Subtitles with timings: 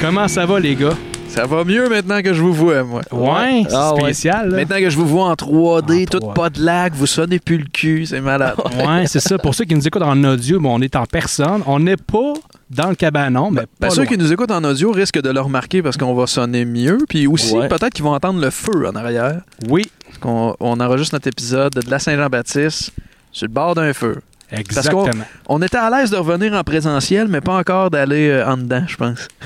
[0.00, 0.94] Comment ça va, les gars?
[1.28, 3.02] Ça va mieux maintenant que je vous vois, moi.
[3.10, 4.50] Ouais, c'est Ah spécial.
[4.50, 6.34] Maintenant que je vous vois en 3D, En tout 3D.
[6.34, 8.54] pas de lag, vous sonnez plus le cul, c'est malade.
[8.86, 9.36] Ouais, c'est ça.
[9.36, 11.62] Pour ceux qui nous écoutent en audio, bon, on est en personne.
[11.66, 12.34] On n'est pas
[12.70, 14.06] dans le cabanon, mais Ben, pas ceux loin.
[14.06, 16.98] qui nous écoutent en audio risquent de le remarquer parce qu'on va sonner mieux.
[17.08, 17.68] Puis aussi, Ouais.
[17.68, 19.40] peut-être qu'ils vont entendre le feu en arrière.
[19.68, 22.92] Oui, Parce qu'on on enregistre notre épisode de la Saint-Jean-Baptiste
[23.32, 24.20] sur le bord d'un feu.
[24.52, 25.24] Exactement.
[25.48, 28.82] On était à l'aise de revenir en présentiel, mais pas encore d'aller euh, en dedans,
[28.86, 29.28] je pense.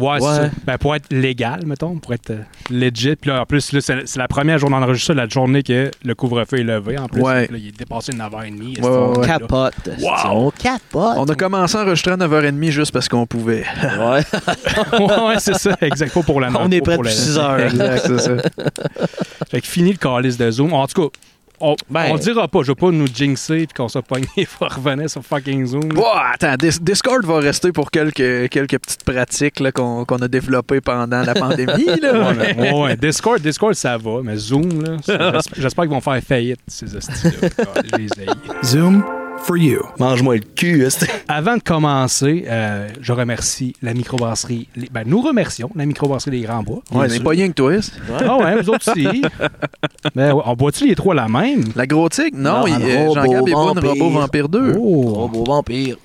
[0.00, 0.36] Ouais, c'est Ouais.
[0.36, 0.50] ça.
[0.64, 2.38] Ben, pour être légal, mettons, pour être euh,
[2.70, 3.16] legit.
[3.16, 6.14] Puis là, en plus, là, c'est c'est la première journée d'enregistrement, la journée que le
[6.14, 6.98] couvre-feu est levé.
[6.98, 7.48] En plus, Ouais.
[7.50, 8.80] Là, il est dépassé de 9h30.
[8.80, 9.26] Ouais, ouais, ouais.
[9.26, 9.74] Capote.
[10.00, 10.10] Wow.
[10.26, 11.14] On capote.
[11.16, 13.64] On a commencé à enregistrer à 9h30 juste parce qu'on pouvait.
[13.98, 14.20] Ouais.
[15.00, 16.14] ouais, c'est ça, exact.
[16.14, 17.60] Pas pour la On est prêt pour depuis la- 6 heures.
[17.60, 18.30] exact, c'est ça.
[19.50, 20.72] Fait que fini le calice de Zoom.
[20.72, 21.18] En tout cas,
[21.62, 22.62] on, Ben- on le dira pas.
[22.62, 24.26] Je veux pas nous jinxer puis qu'on soit pogné
[24.58, 25.90] pour revenir sur fucking Zoom.
[26.34, 30.80] Attends, Dis- Discord va rester pour quelques, quelques petites pratiques là, qu'on qu'on a développées
[30.80, 31.86] pendant la pandémie.
[32.00, 32.12] Là.
[32.32, 32.96] Ouais, mais- ouais, ouais.
[32.96, 34.68] Discord, Discord, ça va, mais Zoom,
[35.56, 37.48] j'espère qu'ils vont faire faillite, ces hosties-là.
[38.64, 39.02] Zoom
[39.44, 39.80] for you.
[39.98, 40.84] Mange-moi le cul.
[40.84, 44.68] est-ce que- Avant de commencer, euh, je remercie la microbrasserie.
[44.76, 46.82] les- Ben, nous remercions la microbrasserie des Grands Bois.
[46.92, 47.22] Ouais, mais sûr.
[47.24, 47.72] pas rien que toi.
[47.80, 47.92] c'est-
[48.24, 49.22] Ah ouais, vous autres aussi.
[50.14, 51.64] Mais ouais, on boit-tu les trois la même?
[51.76, 52.36] La gros tigre?
[52.36, 53.90] Non, Non, il- le robot Jean-Gab est bon, vampire.
[53.90, 54.74] Robot Vampire 2.
[54.78, 55.02] Oh!
[55.14, 55.96] Robot vampire.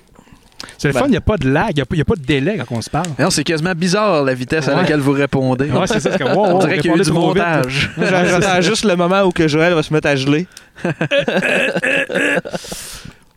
[0.76, 2.20] C'est le Ben- fun, il n'y a pas de lag, il n'y a, pas de
[2.24, 3.06] délai quand on se parle.
[3.18, 5.70] Non, c'est quasiment bizarre la vitesse à laquelle vous répondez.
[5.70, 7.90] Ouais, c'est ça, c'est comme, wow, On dirait qu'il y a eu du montage.
[7.98, 10.46] J'attends juste le moment où que Joël va se mettre à geler.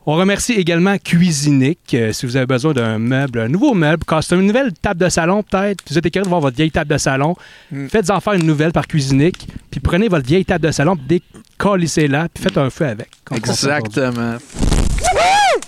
[0.07, 1.94] On remercie également Cuisinique.
[1.94, 5.09] euh, si vous avez besoin d'un meuble, un nouveau meuble, custom, une nouvelle table de
[5.09, 7.35] salon peut-être, vous êtes écœuré de voir votre vieille table de salon,
[7.71, 7.88] Mm.
[7.88, 11.22] faites-en faire une nouvelle par Cuisinique, puis prenez votre vieille table de salon, puis
[11.57, 13.09] décollissez-la, puis faites un feu avec.
[13.35, 14.38] Exactement.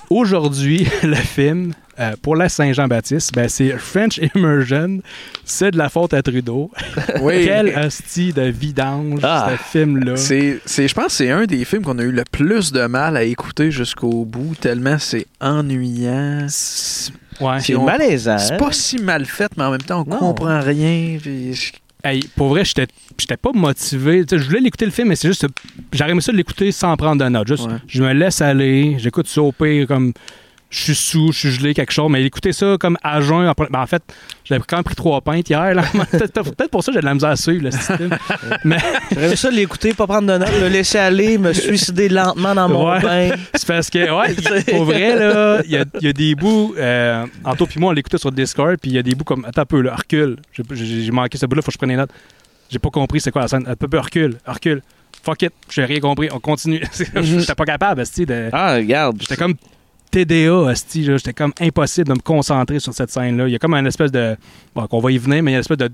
[0.10, 5.00] Aujourd'hui, le film euh, pour la Saint-Jean-Baptiste, ben, c'est French Immersion.
[5.46, 6.72] C'est de la faute à Trudeau.
[7.22, 7.46] Oui.
[7.46, 9.52] Quel hostie de vidange, Ah.
[9.52, 10.16] ce film-là.
[10.18, 12.86] C'est, c'est- je pense que c'est un des films qu'on a eu le plus de
[12.88, 16.48] mal à écouter jusqu'au bout, tellement c'est ennuyant.
[17.42, 17.60] Ouais.
[17.60, 18.38] C'est malaisant.
[18.38, 20.18] C'est pas si mal fait, mais en même temps, on Non.
[20.20, 21.18] comprend rien.
[21.22, 21.56] puis
[22.06, 24.26] Hey, pour vrai, j'étais j'étais pas motivé.
[24.30, 25.48] Je voulais l'écouter le film, mais c'est juste.
[25.94, 27.48] J'aurais aimé ça de l'écouter sans prendre de notes.
[27.48, 27.78] Juste, Ouais.
[27.88, 30.12] je me laisse aller, j'écoute ça au pire comme.
[30.76, 33.46] Je suis sous, je suis gelé, quelque chose, mais écouter ça comme à jeun.
[33.70, 34.02] ben, en fait,
[34.44, 35.76] j'avais quand même pris trois pintes hier.
[35.76, 35.84] là.
[36.12, 38.18] Peut-être pour ça que j'ai de la misère à suivre le système.
[38.66, 38.78] mais
[39.12, 42.68] J'aurais ça de l'écouter, pas prendre de notes, le laisser aller, me suicider lentement dans
[42.70, 43.00] mon Ouais.
[43.02, 43.36] bain.
[43.54, 46.74] c'est parce que, ouais, pour vrai, là, il y a, il y a des bouts.
[46.76, 49.46] Euh, Anto puis moi, on l'écoutait sur Discord, puis il y a des bouts comme.
[49.46, 50.38] Attends un peu, là, recule.
[50.72, 52.10] J'ai- manqué ce bout-là, faut que je prenne les notes.
[52.72, 53.66] J'ai pas compris c'est quoi la scène.
[53.68, 54.82] Un peu, recule, recule.
[55.24, 56.84] Fuck it, j'ai rien compris, on continue.
[57.22, 58.50] J'étais pas capable, de.
[58.52, 59.18] Ah, regarde.
[59.22, 59.54] J'étais comme
[60.14, 60.74] TDA, là.
[60.94, 63.48] J'étais comme impossible de me concentrer sur cette scène-là.
[63.48, 64.36] Il y a comme une espèce de.
[64.76, 65.90] Bon, qu'on va y venir, mais il y a une espèce de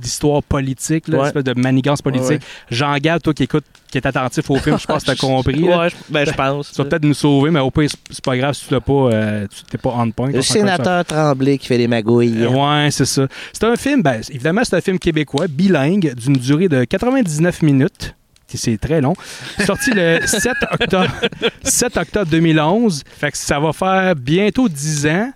[0.00, 2.28] d'histoire politique, là, une espèce de manigance politique.
[2.28, 2.40] Ouais, ouais.
[2.70, 5.54] Jean-Gab, toi qui écoutes, qui est attentif au film, je pense que t'as compris.
[5.60, 5.78] là.
[5.80, 6.70] Ouais, je- ben, je pense.
[6.70, 8.92] Tu vas peut-être nous sauver, mais au pire, c'est- pas grave si tu l'as pas,
[8.92, 10.30] euh, tu t'es pas on point.
[10.30, 12.44] Le sénateur Tremblay qui fait des magouilles.
[12.44, 13.26] Euh, Ouais, c'est ça.
[13.52, 18.14] C'est un film, ben, évidemment, c'est un film québécois, bilingue, d'une durée de 99 minutes.
[18.56, 19.14] C'est très long.
[19.66, 21.10] Sorti le 7 octobre,
[21.62, 23.02] 7 octobre 2011.
[23.18, 25.32] Fait que ça va faire bientôt 10 ans.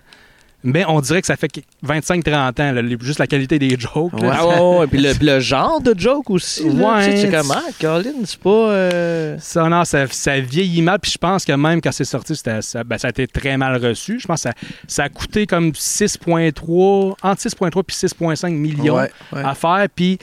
[0.65, 1.51] Mais on dirait que ça fait
[1.85, 4.13] 25-30 ans, là, juste la qualité des jokes.
[4.13, 4.19] là.
[4.21, 4.29] Ouais.
[4.31, 6.63] Ah ouais, ouais, puis le, puis le genre de joke aussi.
[6.69, 8.49] Là, Ouais, Tu sais, c'est comment, Colin, c'est pas...
[8.49, 10.99] euh, Ça, non, ça, ça vieillit mal.
[11.01, 13.57] Puis je pense que même quand c'est sorti, c'était- ça, ben, ça a été très
[13.57, 14.21] mal reçu.
[14.21, 14.55] Je pense que ça,
[14.87, 19.43] ça a coûté comme 6,3, entre 6,3 puis 6,5 millions Ouais, ouais.
[19.43, 19.85] à faire.
[19.93, 20.17] Puis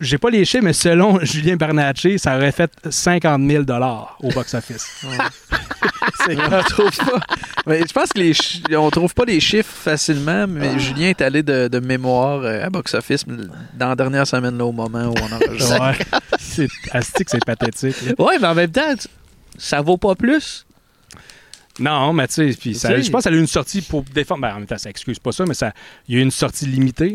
[0.00, 3.64] j'ai pas les chiffres, mais selon Julien Bernatchez, ça aurait fait 50 000
[4.20, 5.04] au box-office.
[6.28, 7.20] On trouve pas.
[7.66, 11.20] Mais je pense que les chi- on trouve pas les chiffres facilement, mais Julien est
[11.20, 13.24] allé de, de mémoire euh, à box office
[13.74, 15.80] dans la dernière semaine là, au moment où on enregistre.
[15.80, 15.96] Ouais.
[16.38, 17.96] c'est astique, c'est pathétique.
[18.18, 18.94] Ouais, mais en même temps,
[19.56, 20.66] ça vaut pas plus.
[21.78, 23.02] Non, mais tu sais, puis ça- Tu sais.
[23.04, 24.42] je pense qu'elle a eu une sortie pour défendre.
[24.42, 25.72] Ben, en même temps, ça excuse pas ça, mais ça,
[26.08, 27.14] il y a eu une sortie limitée.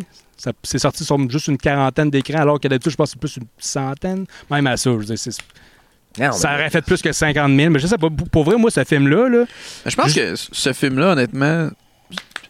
[0.63, 3.37] C'est sorti sur juste une quarantaine d'écrans, alors que d'habitude, je pense que c'est plus
[3.37, 4.25] une centaine.
[4.51, 5.37] Même à ça, je veux dire, c'est-
[6.19, 7.69] Non, ça aurait fait plus que 50 000.
[7.71, 9.45] Mais je sais pas, pour- pour vrai, moi, ce film-là, là,
[9.85, 11.69] Je pense que ce film-là, honnêtement,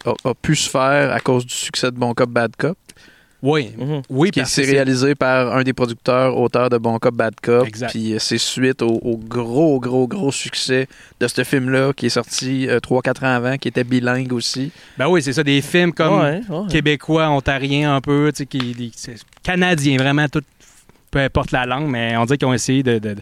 [0.04, 2.76] a, a pu se faire à cause du succès de Bon Cop, Bad Cop,
[3.42, 4.02] oui, Mhm.
[4.10, 7.66] oui, qui parce c'est- réalisé par un des producteurs, auteurs de Bon Cop, Bad Cop.
[7.66, 7.90] Exact.
[7.90, 10.88] Puis euh, c'est suite au, au gros, gros, gros succès
[11.20, 14.72] de ce film-là qui est sorti 3-4 ans avant, qui était bilingue aussi.
[14.98, 16.66] Ben oui, c'est ça, des films comme Ouais, ouais.
[16.70, 20.42] québécois, ontariens un peu, tu sais, qui, c'est- canadiens, vraiment, tout,
[21.10, 23.14] peu importe la langue, mais on dirait qu'ils ont essayé de, de,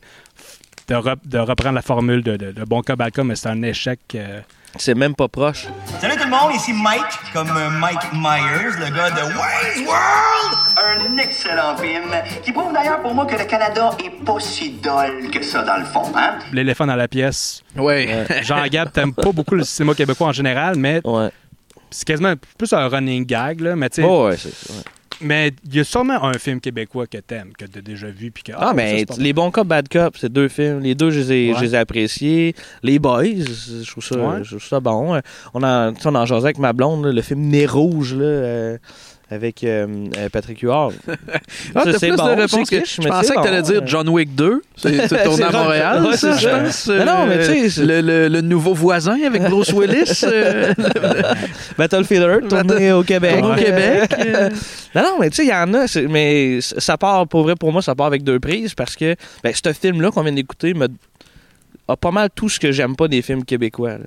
[0.89, 3.99] de, rep- de reprendre la formule de Bon Cop, Bad Cop, mais c'est un échec.
[4.15, 4.41] euh,
[4.77, 5.67] C'est même pas proche.
[6.01, 10.59] Salut, tout le monde, ici Mike, comme euh, Mike Myers, le gars de Wayne's World!
[10.77, 12.11] Un excellent film
[12.45, 15.77] qui prouve d'ailleurs pour moi que le Canada est pas si dole que ça dans
[15.77, 16.39] le fond, hein?
[16.53, 17.63] L'éléphant dans la pièce.
[17.77, 18.27] Ouais.
[18.43, 21.31] Jean-Gab, t'aimes pas beaucoup le cinéma québécois en général, mais Ouais.
[21.91, 23.77] c'est quasiment plus un running gag, là.
[23.77, 24.83] Mais tu sais, Oh, ouais, c'est ouais.
[25.25, 28.43] Mais il y a sûrement un film québécois que t'aimes, que t'as déjà vu, puis
[28.45, 28.53] que.
[28.57, 30.81] Ah, mais ça, c'est pas- les bons cops, bad cops, c'est deux films.
[30.81, 31.59] Les deux, je les ai, Ouais.
[31.59, 32.55] je les ai appréciés.
[32.83, 34.45] Les boys, je trouve ça, Ouais.
[34.45, 35.15] je trouve ça bon.
[35.15, 35.21] Euh,
[35.55, 38.79] On en, on en jasait avec ma blonde, là, le film Nez Rouge, là, euh,
[39.31, 39.87] avec euh,
[40.19, 40.93] euh, Patrick Huard.
[41.77, 43.69] Ah, t'as c'est plus bon, de c'est réponses que kitsch, je pensais que t'allais bon.
[43.69, 44.63] dire John Wick 2.
[44.77, 46.87] C'est tourné à Montréal, ça, je pense.
[46.89, 50.21] Mais non, mais tu sais, Euh, le, le- le nouveau voisin avec Bruce Willis.
[50.25, 50.73] euh,
[51.79, 53.41] Battlefield tourné au Québec.
[53.41, 54.15] tourné au Québec.
[54.21, 54.51] euh,
[54.95, 57.73] Non, non, mais tu sais, il y en a, mais ça part, pour vrai, pour
[57.73, 60.75] moi, ça part avec deux prises parce que ben, ce film-là qu'on vient d'écouter
[61.89, 63.93] a pas mal tout ce que j'aime pas des films québécois.
[63.93, 64.05] là.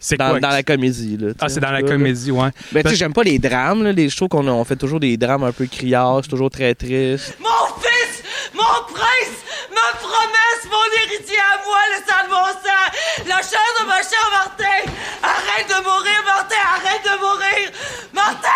[0.00, 1.16] C'est Dans, quoi dans la comédie.
[1.16, 2.50] Là, Ah, c'est dans la comédie, ouais.
[2.72, 3.82] Ben, tu sais, j'aime pas les drames.
[3.82, 3.92] Là.
[3.92, 7.36] Les, je trouve qu'on fait toujours des drames un peu criards, toujours très triste.
[7.40, 8.22] Mon fils,
[8.54, 8.62] mon
[8.94, 9.38] prince,
[9.74, 13.96] ma promesse, mon héritier à moi, le sang de mon sang, la chair de ma
[13.96, 14.92] chair, Martin.
[15.22, 17.70] Arrête de mourir, Martin, arrête de mourir.
[18.14, 18.48] Martin,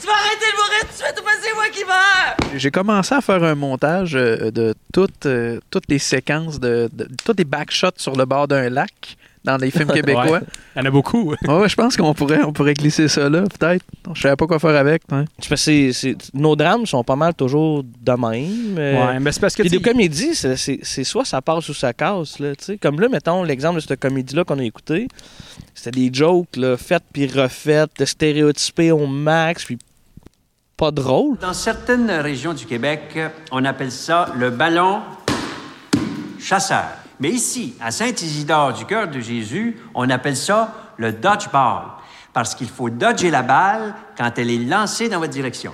[0.00, 2.36] tu vas arrêter de mourir tout de suite ou pas c'est moi qui meurs.
[2.58, 7.08] J'ai commencé à faire un montage euh, de toutes, euh, toutes les séquences, de, de-
[7.24, 10.30] tous les backshots sur le bord d'un lac dans les films québécois.
[10.30, 10.40] Ouais.
[10.74, 11.34] Il y en a beaucoup.
[11.48, 13.84] Ouais, je pense qu'on pourrait, on pourrait glisser ça là, peut-être.
[14.14, 15.02] Je savais pas quoi faire avec.
[15.10, 15.24] hein.
[15.38, 18.76] C'est parce que c'est- c'est- nos drames sont pas mal toujours de même.
[18.78, 19.62] euh, Ouais, mais c'est parce que.
[19.62, 22.38] Des comédies, c'est- c'est c'est soit ça passe ou ça casse.
[22.38, 22.52] Là.
[22.82, 25.08] Comme là, mettons l'exemple de cette comédie-là qu'on a écouté.
[25.74, 29.78] C'était des jokes là, faites puis refaites, stéréotypés au max, puis
[30.76, 31.36] pas drôle.
[31.38, 33.18] Dans certaines régions du Québec,
[33.50, 35.00] on appelle ça le ballon
[36.38, 36.84] chasseur.
[37.20, 41.84] Mais ici, à Saint-Isidore du cœur de Jésus, on appelle ça le dodgeball.
[42.32, 45.72] Parce qu'il faut dodger la balle quand elle est lancée dans votre direction.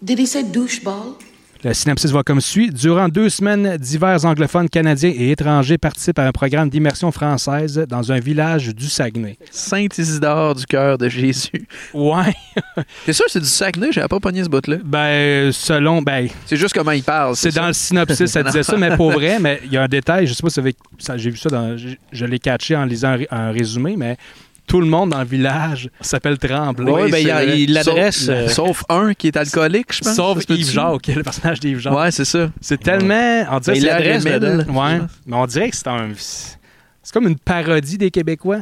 [0.00, 1.16] Did he say doucheball?
[1.64, 2.70] Le synopsis va comme suit.
[2.70, 8.12] Durant deux semaines, divers anglophones canadiens et étrangers participent à un programme d'immersion française dans
[8.12, 9.36] un village du Saguenay.
[9.50, 11.66] Saint-Isidore du cœur de Jésus.
[11.92, 12.32] Ouais.
[13.06, 14.76] C'est sûr, c'est du Saguenay, j'avais pas pogné ce bout-là.
[14.84, 16.00] Ben, selon.
[16.00, 17.34] Ben, C'est juste comment il parle.
[17.34, 19.88] c'est dans le synopsis, ça disait ça, mais pour vrai, mais il y a un
[19.88, 20.60] détail, je sais pas si
[21.16, 21.76] j'ai vu ça dans.
[21.76, 24.16] Je, je l'ai catché en lisant un résumé, mais
[24.68, 26.92] tout le monde dans le village s'appelle Tremblay.
[26.92, 30.14] Ouais, ben, il l'adresse, Sauf, euh, sauf un qui est alcoolique, je pense.
[30.14, 30.44] Sauf?
[30.48, 31.94] Yves Jacques, le personnage d'Yves Jacques.
[31.94, 32.50] Ouais, c'est ça.
[32.60, 33.44] C'est tellement.
[33.50, 34.26] On dirait Ben, il.
[34.26, 34.66] Émile.
[34.68, 35.00] Ouais.
[35.26, 36.10] Mais on dirait que c'est un.
[36.14, 38.58] C'est comme une parodie des Québécois.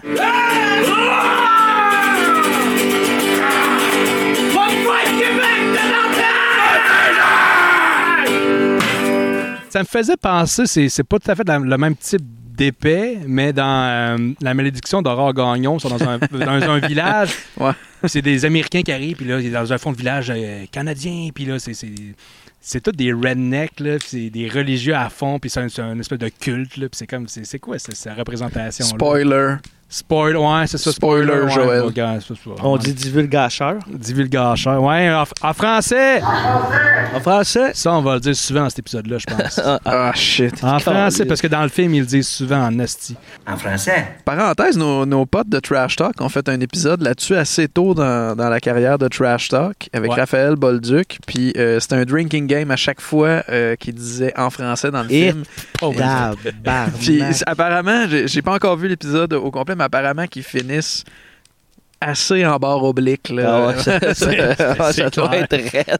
[9.69, 12.23] Ça me faisait penser, c'est, pas tout à fait le même type
[12.56, 17.31] d'épée, mais dans euh, La malédiction d'Aurore Gagnon, ils sont dans un, dans un village.
[17.58, 17.73] Ouais.
[18.05, 20.64] C'est des Américains qui arrivent, puis là, il est dans un fond de village euh,
[20.70, 21.73] canadien, puis là, c'est.
[22.61, 25.99] c'est tous des rednecks, là, c'est des religieux à fond, puis c'est un, c'est un
[25.99, 29.56] espèce de culte, là, puis c'est comme, c'est, quoi cette, cette représentation Spoiler.
[29.88, 30.91] Spoiler, ouais, c'est ça.
[30.91, 31.85] Spoiler, ouais, Joël.
[31.85, 32.79] ouais, gars, c'est ça, On ouais.
[32.81, 33.77] dit divulgacheur.
[33.88, 34.83] divulgateur.
[34.83, 36.21] Ouais, en, en français!
[37.15, 37.71] En français?
[37.73, 39.61] Ça, on va le dire souvent dans cet épisode-là, je pense.
[39.85, 40.62] Ah, shit.
[40.65, 43.17] en français, parce que dans le film, ils le disent souvent en asti.
[43.47, 44.17] En français?
[44.25, 48.35] Parenthèse, nos, nos potes de Trash Talk ont fait un épisode là-dessus assez tôt dans,
[48.37, 50.16] dans la carrière de Trash Talk avec Ouais.
[50.21, 51.19] Raphaël Bolduc.
[51.26, 55.02] Puis euh, c'était un drinking game à chaque fois euh, qui disait en français dans
[55.05, 55.45] le Et- film.
[55.83, 55.93] Oh,
[57.00, 61.04] Puis apparemment, j'ai pas encore vu l'épisode au complet, mais apparemment qu'ils finissent
[62.00, 63.28] assez en barre oblique.
[63.30, 63.45] Là.
[63.49, 64.14] Ah ouais,
[64.92, 65.99] ça, doit être raide.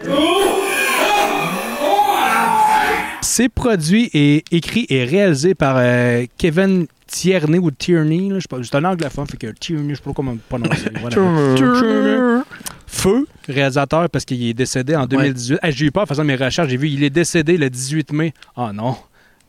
[3.23, 8.29] C'est produit et écrit et réalisé par euh, Kevin Tierney ou Tierney.
[8.29, 10.39] là, je sais pas, C'est un anglophone, fait que Tierney, je sais pas comment le
[10.49, 10.91] prononcer.
[11.01, 12.45] Voilà.
[12.87, 15.59] Feu, réalisateur, parce qu'il est décédé en 2018.
[15.63, 16.69] Ah, j'ai eu peur en faisant mes recherches.
[16.69, 18.33] J'ai vu, il est décédé le 18 mai.
[18.57, 18.97] Ah non,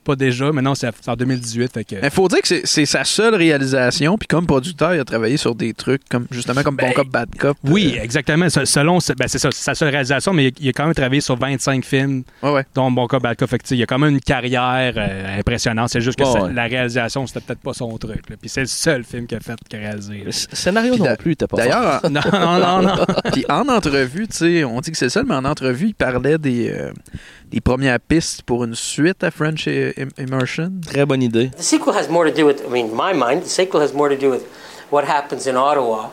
[0.07, 1.73] pas déjà, mais non, c'est en 2018.
[1.73, 1.95] Fait que...
[2.01, 4.17] Il faut dire que c'est- c'est sa seule réalisation.
[4.17, 7.09] Puis comme producteur, il a travaillé sur des trucs comme justement comme Bon Ben, Cop,
[7.09, 7.57] Bad Cop.
[7.63, 8.49] Oui, exactement.
[8.49, 10.93] Se- Selon, ben, c'est ça, c'est sa seule réalisation, mais il, il a quand même
[10.93, 12.65] travaillé sur 25 films, Ouais, ouais.
[12.73, 13.49] dont Bon Cas, Bad Cop.
[13.49, 15.89] Fait que, il a quand même une carrière euh, impressionnante.
[15.89, 16.53] C'est juste que Ouais, ça- ouais.
[16.53, 18.29] la réalisation, c'était peut-être pas son truc.
[18.29, 18.35] là.
[18.39, 20.23] Puis c'est le seul film qu'il a fait, qu'il a réalisé.
[20.25, 23.05] Le scénario Puis non plus, t'as pas D'ailleurs, Non, non, non, non.
[23.33, 25.95] Puis en entrevue, tu sais, on dit que c'est le seul, mais en entrevue, il
[25.95, 26.91] parlait des, euh,
[27.51, 29.67] des premières pistes pour une suite à French
[30.17, 30.71] Immersion?
[30.85, 31.49] Très bonne idée.
[31.57, 34.09] The sequel has more to do with, I mean, my mind, the sequel has more
[34.09, 34.43] to do with
[34.91, 36.09] what happens in Ottawa.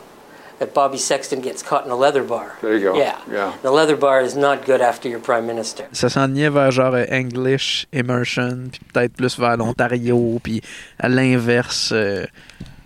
[0.59, 2.53] That Bobby Sexton gets caught in a leather bar.
[2.61, 2.97] There you go.
[2.97, 3.17] Yeah.
[3.29, 3.51] Yeah.
[3.61, 5.83] The leather bar is not good after your prime minister.
[5.91, 10.61] Ça s'enlignait vers genre euh, English Immersion, puis peut-être plus vers l'Ontario, puis
[10.97, 11.89] à l'inverse.
[11.91, 12.25] euh,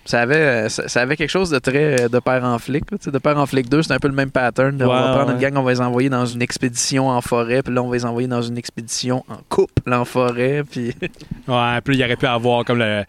[0.09, 2.89] Ça avait, euh, ça, ça avait quelque chose de très euh, de père en flic.
[2.89, 4.73] là, De père en flic 2, c'est un peu le même pattern.
[4.81, 7.61] on va Ouais, prendre une gang, on va les envoyer dans une expédition en forêt,
[7.61, 10.63] puis là, on va les envoyer dans une expédition en couple en forêt.
[10.67, 10.95] Puis
[11.47, 13.03] Ouais, puis il aurait pu avoir comme le,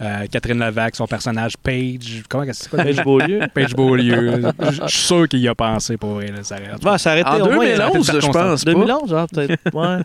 [0.00, 2.22] euh, Catherine Levac, son personnage Paige.
[2.26, 2.82] Comment c'est quoi?
[2.84, 3.40] Paige Beaulieu.
[3.54, 4.40] Paige Beaulieu.
[4.58, 6.28] Je je suis sûr qu'il y a pensé pour vrai.
[6.28, 8.64] Là, ça Bon, ça a arrêté en au moins, il y a- 2011, je pense
[8.64, 8.72] pas.
[8.72, 9.58] 2011, genre, peut-être.
[9.74, 10.02] Ouais.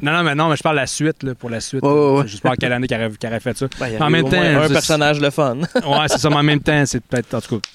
[0.00, 1.82] Non, non, mais non, mais je parle de la suite, là, pour la suite.
[1.82, 2.22] Ouais, ouais.
[2.26, 3.66] Je sais pas en quelle année qu'il aurait, qu'il aurait fait ça.
[3.80, 5.56] Ben, En même au temps, moins un personnage le fun.
[5.86, 7.34] Ouais, c'est ça, mais en même temps, c'est peut-être.
[7.34, 7.68] En tout cas,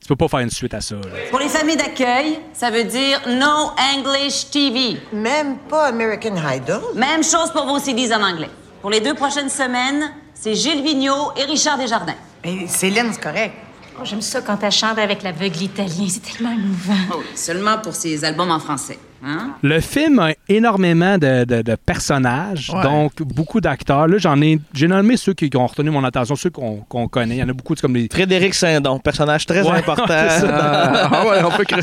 [0.00, 0.94] tu peux pas faire une suite à ça.
[0.94, 1.00] là.
[1.30, 4.96] Pour les familles d'accueil, ça veut dire No English TV.
[5.12, 6.80] Même pas American Idol.
[6.94, 8.50] Même chose pour vos CDs en anglais.
[8.80, 12.14] Pour les deux prochaines semaines, c'est Gilles Vigneault et Richard Desjardins.
[12.44, 13.54] Et Céline, c'est correct.
[14.00, 16.06] Oh, J'aime ça quand elle chante avec l'aveugle italien.
[16.08, 16.94] C'est tellement émouvant.
[17.12, 18.98] Oh oui, seulement pour ses albums en français.
[19.24, 19.52] Hein?
[19.62, 22.82] Le film a énormément de, de- de personnages, Ouais.
[22.82, 24.06] donc beaucoup d'acteurs.
[24.06, 27.08] Là, j'en ai, j'ai nommé ceux qui, qui ont retenu mon attention, ceux qu'on qu'on
[27.08, 27.36] connaît.
[27.36, 28.08] Il y en a beaucoup, comme les.
[28.10, 30.04] Frédéric Saint-Don, personnage très Ouais, important.
[30.08, 31.64] Ah, ah ouais, on peut.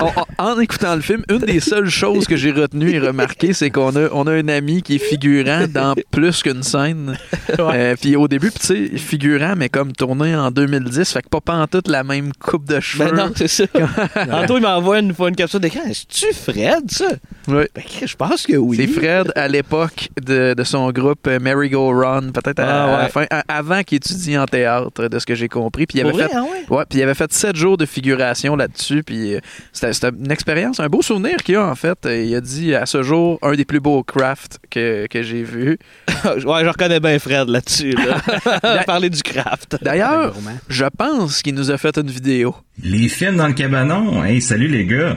[0.00, 0.04] On-
[0.38, 3.70] on- en écoutant le film, une des seules choses que j'ai retenues et remarquées, c'est
[3.70, 7.16] qu'on a, on a un ami qui est figurant dans plus qu'une scène.
[7.58, 11.40] Euh, puis au début, tu sais, figurant, mais comme tourné en 2010, fait que pas
[11.40, 13.10] pantoute la même coupe de cheveux.
[13.10, 13.64] Ben non, c'est ça.
[14.32, 15.82] Anto, il m'envoie une fois une capture d'écran.
[15.88, 17.06] Est-ce-tu Fred, ça?
[17.48, 17.68] Ouais.
[17.74, 18.76] Ben, je pense que oui.
[18.76, 22.96] C'est Fred à l'époque de, de son groupe euh, Merry Go Run, peut-être à, Ah,
[22.96, 25.86] à la fin, à- avant qu'il étudie en théâtre, de ce que j'ai compris.
[25.86, 26.76] Puis il avait vrai, fait, ah ouais?
[26.76, 29.02] ouais, puis il avait fait sept jours de figuration là-dessus.
[29.02, 29.40] Puis euh,
[29.72, 31.98] c'était c'était une expérience, un beau souvenir qu'il a en fait.
[32.06, 35.42] Euh, Il a dit à ce jour un des plus beaux crafts que, que j'ai
[35.42, 35.78] vu.
[36.24, 37.92] ouais, je reconnais bien Fred là-dessus.
[37.94, 38.84] Là.
[38.86, 39.76] Parler du craft.
[39.82, 40.34] D'ailleurs,
[40.68, 42.54] je pense qu'il nous a fait une vidéo.
[42.82, 44.24] Les films dans le cabanon.
[44.24, 45.16] Hey, salut les gars.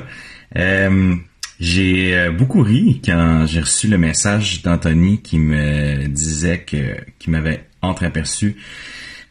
[0.56, 1.16] Euh,
[1.60, 7.30] j'ai euh, beaucoup ri quand j'ai reçu le message d'Anthony qui me disait que qui
[7.30, 8.56] m'avait entreaperçu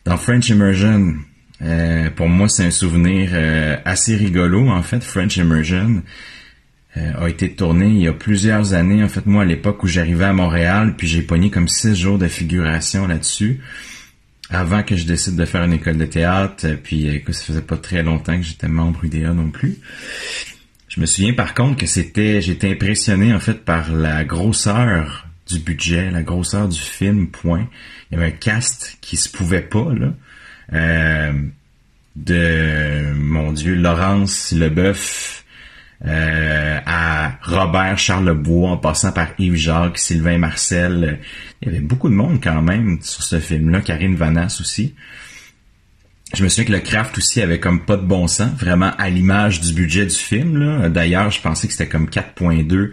[0.05, 1.15] dans French Immersion.
[1.63, 5.03] Euh, pour moi, c'est un souvenir euh, assez rigolo en fait.
[5.03, 6.03] French Immersion
[6.97, 9.03] euh, a été tourné il y a plusieurs années.
[9.03, 12.19] En fait, moi, à l'époque où j'arrivais à Montréal, puis j'ai pogné comme six jours
[12.19, 13.61] de figuration là-dessus
[14.49, 17.63] avant que je décide de faire une école de théâtre, puis euh, écoute, ça faisait
[17.63, 19.79] pas très longtemps que j'étais membre UDA non plus.
[20.97, 25.59] Je me souviens par contre que c'était, j'étais impressionné en fait par la grosseur du
[25.59, 27.69] budget, la grosseur du film, point.
[28.11, 30.15] Il y avait un cast qui se pouvait pas, là.
[30.73, 31.33] Euh,
[32.17, 35.45] de, mon Dieu, Laurence Leboeuf,
[36.07, 41.21] euh, à Robert Charlebois, en passant par Yves Jacques, Sylvain Marcel.
[41.61, 43.83] Il y avait beaucoup de monde quand même sur ce film-là.
[43.83, 44.95] Karine Vanasse aussi.
[46.35, 49.09] Je me souviens que le craft aussi avait comme pas de bon sens, vraiment à
[49.09, 50.89] l'image du budget du film.
[50.89, 52.93] D'ailleurs, je pensais que c'était comme 4.2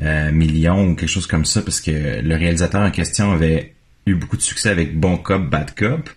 [0.00, 3.74] euh, millions ou quelque chose comme ça, parce que le réalisateur en question avait
[4.06, 6.08] eu beaucoup de succès avec Bon Cop, Bad Cop.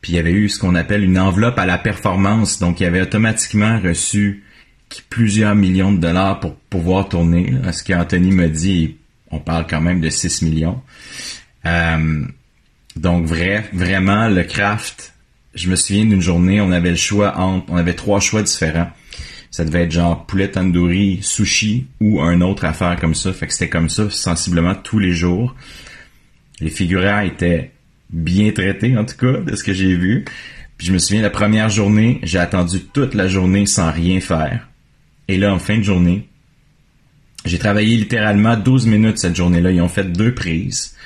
[0.00, 2.86] Puis il y avait eu ce qu'on appelle une enveloppe à la performance, donc il
[2.86, 4.44] avait automatiquement reçu
[5.08, 7.50] plusieurs millions de dollars pour pouvoir tourner.
[7.50, 7.72] là.
[7.72, 8.96] Ce qu'Anthony me dit,
[9.30, 10.80] on parle quand même de 6 millions.
[11.66, 12.24] Euh,
[12.96, 15.13] donc vrai, vraiment le craft.
[15.54, 18.90] Je me souviens d'une journée, on avait le choix entre, on avait trois choix différents.
[19.50, 23.32] Ça devait être genre poulet tandoori, sushi ou un autre affaire comme ça.
[23.32, 25.54] Fait que c'était comme ça sensiblement tous les jours.
[26.60, 27.70] Les figurants étaient
[28.10, 30.24] bien traités en tout cas de ce que j'ai vu.
[30.76, 34.68] Puis je me souviens la première journée, j'ai attendu toute la journée sans rien faire.
[35.28, 36.28] Et là en fin de journée,
[37.44, 39.70] j'ai travaillé littéralement 12 minutes cette journée-là.
[39.70, 40.96] Ils ont fait deux prises.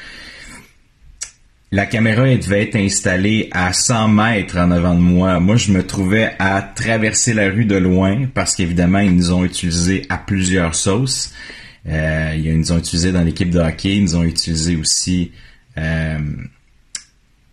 [1.71, 5.39] La caméra devait être installée à 100 mètres en avant de moi.
[5.39, 9.45] Moi, je me trouvais à traverser la rue de loin parce qu'évidemment, ils nous ont
[9.45, 11.35] utilisé à plusieurs sauces.
[11.87, 13.97] Euh, ils nous ont utilisé dans l'équipe de hockey.
[13.97, 15.33] Ils nous ont utilisé aussi
[15.77, 16.19] euh,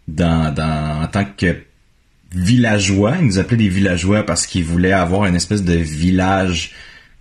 [0.07, 1.63] dans, dans, en tant que
[2.34, 3.17] villageois.
[3.19, 6.72] Ils nous appelaient des villageois parce qu'ils voulaient avoir une espèce de village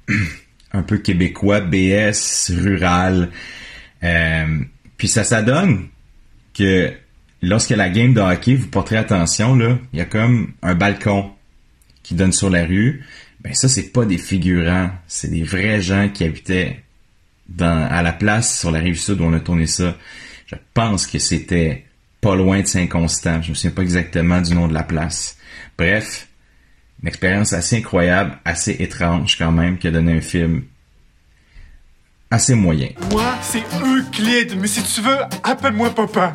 [0.73, 3.31] un peu québécois, BS, rural.
[4.05, 4.61] Euh,
[4.97, 5.89] puis ça s'adonne
[6.55, 6.93] que
[7.43, 11.31] lorsque la game de hockey, vous porterez attention, là, il y a comme un balcon
[12.03, 13.05] qui donne sur la rue.
[13.41, 16.81] Ben ça, c'est pas des figurants, c'est des vrais gens qui habitaient
[17.61, 19.97] à la place sur la rive sud où on a tourné ça.
[20.47, 21.85] Je pense que c'était
[22.21, 23.43] pas loin de Saint-Constant.
[23.43, 25.37] Je me souviens pas exactement du nom de la place.
[25.77, 26.29] Bref,
[27.03, 30.65] une expérience assez incroyable, assez étrange quand même, qui a donné un film
[32.35, 32.89] assez moyen.
[33.13, 36.33] Moi, c'est Euclide, mais si tu veux, appelle-moi papa.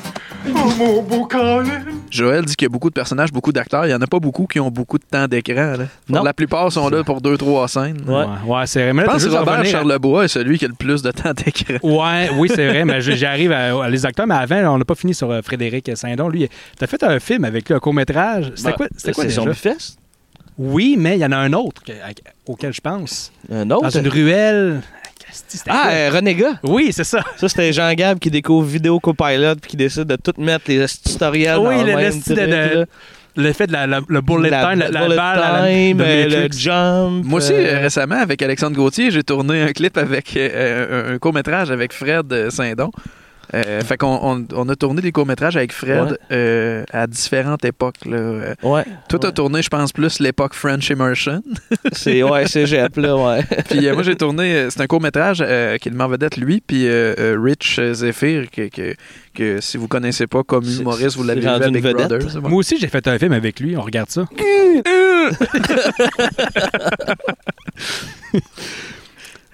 [0.48, 1.66] Oh mon beau Colin.
[2.10, 3.86] Joël dit qu'il y a beaucoup de personnages, beaucoup d'acteurs.
[3.86, 5.74] Il y en a pas beaucoup qui ont beaucoup de temps d'écran.
[6.08, 8.02] La plupart sont là pour deux, trois scènes.
[8.08, 8.24] Ouais.
[8.48, 8.94] Ouais, c'est vrai.
[8.94, 11.34] Mais Je là, pense que Robert Charlebois est celui qui a le plus de temps
[11.34, 11.76] d'écran.
[11.84, 14.26] Ouais, oui, c'est vrai, mais j'arrive à, à les acteurs.
[14.28, 16.30] Mais avant, on n'a pas fini sur euh, Frédéric Saint-Don.
[16.30, 18.54] Lui, t'as fait un film avec lui, un court-métrage.
[18.56, 19.42] C'était Ben, quoi, c'était quoi déjà?
[19.42, 19.98] Zombie Fest?
[20.58, 22.12] Oui, mais il y en a un autre que- à-
[22.46, 23.32] auquel je pense.
[23.52, 23.84] Un autre?
[23.84, 24.82] Dans une ruelle.
[25.68, 26.60] Ah, euh, Renégat.
[26.64, 27.22] Oui, c'est ça.
[27.38, 30.86] Ça, c'était Jean Gab qui découvre Vidéo Copilot puis qui décide de tout mettre les
[30.88, 32.44] tutoriels Oui, dans le- même de- truc, de-
[32.80, 32.86] là.
[33.36, 35.68] Le fait de la, la- le bullet La- time, la, la bullet balle, à la-
[35.70, 37.24] time, de euh, le jump.
[37.26, 41.18] Moi aussi, euh, récemment, avec Alexandre Gauthier, j'ai tourné un clip avec euh, un, un
[41.20, 42.92] court-métrage avec Fred euh, Saint-Don.
[43.56, 46.18] Euh, fait qu'on on, on a tourné des courts-métrages avec Fred Ouais.
[46.32, 48.06] euh, à différentes époques.
[48.06, 48.54] Là.
[48.62, 48.84] Ouais.
[49.08, 51.42] Toi, t'as tourné, je pense, plus l'époque French Immersion.
[51.92, 53.44] C'est ouais, cégep, là, ouais.
[53.70, 56.88] puis euh, moi, j'ai tourné, c'est un court-métrage euh, qui est le vedette, lui, puis
[56.90, 58.94] Rich Zephyr, que, que,
[59.34, 62.08] que si vous connaissez pas comme humoriste, vous l'avez vu à une Big vedette.
[62.10, 62.32] Brother.
[62.32, 62.50] c'est bon.
[62.50, 63.76] Moi aussi, j'ai fait un film avec lui.
[63.78, 64.26] On regarde ça.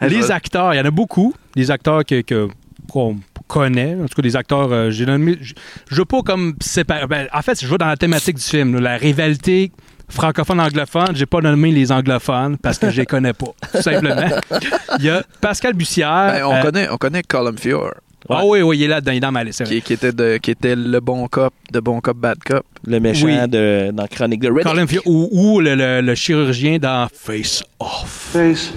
[0.01, 1.33] Les acteurs, il y en a beaucoup.
[1.55, 2.47] Des acteurs que, que-
[2.89, 3.95] qu'on connaît.
[3.95, 4.71] En tout cas, des acteurs.
[4.71, 5.37] euh, j'ai nommé.
[5.41, 5.53] Je
[5.89, 7.07] je veux pas comme séparer.
[7.07, 8.75] ben, en fait, je veux dans la thématique du film.
[8.75, 9.71] là, la rivalité
[10.09, 11.15] francophone-anglophone.
[11.15, 13.53] J'ai pas nommé les anglophones parce que je les connais pas.
[13.73, 14.27] Tout simplement.
[14.99, 16.31] Il y a Pascal Bussière.
[16.33, 17.91] Ben, on, euh, connaît, on connaît Colin Fior,
[18.29, 19.11] Ah oui, oui, il est là-dedans.
[19.13, 19.63] Il est dans ma liste.
[19.63, 22.63] qui, qui était de, qui était le bon cop, de bon cop, bad cop.
[22.85, 23.35] Le méchant Oui.
[23.49, 24.63] de, dans Chronique de Riddick.
[24.71, 28.31] Colin Firth, ou, ou le, le- le chirurgien dans Face Off.
[28.33, 28.73] Face.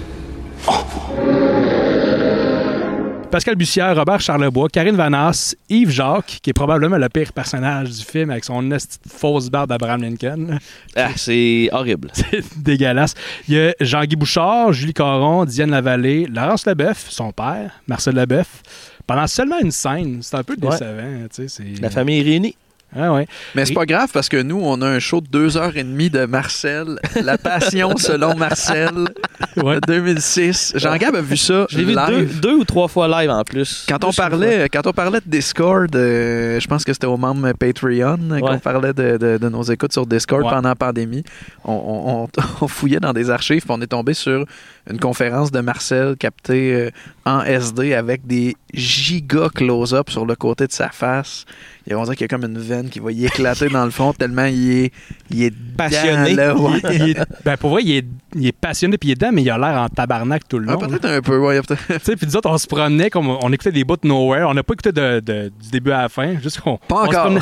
[3.31, 8.03] Pascal Bussière, Robert Charlebois, Karine Vanasse, Yves Jacques, qui est probablement le pire personnage du
[8.03, 8.67] film avec son
[9.07, 10.57] fausse barbe d'Abraham Lincoln.
[10.95, 12.09] Ah, c'est horrible.
[12.13, 13.13] C'est dégueulasse.
[13.47, 18.63] Il y a Jean-Guy Bouchard, Julie Caron, Diane Lavallée, Laurence Leboeuf, son père, Marcel Leboeuf.
[19.05, 21.27] Pendant seulement une scène, c'est un peu décevant.
[21.81, 22.55] La famille est réunie.
[22.95, 23.27] Ah ouais.
[23.55, 25.83] Mais c'est pas grave parce que nous, on a un show de deux heures et
[25.83, 28.91] demie de Marcel, La Passion selon Marcel,
[29.57, 29.75] Ouais.
[29.75, 30.73] de 2006.
[30.75, 31.95] Jean-Gab a vu ça Je l'ai vu
[32.41, 33.85] deux, ou trois fois live en plus.
[33.87, 37.51] Quand on, parlait, quand on parlait de Discord, euh, je pense que c'était aux membres
[37.53, 41.23] Patreon euh, qu'on parlait de, de- de nos écoutes sur Discord pendant la pandémie.
[41.63, 42.27] On, on- on-
[42.61, 44.45] on fouillait dans des archives puis on est tombé sur
[44.89, 46.89] une conférence de Marcel captée euh,
[47.25, 51.45] en SD avec des giga close-up sur le côté de sa face.
[51.91, 53.89] Et on dirait qu'il y a comme une veine qui va y éclater dans le
[53.89, 54.91] fond tellement il est,
[55.31, 56.31] il est Passionné.
[56.33, 56.95] dedans, là, ouais.
[56.95, 59.41] Il est- ben pour vrai, il est, il est passionné puis il est dedans, mais
[59.41, 60.79] il a l'air en tabarnak tout le Ah, long.
[60.79, 61.59] peut-être un peu, ouais.
[61.63, 64.07] peut-être- Tu sais, puis nous autres, on se promenait comme on écoutait des bouts de
[64.07, 64.47] Nowhere.
[64.47, 66.37] On n'a pas écouté de, de- du début à la fin.
[66.39, 66.77] Juste qu'on.
[66.77, 67.33] Pas encore.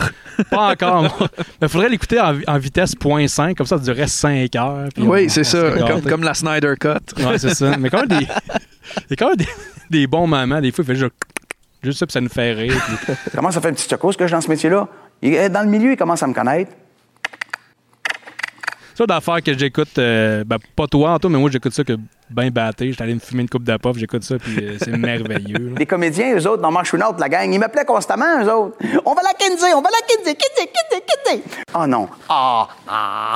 [0.49, 1.27] Pas encore.
[1.61, 4.87] Mais il faudrait l'écouter en, en vitesse 0.5, comme ça, ça durait 5 heures.
[4.97, 7.21] Oui, c'est ça, comme, comme la Snyder Cut.
[7.21, 7.75] Ouais, c'est ça.
[7.77, 8.25] Mais quand même, des...
[9.09, 9.47] il y a quand même des,
[9.89, 10.61] des bons moments.
[10.61, 11.11] Des fois, il fait juste,
[11.87, 12.73] juste ça, puis ça nous fait rire.
[13.05, 14.87] puis- Comment ça fait un petit choco ce que je suis dans ce métier-là?
[15.49, 16.71] Dans le milieu, il commence à me connaître.
[18.95, 21.93] Ça, d'affaires que j'écoute, euh, ben, pas toi, Anto, mais moi, j'écoute ça que
[22.29, 22.91] bien batté.
[22.91, 25.57] J'étais allé me fumer une coupe de puff, j'écoute ça, puis euh, c'est merveilleux.
[25.69, 25.75] là.
[25.79, 28.77] Les comédiens, eux autres, dans Manche ou Nord, la gang, ils m'appelaient constamment, eux autres.
[29.05, 31.43] On va la Kinsey, on va la Kinsey, Kinsey, Kinsey, Kinsey.
[31.75, 32.07] Oh non.
[32.29, 33.35] Ah, ah.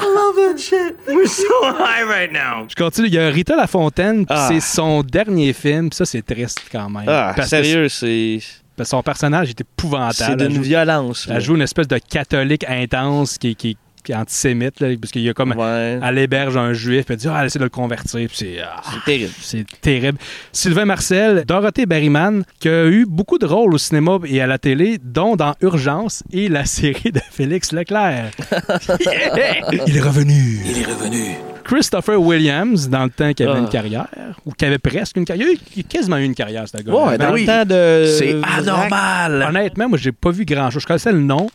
[2.67, 3.08] Je continue.
[3.08, 4.47] Il y a Rita Lafontaine, puis Ah.
[4.49, 7.06] c'est son dernier film, puis ça, c'est triste quand même.
[7.08, 8.39] Ah, Parce sérieux, c'est.
[8.84, 10.41] Son personnage est C'est épouvantable.
[10.41, 11.27] Elle d'une joue- violence.
[11.30, 15.21] Elle joue une espèce de catholique intense qui, qui, qui est antisémite, là, parce qu'il
[15.21, 15.51] y a comme.
[15.57, 15.99] Ouais.
[16.03, 18.57] Elle héberge un juif, puis elle dit Ah, elle essaie de le convertir, puis c'est.
[18.63, 19.33] ah, C'est terrible.
[19.41, 20.17] c'est terrible.
[20.51, 24.57] Sylvain Marcel, Dorothée Berryman, qui a eu beaucoup de rôles au cinéma et à la
[24.57, 28.31] télé, dont dans Urgence et la série de Félix Leclerc.
[29.87, 30.59] Il est revenu.
[30.65, 31.35] Il est revenu.
[31.63, 33.62] Christopher Williams, dans le temps qu'il avait Ah.
[33.62, 34.08] une carrière,
[34.45, 35.47] ou qu'il avait presque une carrière.
[35.76, 36.91] Il a quasiment eu une carrière, ce gars.
[36.93, 38.06] Ouais, dans le temps de.
[38.17, 39.45] C'est anormal.
[39.50, 40.82] Honnêtement, moi, j'ai pas vu grand-chose.
[40.82, 41.50] Je connaissais le nom,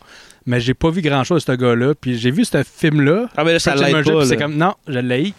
[0.45, 1.93] mais j'ai pas vu grand-chose de ce gars-là.
[1.99, 3.25] Puis j'ai vu ce film-là.
[3.37, 4.35] Ah, mais là, ça l'aide pas, là.
[4.37, 5.33] comme, non, je l'ai.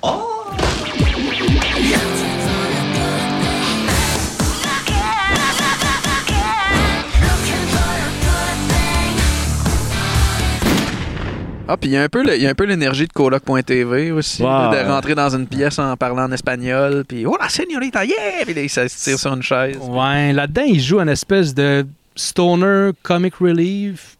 [11.70, 13.12] Ah, puis il y a un peu le- il y a un peu l'énergie de
[13.12, 14.48] coloc.tv aussi, Wow.
[14.48, 18.44] là, de rentrer dans une pièce en parlant en espagnol, puis oh la señorita, yeah!
[18.44, 19.76] Puis là, il se tire sur une chaise.
[19.82, 24.16] Ouais, là-dedans, il joue une espèce de stoner comic relief.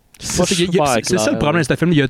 [1.03, 1.93] C'est ça le problème de ce film.
[1.93, 2.09] Il y a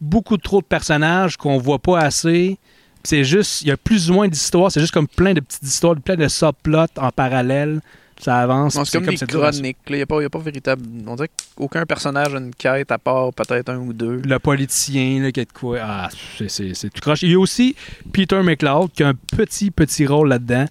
[0.00, 2.56] beaucoup trop de personnages qu'on voit pas assez.
[3.02, 4.70] Puis C'est juste, il y a plus ou moins d'histoires.
[4.72, 7.80] C'est juste comme plein de petites histoires, plein de subplots en parallèle.
[8.20, 8.76] Ça avance.
[8.84, 9.76] C'est comme des à- chroniques.
[9.88, 10.82] Il n'y a, a pas véritable.
[11.06, 14.20] On dirait qu'aucun personnage a une quête à part peut-être un ou deux.
[14.24, 15.78] Le politicien, là, qui est de quoi.
[15.80, 16.08] Ah,
[16.48, 17.22] c'est tout croche.
[17.22, 17.76] Il y a aussi
[18.12, 20.66] Peter McLeod qui a un petit, petit rôle là-dedans.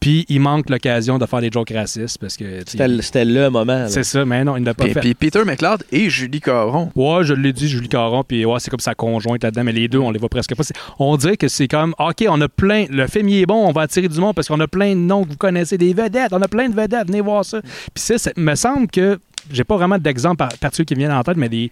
[0.00, 2.44] Puis il manque l'occasion de faire des jokes racistes parce que.
[2.66, 3.86] C'était le- moment.
[3.88, 5.00] C'est ça, mais non, il n'a pas Puis, fait.
[5.00, 6.90] puis Peter McLeod et Julie Caron.
[6.96, 9.88] Ouais, je l'ai dit, Julie Caron, puis ouais, c'est comme sa conjointe là-dedans, mais les
[9.88, 10.62] deux, on les voit presque pas.
[10.98, 13.72] On dirait que c'est comme, OK, on a plein, le film il est bon, on
[13.72, 16.32] va attirer du monde parce qu'on a plein de noms que vous connaissez, des vedettes,
[16.32, 17.60] on a plein de vedettes, venez voir ça.
[17.62, 19.18] Puis ça, ça me semble que,
[19.52, 21.70] j'ai pas vraiment d'exemple par- particulier qui me viennent en tête, mais des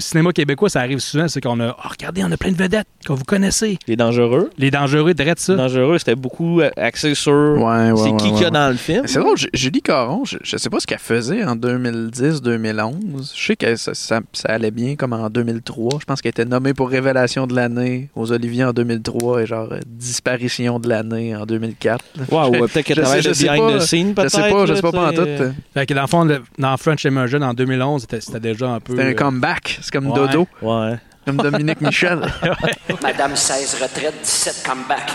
[0.00, 2.86] cinéma québécois, ça arrive souvent, c'est qu'on a, oh, regardez, on a plein de vedettes
[3.04, 3.78] que vous connaissez.
[3.86, 4.50] Les dangereux.
[4.58, 5.54] Les dangereux, direct ça.
[5.54, 8.44] Dangereux, c'était beaucoup euh, axé sur Ouais, ouais, c'est ouais, qui ouais, qu'il y a
[8.46, 8.50] ouais.
[8.50, 9.02] dans le film.
[9.06, 13.32] C'est drôle, Ju- Julie Caron, je, je sais pas ce qu'elle faisait en 2010-2011.
[13.34, 15.98] Je sais que ça, ça- ça allait bien comme en 2003.
[16.00, 19.68] Je pense qu'elle était nommée pour Révélation de l'année aux Oliviers en 2003 et genre
[19.72, 22.04] euh, Disparition de l'année en 2004.
[22.30, 23.78] Ouais, ou peut-être qu'elle travaille behind pas.
[23.78, 25.26] the scene, Je sais peut-être, pas, je sais pas, pas en tout.
[25.74, 28.80] Fait que dans le fond, le- dans French Immersion en 2011, c'était c'était déjà un
[28.80, 28.92] peu.
[28.94, 29.78] C'était un euh, comeback.
[29.86, 30.14] C'est comme ouais.
[30.14, 30.48] Dodo.
[30.62, 30.96] Ouais.
[31.24, 32.20] Comme Dominique Michel.
[33.02, 35.12] Madame 16 retraite, 17 comeback.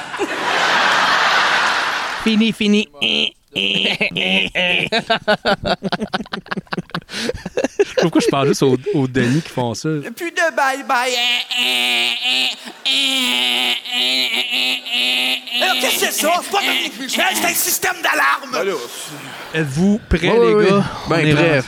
[2.23, 2.87] Fini, fini.
[8.01, 9.89] Pourquoi je parle juste aux, aux Denis qui font ça?
[10.15, 11.17] Plus de bye-bye.
[15.61, 16.31] Alors, qu'est-ce que c'est ça?
[16.43, 18.55] C'est pas Dominique Michel, c'est un système d'alarme.
[19.53, 20.83] Êtes-vous prêts, Ouais, les ouais, gars?
[21.09, 21.59] Ben, On est prêt.
[21.59, 21.67] rendu-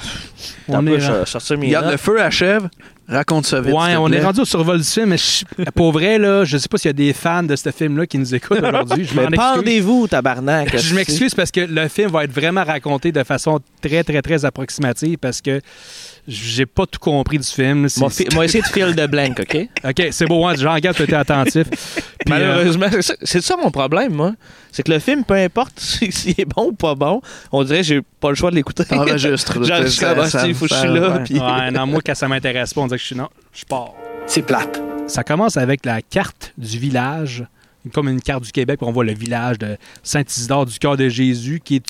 [0.69, 2.69] On est sortir mes Regarde, le feu achève.
[3.07, 3.73] Raconte ça vite.
[3.73, 5.43] Ouais, on est rendu au survol du film, mais je-
[5.75, 8.17] pour vrai, là, je sais pas s'il y a des fans de ce film-là qui
[8.17, 9.05] nous écoutent aujourd'hui.
[9.05, 10.77] Je pendez-vous, tabarnak.
[10.77, 14.45] Je m'excuse parce que le film va être vraiment raconté de façon très, très, très
[14.45, 15.59] approximative parce que
[16.27, 17.87] j'ai pas tout compris du film.
[17.97, 19.57] Moi, moi, essayer de filer de blank, OK?
[19.83, 21.67] OK, c'est beau, hein, Jean-Gab, tu été attentif.
[21.69, 24.33] Puis, euh, Malheureusement, c'est ça- c'est ça mon problème, moi.
[24.71, 27.79] C'est que le film, peu importe si- s'il est bon ou pas bon, on dirait
[27.79, 28.85] que j'ai pas le choix de l'écouter.
[28.85, 29.65] T'enregistres, là.
[29.67, 31.09] Genre, je suis Ça- comme, ah, ça- il faut que je suis là.
[31.17, 31.23] ouais.
[31.25, 33.65] puis- Ouais, non, moi, quand ça m'intéresse pas, on dirait que je suis non, je
[33.65, 33.93] pars.
[34.25, 34.81] C'est plate.
[35.07, 37.43] Ça commence avec la carte du village,
[37.93, 41.09] comme une carte du Québec, où on voit le village de Saint-Isidore du cœur de
[41.09, 41.85] Jésus, qui est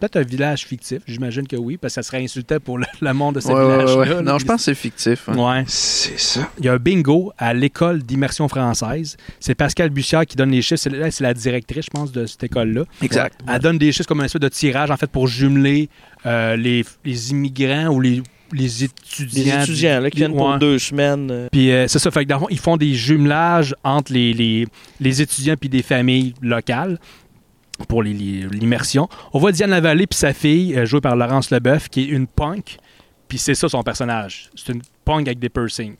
[0.00, 3.12] peut-être un village fictif, j'imagine que oui, parce que ça serait insultant pour le, le
[3.12, 3.96] monde de ce Ouais, village-là.
[3.96, 4.14] ouais, ouais.
[4.16, 4.22] là.
[4.22, 5.28] Non, je pense que c'est fictif.
[5.28, 5.36] hein.
[5.36, 5.64] Ouais.
[5.66, 6.48] C'est ça.
[6.58, 9.16] Il y a un bingo à l'école d'immersion française.
[9.38, 10.80] C'est Pascal Bussière qui donne les chiffres.
[10.82, 12.84] C'est là, c'est la directrice, je pense, de cette école-là.
[13.02, 13.38] Exact.
[13.48, 15.88] Elle donne des chiffres comme un espèce de tirage, en fait, pour jumeler
[16.26, 19.44] euh, les, les immigrants ou les, les étudiants.
[19.58, 20.58] Les étudiants là, qui viennent pour Ouais.
[20.58, 21.30] deux semaines.
[21.30, 24.12] euh, Puis euh, c'est ça, fait que dans le fond, ils font des jumelages entre
[24.12, 24.66] les, les,
[25.00, 26.98] les étudiants puis des familles locales
[27.86, 29.08] pour l'immersion.
[29.32, 32.26] On voit Diane Lavallée puis sa fille, euh, jouée par Laurence Leboeuf, qui est une
[32.26, 32.78] punk.
[33.28, 34.50] Puis c'est ça son personnage.
[34.56, 35.96] C'est une punk avec des piercings.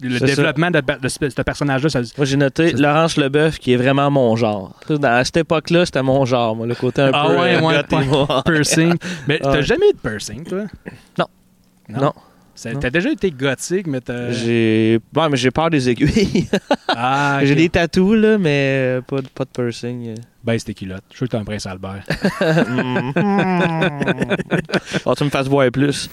[0.00, 3.76] Le développement de, de ce, ce personnage-là, ça, Moi, j'ai noté Laurence Leboeuf, qui est
[3.76, 4.74] vraiment mon genre.
[5.04, 8.42] À cette époque-là, c'était mon genre, moi, le côté un Ah peu ouais, euh, ouais,
[8.44, 8.94] piercing.
[9.28, 10.64] Mais t'as jamais eu de piercing, toi?
[11.18, 11.26] Non?
[11.88, 12.12] Non.
[12.80, 14.30] T'as déjà été gothique, mais t'as...
[14.32, 16.48] J'ai ouais, mais j'ai peur des aiguilles.
[16.94, 20.14] Ah, J'ai des tatous, là, mais euh, pas, de- pas de piercing.
[20.44, 21.02] Baisse tes culottes.
[21.10, 22.02] Je suis sûr que t'es un prince Albert.
[25.06, 26.10] Oh, tu me fasses voir plus.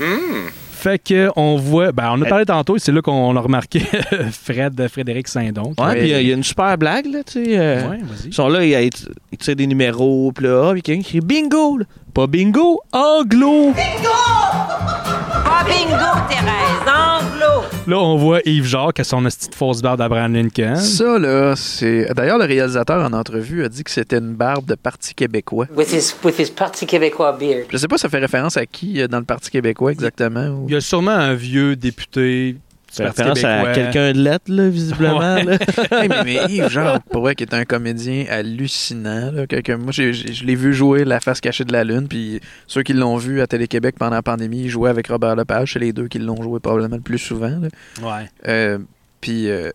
[0.72, 3.80] Fait que on voit, ben on a parlé tantôt, et c'est là qu'on a remarqué
[4.32, 5.74] Fred, Frédéric Saint-Don.
[5.78, 7.60] Ouais, puis euh, il y a une super blague, là, tu sais.
[7.60, 8.28] euh, Ouais, vas-y.
[8.28, 8.90] Ils sont là, ils,
[9.38, 11.86] tirent des numéros, puis là, ah, puis quelqu'un qui crie bingo, là.
[12.14, 13.74] Pas bingo, anglo.
[15.60, 17.66] Pas bingo, Thérèse, anglo.
[17.86, 20.76] Là, on voit Yves Jacques à son petite fausse barbe d'Abraham Lincoln.
[20.78, 22.14] Ça, là, c'est.
[22.14, 25.66] D'ailleurs, le réalisateur en entrevue a dit que c'était une barbe de Parti québécois.
[25.76, 27.66] With his, with his Parti québécois beard.
[27.70, 30.46] Je sais pas, ça fait référence à qui euh, dans le Parti québécois exactement.
[30.48, 32.56] ou- Il y a sûrement un vieux député
[32.98, 35.20] Parti référence à quelqu'un de lettre, là, visiblement.
[35.20, 35.44] Ouais.
[35.44, 35.58] là.
[35.92, 39.32] Hey, mais, mais Yves Jacques, pour vrai, qui est un comédien hallucinant.
[39.32, 42.08] Là, quelqu'un- moi, j'ai- j'ai- je l'ai vu jouer La face cachée de la Lune,
[42.08, 45.74] puis ceux qui l'ont vu à Télé-Québec pendant la pandémie, il jouait avec Robert Lepage.
[45.74, 47.50] C'est les deux qui l'ont joué probablement le plus souvent.
[47.60, 47.68] là.
[48.02, 48.30] Ouais.
[48.48, 48.80] Euh,
[49.22, 49.72] puis, euh,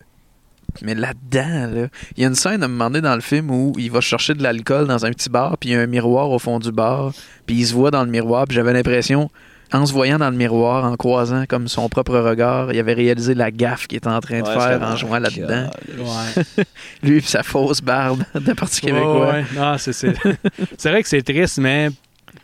[0.81, 3.73] mais là-dedans, là, il y a une scène à moment donné dans le film où
[3.77, 6.29] il va chercher de l'alcool dans un petit bar, puis il y a un miroir
[6.31, 7.13] au fond du bar,
[7.45, 9.29] puis il se voit dans le miroir, puis j'avais l'impression,
[9.73, 13.33] en se voyant dans le miroir, en croisant comme son propre regard, il avait réalisé
[13.33, 15.69] la gaffe qu'il était en train de Ouais, faire en jouant là-dedans.
[15.97, 16.63] Ouais.
[17.03, 19.27] Lui, puis sa fausse barbe de Parti québécois.
[19.27, 19.45] Ouais, ouais.
[19.55, 20.13] Non, c'est, c'est...
[20.77, 21.89] c'est vrai que c'est triste, mais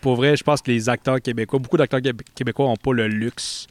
[0.02, 3.08] pour vrai, je pense que les acteurs québécois, beaucoup d'acteurs québé- québécois n'ont pas le
[3.08, 3.68] luxe.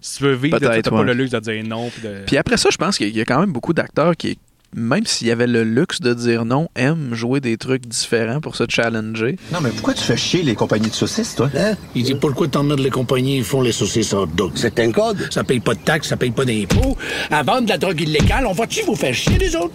[0.00, 1.88] Si tu veux vivre, tu n'as pas le luxe de dire non.
[1.90, 2.22] Puis de...
[2.26, 4.38] Puis après ça, je pense qu'il y a quand même beaucoup d'acteurs qui,
[4.74, 8.56] même s'il y avait le luxe de dire non, aiment jouer des trucs différents pour
[8.56, 9.36] se challenger.
[9.52, 11.50] Non, mais pourquoi tu fais chier les compagnies de saucisses, toi?
[11.56, 11.74] Hein?
[11.94, 14.52] Il dit pourquoi t'emmerdes les compagnies ils font les saucisses hot dog?
[14.54, 15.28] C'est un code.
[15.30, 16.96] Ça paye pas de taxes, ça paye pas d'impôts.
[17.30, 19.74] À vendre de la drogue illégale, on va-tu vous faire chier les autres?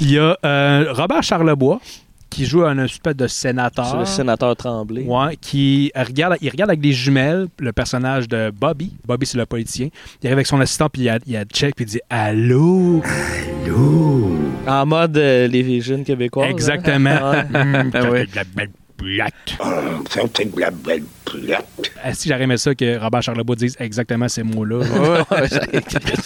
[0.00, 1.80] Il y a euh, Robert Charlebois
[2.38, 3.84] qui joue un espèce de sénateur.
[3.90, 5.02] C'est le sénateur Tremblay.
[5.02, 8.92] Ouais, qui regarde, il regarde avec des jumelles le personnage de Bobby.
[9.04, 9.88] Bobby, c'est le politicien.
[10.22, 12.00] Il arrive avec son assistant, puis il y a, il a Check, puis il dit
[12.08, 13.02] Allô?
[13.64, 14.36] Allô?
[14.68, 16.48] En mode euh, les jeunes québécois.
[16.48, 17.32] Exactement.
[17.52, 17.90] Hum,
[18.56, 18.62] Ah.
[18.98, 21.66] C'est de la belle plate.
[22.02, 25.24] Ah, si j'aurais aimé ça que Robert Charlebois dise exactement ces mots-là.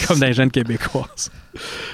[0.07, 1.31] Comme dans les jeunes québécoises.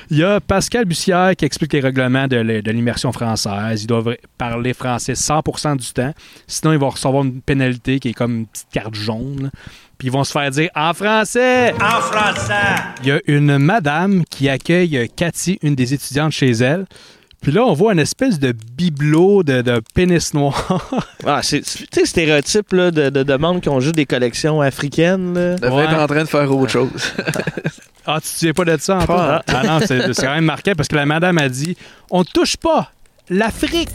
[0.10, 3.84] Il y a Pascal Bussière qui explique les règlements de l'immersion française.
[3.84, 6.13] Ils doivent parler français 100% du temps.
[6.48, 9.52] Sinon, ils vont recevoir une pénalité qui est comme une petite carte jaune.
[9.98, 11.74] Puis ils vont se faire dire en français.
[11.74, 12.54] En français!
[13.04, 16.86] Il y a une madame qui accueille Cathy, une des étudiantes chez elle.
[17.41, 20.89] Puis là, on voit une espèce de bibelot de, de pénis noir.
[21.25, 24.62] Ah, c'est, tu sais, stéréotype là, de, de, de monde qui ont juste des collections
[24.62, 25.34] africaines.
[25.34, 25.56] Là.
[25.56, 26.89] devait être en train de faire autre chose.
[28.06, 29.41] Ah, tu te souviens pas de ça, Antoine?
[29.45, 29.54] Pas.
[29.54, 31.78] Ah non, c'est c'est quand même marqué parce que la madame a dit
[32.10, 32.91] on touche pas
[33.30, 33.89] l'Afrique.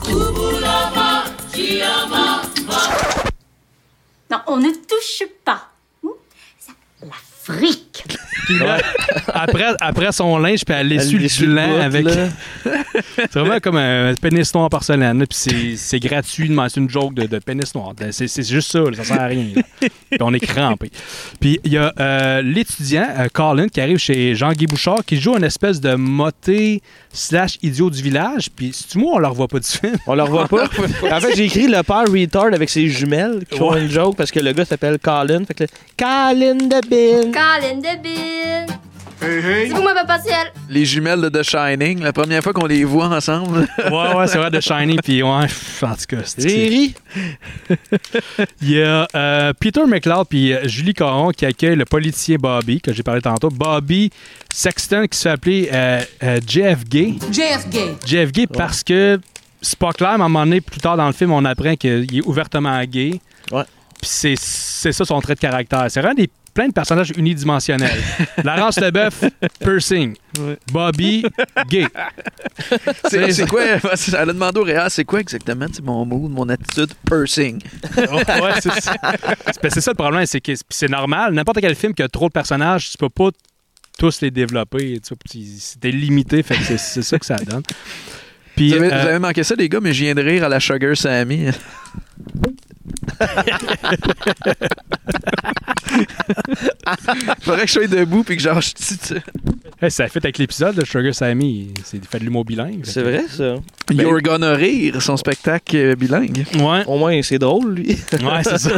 [4.31, 5.69] Non, on ne touche pas.
[8.47, 8.79] Puis là,
[9.33, 12.07] après, après son linge, puis elle essuie le bout, avec.
[13.17, 15.19] c'est vraiment comme un pénis noir en porcelaine.
[15.19, 17.93] là, Puis c'est- c'est gratuit, de- c'est une joke de, de pénis noir.
[18.11, 19.47] C'est c'est juste ça, là, ça sert à rien.
[19.57, 19.63] là.
[19.81, 20.91] Puis on est crampé.
[21.41, 25.37] Puis il y a euh, l'étudiant, euh, Colin, qui arrive chez Jean-Guy Bouchard, qui joue
[25.37, 28.49] une espèce de moté slash idiot du village.
[28.55, 29.97] Puis si tu moi, on le revoit pas du film.
[30.07, 30.65] On le revoit pas.
[30.65, 34.31] en fait, j'ai écrit le père retard avec ses jumelles qui font une joke parce
[34.31, 35.45] que le gars s'appelle Colin.
[35.45, 37.33] Fait que le, Colin de Bin.
[37.35, 38.67] Colin de Bill.
[39.21, 40.53] C'est moi, Papa Ciel.
[40.69, 43.67] Les jumelles de The Shining, la première fois qu'on les voit ensemble.
[43.91, 46.23] Ouais, ouais, c'est vrai, de Shiny, puis ouais, pff, en tout cas.
[48.63, 52.81] Il y a euh, Peter McLeod puis euh, Julie Caron qui accueillent le politicien Bobby,
[52.81, 53.49] que j'ai parlé tantôt.
[53.49, 54.11] Bobby
[54.53, 57.15] Sexton, qui se fait appeler euh, euh, Jeff Gay.
[57.33, 57.97] JF Gay.
[58.07, 59.19] Jeff Gay parce que
[59.61, 61.75] c'est pas clair, mais à un moment donné, plus tard dans le film, on apprend
[61.75, 63.21] qu'il est ouvertement gay.
[63.51, 63.65] Ouais.
[64.01, 65.87] Puis c'est, c'est ça son trait de caractère.
[65.89, 68.01] C'est vraiment des, plein de personnages unidimensionnels.
[68.45, 69.25] Laurence Leboeuf,
[69.61, 70.15] piercing.
[70.73, 71.25] Bobby,
[71.69, 71.87] gay.
[73.11, 73.63] C'est quoi?
[73.65, 77.61] Elle a demandé au Réal, c'est quoi exactement mon mood, mon attitude, pursing.
[77.97, 78.05] ouais,
[78.61, 78.93] c'est ça.
[79.53, 81.35] C'est- ben, c'est ça le problème, c'est que c'est normal.
[81.35, 83.31] N'importe quel film qui a trop de personnages, tu peux pas
[83.99, 85.01] tous les développer.
[85.59, 87.63] C'était limité, fait que c'est c'est ça que ça donne.
[88.57, 90.45] Puis, vous, avez, euh, vous avez manqué ça, les gars, mais je viens de rire
[90.45, 91.49] à la Sugar Sammy.
[97.41, 99.23] Faudrait que je sois debout puis que genre je tu sais.
[99.81, 101.73] hey, ça fait avec l'épisode de Sugar Sammy.
[101.85, 102.83] C'est fait de l'humour bilingue.
[102.85, 103.57] C'est vrai, ça.
[103.91, 106.45] You're Gonna Rire, son spectacle euh, bilingue.
[106.55, 106.85] Ouais.
[106.87, 107.97] Au moins, c'est drôle, lui.
[108.13, 108.71] Ouais, c'est ça.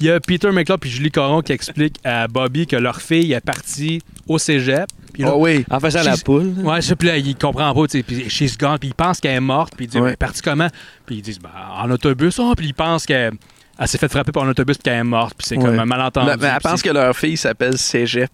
[0.00, 3.32] Il y a Peter McLeod puis Julie Coron qui expliquent à Bobby que leur fille
[3.32, 4.86] est partie au cégep.
[5.14, 5.64] Puis là, Ah oui.
[5.70, 6.52] En faisant la poule.
[6.58, 9.18] Ouais, ça, puis là, il comprend pas, tu sais, puis she's gone, puis il pense
[9.20, 10.08] qu'elle est morte, puis il dit, Ouais.
[10.08, 10.68] elle est partie comment?
[11.06, 13.32] Puis ils disent, ben, en autobus, oh, puis il pense qu'elle
[13.78, 15.78] elle s'est fait frapper par un autobus, puis qu'elle est morte, puis c'est comme Ouais.
[15.78, 16.26] un malentendu.
[16.30, 18.30] Mais- mais elle pense que leur fille s'appelle Cégep.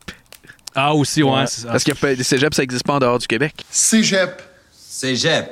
[0.75, 1.69] Ah, aussi, ouais, c'est ça.
[1.69, 3.55] Parce que les Cégep, ça n'existe pas en dehors du Québec.
[3.71, 4.40] Cégep.
[4.73, 5.51] Cégep.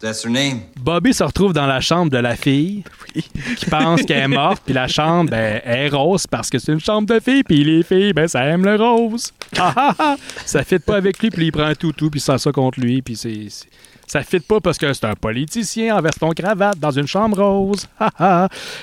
[0.00, 0.62] That's her name.
[0.80, 2.84] Bobby se retrouve dans la chambre de la fille,
[3.14, 6.72] qui pense qu'elle est morte, puis la chambre, ben, elle est rose parce que c'est
[6.72, 9.32] une chambre de filles, puis les filles, ben, ça aime le rose.
[9.58, 10.16] Ah, ah, ah.
[10.46, 12.80] Ça fit pas avec lui, puis il prend un toutou, puis il sent ça contre
[12.80, 13.48] lui, puis c'est...
[14.10, 17.86] Ça fit pas parce que c'est un politicien en veston cravate dans une chambre rose.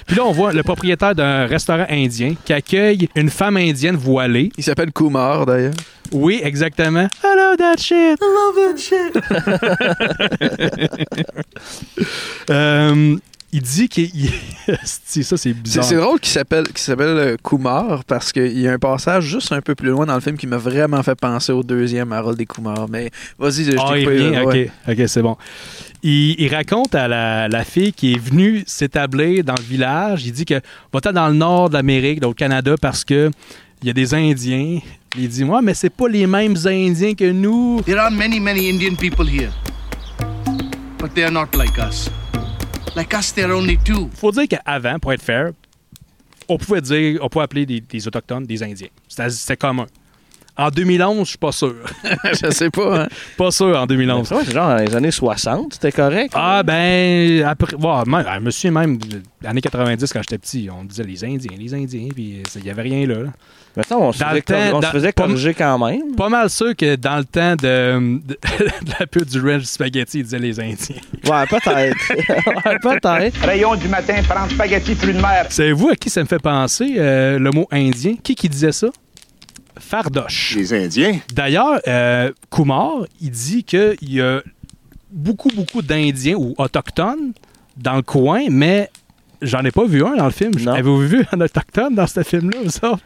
[0.06, 4.54] Puis là, on voit le propriétaire d'un restaurant indien qui accueille une femme indienne voilée.
[4.58, 5.74] Il s'appelle Kumar, d'ailleurs.
[6.14, 7.10] Oui, exactement.
[7.26, 8.18] I love that shit.
[8.22, 9.18] I love that shit.
[12.50, 13.18] Euh,
[13.54, 14.10] il dit qu'il.
[14.84, 15.86] C'est ça, c'est bizarre.
[15.86, 19.52] c'est drôle qu'il s'appelle qu'il s'appelle euh, Kumar parce qu'il y a un passage juste
[19.54, 22.40] un peu plus loin dans le film qui m'a vraiment fait penser au deuxième Harold
[22.42, 22.88] et Kumar.
[22.90, 24.46] Mais vas-y, je Ah, t'ai il revient?
[24.46, 24.72] ouais.
[24.88, 25.38] OK, OK, c'est bon.
[26.04, 30.34] Il, il raconte à la, la fille qui est venue s'établir dans le village, il
[30.34, 30.60] dit que
[30.92, 33.32] va-t'en dans le nord de l'Amérique, dans le Canada, parce que
[33.82, 34.80] il y a des Indiens.
[35.18, 37.82] Il dit, moi, mais c'est pas les mêmes Indiens que nous.
[37.86, 39.50] There are many, many Indian people here.
[41.00, 42.10] But they are not like us.
[43.84, 44.10] Two.
[44.16, 45.52] faut dire qu'avant, pour être fair,
[46.48, 48.88] on pouvait dire, on pouvait appeler des, des Autochtones des Indiens.
[49.08, 49.86] C'était commun.
[50.58, 51.76] En 2011, je suis pas sûr.
[52.42, 53.02] je sais pas.
[53.04, 53.08] Hein?
[53.38, 54.32] Pas sûr en 2011.
[54.32, 56.34] Ouais, c'est genre dans les années 60, c'était correct.
[56.36, 58.98] Ah, ben, après, ouais, même, je me souviens même
[59.46, 62.82] années 90, quand j'étais petit, on disait les Indiens, les Indiens, puis il n'y avait
[62.82, 63.16] rien là.
[63.24, 63.30] là.
[63.76, 66.16] Maintenant, on se faisait, le temps, cor- on se dans- faisait pas- corriger quand même.
[66.16, 70.18] Pas mal sûr que dans le temps de, de, de la pub du Ranch Spaghetti,
[70.20, 70.96] il disait les Indiens.
[71.30, 72.66] Ouais, peut-être.
[72.66, 73.40] ouais, peut-être.
[73.46, 75.46] Rayon du matin, prendre spaghetti, fruits de mer.
[75.50, 78.16] Savez-vous à qui ça me fait penser, euh, le mot indien?
[78.24, 78.88] Qui qui disait ça?
[79.80, 80.56] Fardoche.
[80.56, 81.20] Les Indiens.
[81.34, 84.42] D'ailleurs, euh, Kumar, il dit qu'il y a
[85.12, 87.34] beaucoup, beaucoup d'Indiens ou autochtones
[87.78, 88.90] dans le coin, mais
[89.42, 90.52] j'en ai pas vu un dans le film.
[90.68, 92.98] Avez-vous vu un autochtone dans ce film-là, ça?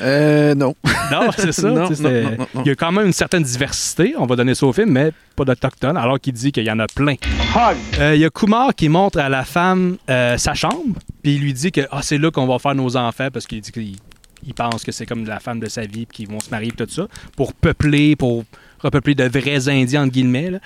[0.00, 0.74] Euh, non.
[1.10, 1.68] Non, c'est ça.
[1.70, 2.62] Non, non, non.
[2.64, 5.10] Il y a quand même une certaine diversité, on va donner ça au film, mais
[5.34, 7.16] pas d'Autochtones, alors qu'il dit qu'il y en a plein.
[7.98, 11.40] Euh, Il y a Kumar qui montre à la femme euh, sa chambre, puis il
[11.40, 13.96] lui dit que ah, c'est là qu'on va faire nos enfants, parce qu'il dit qu'il
[14.46, 16.72] il pense que c'est comme la femme de sa vie, puis qu'ils vont se marier,
[16.72, 18.44] tout ça, pour peupler, pour
[18.80, 20.50] repeupler de vrais Indiens, entre guillemets.
[20.50, 20.58] là.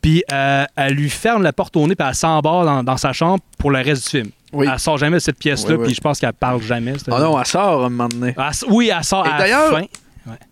[0.00, 3.12] Puis euh, elle lui ferme la porte au nez, puis elle s'embarre dans, dans sa
[3.12, 4.30] chambre pour le reste du film.
[4.54, 5.86] Elle sort jamais de cette pièce-là, Oui, oui.
[5.86, 6.94] puis je pense qu'elle parle jamais.
[7.10, 8.34] Ah non, elle sort à un moment donné.
[8.36, 9.84] Elle oui, elle sort Et à la d'ailleurs, fin.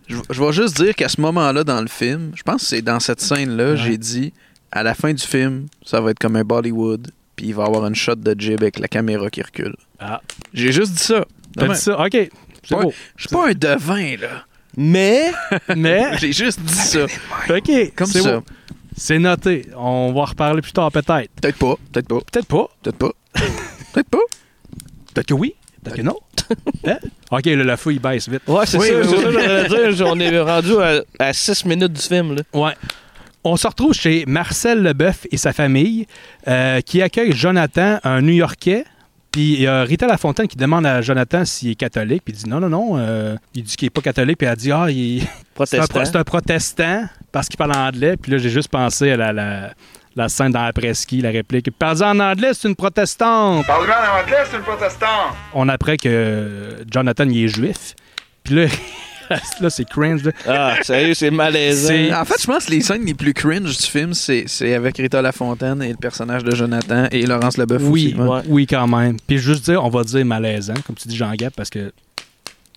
[0.07, 2.81] je, je vais juste dire qu'à ce moment-là dans le film, je pense que c'est
[2.81, 4.33] dans cette scène-là, j'ai dit
[4.71, 7.67] à la fin du film, ça va être comme un Bollywood, puis il va y
[7.67, 9.75] avoir une shot de Jib avec la caméra qui recule.
[9.99, 10.21] Ah.
[10.53, 11.25] J'ai juste dit ça.
[11.57, 11.99] T'as dit ça?
[12.03, 12.29] OK.
[12.63, 12.75] Je
[13.17, 14.45] suis pas un devin, là.
[14.77, 15.31] Mais.
[15.75, 16.17] Mais.
[16.17, 17.05] J'ai juste dit ça.
[17.49, 17.71] OK.
[17.95, 18.37] Comme c'est ça.
[18.37, 18.43] beau.
[18.95, 19.67] C'est noté.
[19.75, 21.29] On va en reparler plus tard, peut-être.
[21.41, 21.75] Peut-être pas.
[21.91, 22.19] Peut-être pas.
[22.31, 22.69] Peut-être pas.
[22.81, 23.11] Peut-être pas.
[23.93, 24.17] Peut-être pas.
[25.13, 25.55] Peut-être que oui.
[25.83, 26.17] Peut-être que non.
[26.85, 26.97] Hein?
[27.31, 28.41] OK, là, la fouille baisse vite.
[28.47, 29.21] Ouais, c'est Oui, ça, oui, c'est oui.
[29.23, 30.07] ça que j'allais dire.
[30.07, 30.71] On est rendu
[31.19, 32.35] à 6 minutes du film.
[32.35, 32.41] Là.
[32.53, 32.73] Ouais.
[33.43, 36.05] On se retrouve chez Marcel Leboeuf et sa famille
[36.47, 38.85] euh, qui accueille Jonathan, un New-Yorkais.
[39.31, 42.23] Puis il y a Rita Lafontaine qui demande à Jonathan s'il est catholique.
[42.25, 42.97] Puis il dit non, non, non.
[42.97, 44.37] euh, il dit qu'il n'est pas catholique.
[44.37, 45.21] Puis elle dit ah, il est-
[45.65, 45.87] c'est un, Protestant.
[45.87, 48.17] pro- c'est un protestant parce qu'il parle anglais.
[48.17, 49.73] Puis là, j'ai juste pensé à la, la,
[50.17, 51.71] la scène dans la presqu'île, la réplique.
[51.77, 53.65] Parle en anglais, c'est une protestante.
[53.65, 55.33] Parle-moi en anglais, c'est une protestante.
[55.53, 57.95] On apprend que Jonathan, il est juif.
[58.43, 58.65] Puis là,
[59.61, 60.23] là c'est cringe.
[60.23, 60.31] là.
[60.47, 61.93] Ah, sérieux, c'est malaisant.
[62.21, 64.97] En fait, je pense que les scènes les plus cringe du film, c'est c'est avec
[64.97, 68.29] Rita Lafontaine et le personnage de Jonathan et Laurence Leboeuf Oui, aussi.
[68.29, 68.41] ouais.
[68.47, 69.17] oui, quand même.
[69.27, 71.91] Puis juste dire, on va dire malaisant, comme tu dis Jean-Gap, parce que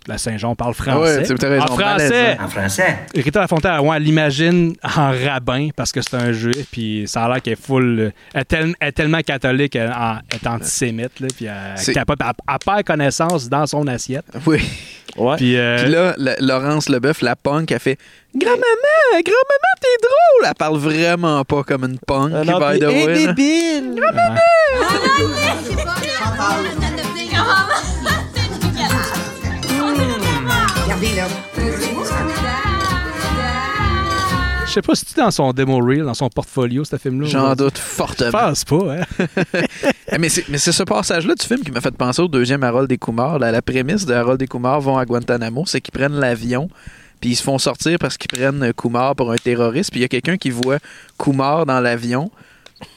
[0.07, 1.19] la Saint-Jean parle français.
[1.21, 2.09] Ouais, tu- t'as raison, en français.
[2.37, 2.45] malaisant.
[2.45, 2.99] En français?
[3.15, 7.29] Rita Lafontaine, ouais, elle l'imagine en rabbin parce que c'est un juif, puis ça a
[7.33, 8.13] l'air qu'elle est full.
[8.35, 9.91] Elle est, tel- elle est tellement catholique, elle,
[10.35, 14.27] est antisémite, là, puis elle, elle- elle perd connaissance dans son assiette.
[14.45, 14.61] Oui.
[15.17, 15.37] Ouais.
[15.37, 17.99] Puis, euh, Puis là, la- Laurence Leboeuf, la punk, elle fait
[18.35, 18.61] Grand-maman,
[19.13, 20.49] grand-maman, t'es drôle!
[20.49, 23.25] Elle parle vraiment pas comme une punk, non, by puis, the hey, way.
[23.27, 23.33] là.
[23.33, 23.95] débile!
[30.85, 31.27] Regardez là.
[34.75, 37.29] Je sais pas si tu dans son demo reel, dans son portfolio, ce film-là.
[37.29, 38.31] J'en ou- doute Je fortement.
[38.33, 39.27] pense pas, hein.
[40.13, 42.99] Eh, Mais c'est ce passage-là du film qui m'a fait penser au deuxième Harold des
[42.99, 43.39] Kumar.
[43.39, 46.69] La, la prémisse de Harold des Kumar vont à Guantanamo, c'est qu'ils prennent l'avion,
[47.21, 50.07] puis ils se font sortir parce qu'ils prennent Kumar pour un terroriste, puis il y
[50.07, 50.79] a quelqu'un qui voit
[51.19, 52.31] Kumar dans l'avion,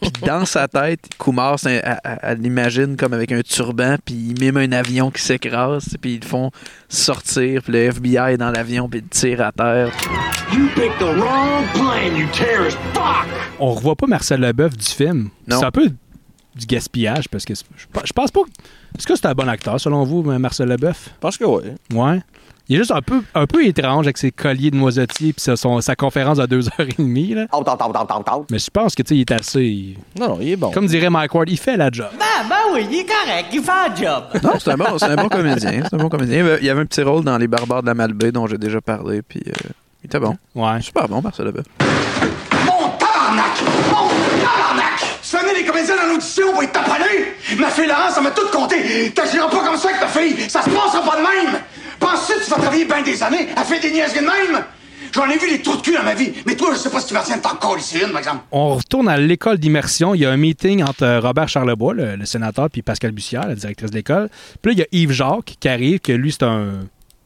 [0.02, 3.96] puis dans sa tête, Kumar, c'est un- elle- elle elle l'imagine comme avec un turban,
[4.04, 6.52] puis il mime un avion qui s'écrase, puis ils le font
[6.90, 9.92] sortir, puis le FBI est dans l'avion, puis il tire à terre.
[10.54, 13.28] You picked the wrong plane, you terrorist fuck!
[13.60, 15.30] On revoit pas Marcel Leboeuf du film.
[15.48, 15.90] C'est un peu
[16.56, 18.42] du gaspillage parce que je pense pas.
[18.98, 21.10] Est-ce que c'est un bon acteur selon vous, Marcel Leboeuf?
[21.16, 21.64] Je pense que oui.
[21.94, 22.20] Ouais.
[22.70, 25.80] Il est juste un peu, un peu étrange avec ses colliers de noisetiers et son,
[25.80, 27.34] sa conférence à 2h30.
[27.36, 27.44] Là.
[27.54, 28.46] Out, out, out, out, out, out.
[28.52, 29.96] Mais je pense que tu sais, il est assez.
[30.20, 30.72] Non, non, il est bon.
[30.72, 32.08] Comme dirait Mike Ward, il fait la job.
[32.20, 34.24] Ben, ben oui, il est correct, il fait un job.
[34.44, 35.82] Non, c'est un, bon, c'est un bon comédien.
[35.90, 36.58] C'est un bon comédien.
[36.60, 38.82] Il y avait- un petit rôle dans Les Barbares de la Malbaie dont j'ai déjà
[38.82, 39.52] parlé, puis euh,
[40.04, 40.36] il était bon.
[40.54, 40.82] Ouais.
[40.82, 41.66] Super bon, Marcel Leboeuf.
[42.66, 43.62] Mon tabarnak!
[43.90, 44.08] Mon
[44.42, 45.00] tabarnak!
[45.22, 47.34] Sonnez les comédiens dans l'audition pour être taponné!
[47.58, 49.10] Ma fille Laurence, ça m'a tout compté!
[49.16, 50.50] T'agiras pas comme ça avec ta fille!
[50.50, 51.60] Ça se passera pas de même!
[52.00, 54.64] Penses-tu que tu vas travailler bien des années à faire des niaiseries de même?
[55.14, 57.00] J'en ai vu des trous de cul dans ma vie, mais toi, je sais pas
[57.00, 58.44] si tu vas t'en coller ici une, par exemple.
[58.52, 60.14] On retourne à l'école d'immersion.
[60.14, 63.48] Il y a un meeting entre euh, Robert Charlebois, le, le sénateur, puis Pascal Bussière,
[63.48, 64.30] la directrice de l'école.
[64.62, 66.72] Puis là, il y a Yves Jacques qui arrive, que lui, c'est un.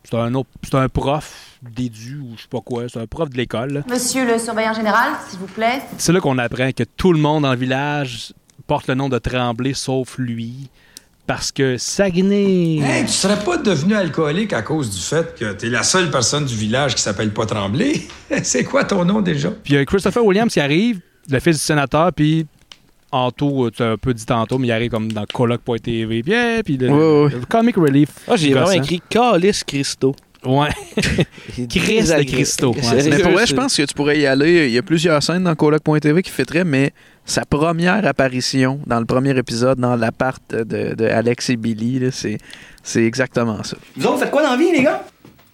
[0.03, 1.31] C'est un, autre- c'est un prof
[1.61, 2.83] d'édu ou je sais pas quoi.
[2.91, 3.71] C'est un prof de l'école.
[3.73, 3.81] là.
[3.89, 5.81] Monsieur le surveillant général, s'il vous plaît.
[5.97, 8.33] C'est là qu'on apprend que tout le monde dans le village
[8.67, 10.69] porte le nom de Tremblay, sauf lui.
[11.31, 12.79] Parce que Saguenay.
[12.83, 16.43] Hey, tu serais pas devenu alcoolique à cause du fait que t'es la seule personne
[16.43, 18.01] du village qui s'appelle pas Tremblay?
[18.43, 19.49] C'est quoi ton nom déjà?
[19.49, 22.45] Puis il y a Christopher Williams qui arrive, le fils du sénateur, puis
[23.13, 26.21] Anto, euh, tu as un peu dit tantôt, mais il arrive comme dans Coloc.tv.
[26.21, 28.09] Puis, yeah, puis le, Comic Relief.
[28.27, 30.13] Ah, j'ai vraiment écrit Calis Christo.
[30.45, 30.71] Ouais.
[31.69, 32.23] Chris de.
[32.23, 32.71] Christo.
[32.73, 34.67] Ouais, Mais pour vrai, je pense que tu pourrais y aller.
[34.67, 36.91] Il y a plusieurs scènes dans Coloc.tv qui fitteraient, mais
[37.25, 42.11] sa première apparition dans le premier épisode, dans l'appart de, de Alex et Billy, là,
[42.11, 42.37] c'est,
[42.83, 43.77] c'est exactement ça.
[43.95, 45.03] Vous autres, faites quoi dans la vie, les gars?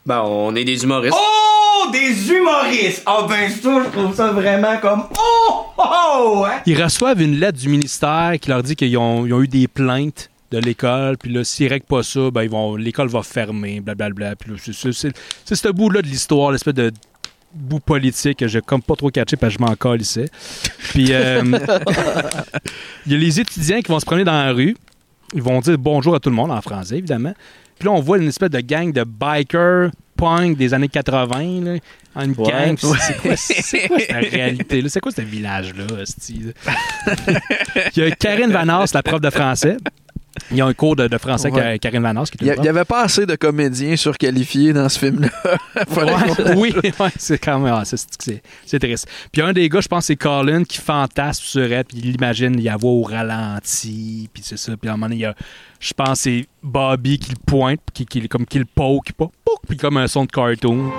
[0.06, 1.18] Ben, on est des humoristes.
[1.20, 3.04] Oh, des humoristes!
[3.06, 5.04] Ah ben ça, je trouve ça vraiment comme...
[5.18, 6.62] Oh, oh, oh, hein?
[6.66, 9.68] Ils reçoivent une lettre du ministère qui leur dit qu'ils ont, ils ont eu des
[9.68, 13.82] plaintes de l'école, puis là, s'ils règlent pas ça, ben, ils vont, l'école va fermer,
[13.82, 14.38] blablabla.
[14.38, 16.92] Puis c'est ce bout-là de l'histoire, l'espèce de
[17.54, 20.26] bout politique que j'ai comme pas trop catché parce que je m'en calissais.
[20.90, 21.42] Puis euh,
[23.06, 24.76] il y a les étudiants qui vont se promener dans la rue.
[25.34, 27.34] Ils vont dire bonjour à tout le monde en français, évidemment.
[27.80, 31.78] Puis là, on voit une espèce de gang de bikers punk des années 80, là,
[32.16, 32.50] en une Ouais.
[32.50, 32.76] gang.
[32.78, 35.86] C'est quoi, cette réalité là C'est quoi ce village-là?
[37.96, 39.78] Il y a Karine Vanasse, la prof de français.
[40.52, 41.62] Il y a un cours de, de français Ouais.
[41.62, 45.00] avec Karine Vanasse qui est Il n'y avait pas assez de comédiens surqualifiés dans ce
[45.00, 45.30] film-là.
[45.96, 47.74] Ouais, oui, ouais, c'est quand même.
[47.74, 49.08] ah, c'est- triste.
[49.32, 52.56] Puis un des gars, je pense, c'est Colin qui fantasme sur elle, puis il imagine
[52.58, 54.76] il la voit au ralenti, puis c'est ça.
[54.78, 55.36] Puis à un moment donné, il y a,
[55.80, 59.12] je pense, c'est Bobby qui le pointe, qui, qui, comme qui le poke,
[59.68, 60.92] puis comme un son de cartoon.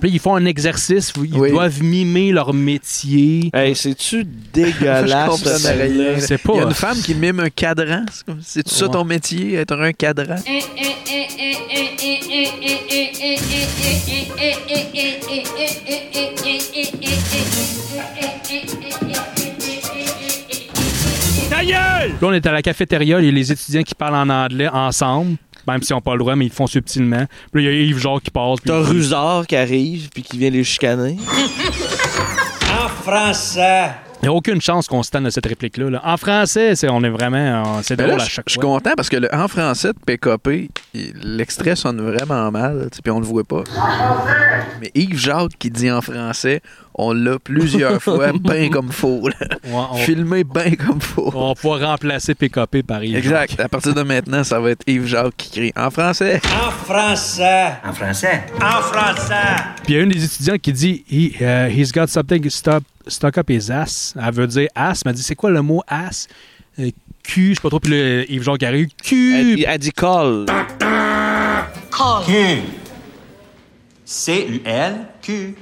[0.00, 3.50] Puis ils font un exercice où ils doivent mimer leur métier.
[3.54, 5.30] Hey, c'est-tu dégueulasse?
[6.20, 8.04] C'est pas- Il y a une femme qui mime un cadran.
[8.42, 10.36] C'est ça ton métier, être un cadran?
[22.20, 24.68] Là, on est à la cafétéria, il y a les étudiants qui parlent en anglais
[24.68, 27.26] ensemble, même s'ils n'ont pas le droit, mais ils le font subtilement.
[27.52, 28.58] Puis là, il y a Yves Jacques qui passe.
[28.64, 31.16] T'as Rusard qui arrive puis qui vient les chicaner.
[32.84, 33.90] En français.
[34.22, 35.88] Il n'y a aucune chance qu'on se tente de cette réplique-là.
[35.88, 36.02] là.
[36.04, 37.38] En français, c'est, on est vraiment.
[37.78, 38.70] euh, C'est Ben drôle là, à je- chaque Je suis fois.
[38.74, 43.02] content parce que le, en français de PKP, il- l'extrait sonne vraiment mal, tu sais,
[43.02, 43.64] puis on le voit pas.
[44.80, 46.60] Mais Yves Jacques qui dit en français,
[46.94, 49.26] on l'a plusieurs fois bien comme faux.
[49.28, 49.46] là.
[49.72, 51.30] on- Filmé bien comme faux.
[51.34, 53.58] On va pouvoir remplacer PKP par Yves Exact.
[53.58, 56.42] À partir de maintenant, ça va être Yves Jacques qui crie en français.
[56.62, 57.72] En français.
[57.88, 58.42] En français.
[58.56, 59.34] En français.
[59.82, 62.82] Puis il y a une des étudiants qui dit He, uh, He's got something stuck,
[63.10, 64.14] stuck up his ass.
[64.20, 65.02] Elle veut dire ass.
[65.04, 66.28] Elle m'a dit C'est quoi le mot ass?
[66.78, 66.90] Euh,
[67.22, 67.80] Q, je sais pas trop.
[67.80, 69.36] Puis là, Yves Jacques arrive Q.
[69.36, 70.46] Elle, elle dit call.
[72.26, 72.62] Q.
[74.04, 74.94] C-U-L.
[75.22, 75.54] Q.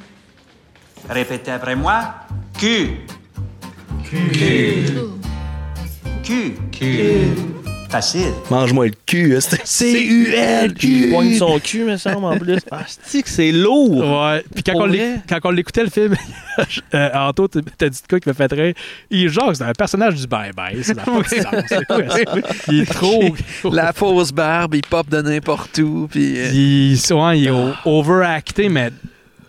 [1.09, 2.15] Répétez après moi.
[2.59, 3.01] Q.
[4.05, 4.85] Q.
[6.23, 6.55] Q.
[6.73, 7.58] Q.
[7.89, 8.33] Facile.
[8.51, 9.35] Mange-moi le cul.
[9.37, 10.87] hein, C-U-L-Q.
[10.87, 12.59] Il poigne son cul, me semble, en plus.
[12.71, 13.99] Ah, c'est que c'est lourd.
[14.23, 14.45] Ouais.
[14.55, 14.75] Puis quand
[15.45, 16.15] on, l'écoutait le film,
[16.95, 18.75] euh, Anto, t'as dit de quoi qui me fait rire?
[19.11, 20.83] Yves Jacques, c'est un personnage du bye-bye.
[20.83, 21.23] C'est quoi
[22.09, 22.21] ça?
[22.69, 23.35] Il est trop.
[23.73, 26.09] La fausse barbe, il pop de n'importe où.
[26.11, 28.91] Puis, euh, Il, ouais, il est o- overacté, mais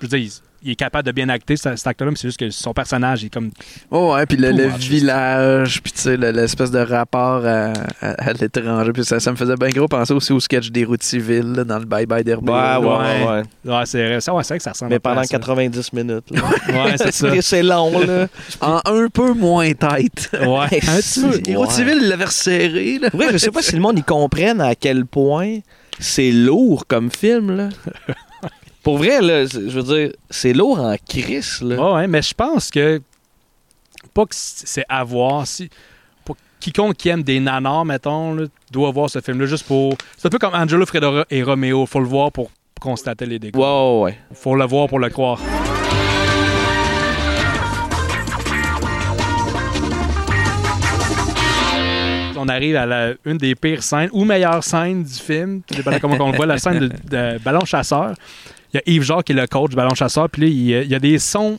[0.02, 0.32] je veux dire,
[0.64, 3.24] il, est capable de bien acter, ce- cet acteur-là, mais c'est juste que son personnage
[3.24, 3.52] est comme.
[3.92, 8.34] Oh ouais, puis le, village, puis tu sais, le- l'espèce de rapport à, à- à
[8.34, 8.92] l'étranger.
[8.94, 11.64] Puis ça, ça me faisait bien gros penser aussi au sketch des routes civiles là,
[11.64, 12.50] dans le Bye Bye Derby.
[12.50, 13.44] Ouais, ouais, ouais.
[13.66, 13.74] ouais.
[13.74, 15.30] Ouais, c'est vrai, ça, ouais, c'est vrai que ça ressemble Mais à pendant ça.
[15.38, 16.26] 90 minutes.
[16.32, 16.42] là.
[16.68, 17.30] Ouais, c'est ça.
[17.42, 18.28] C'est long, là.
[18.62, 20.30] En un peu moins tête.
[20.34, 21.38] Ouais, un petit peu.
[21.46, 23.00] Les routes civiles, il l'avait resserré.
[23.02, 23.10] Là.
[23.14, 25.58] Ouais, je sais pas si le monde y comprenne à quel point
[26.00, 27.70] c'est lourd comme film, là.
[28.84, 31.76] Pour vrai, là, c'est- je veux dire, c'est lourd en crise, là.
[31.76, 33.02] Ouais, ouais, mais je pense que.
[34.14, 35.46] Pas que c'est à voir.
[35.46, 35.70] Si,
[36.26, 39.96] pour quiconque qui aime des nanars, mettons, là, doit voir ce film-là juste pour.
[40.18, 41.86] C'est un peu comme Angelo Fredora et Romeo.
[41.86, 42.50] Faut le voir pour
[42.80, 43.56] constater les dégâts.
[43.58, 44.18] Ouais, ouais.
[44.34, 45.40] Faut le voir pour le croire.
[52.42, 56.16] On arrive à la- une des pires scènes ou meilleures scènes du film, dépendant comment
[56.22, 58.14] on le voit, la scène de, de ballon chasseur.
[58.74, 60.62] Il y a Yves Jacques qui est le coach du ballon chasseur, puis là, il
[60.68, 61.58] y a, il y a des sons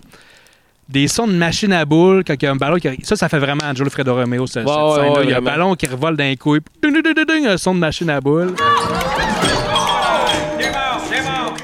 [0.88, 2.88] des sons de machine à boules quand il y a un ballon qui.
[3.04, 5.12] Ça, ça fait vraiment Angelo Fredo Romeo, ce- cette Ouais, ouais, scène-là.
[5.20, 8.10] ouais, il y a un ballon qui revole d'un coup, ding, un son de machine
[8.10, 8.54] à boules.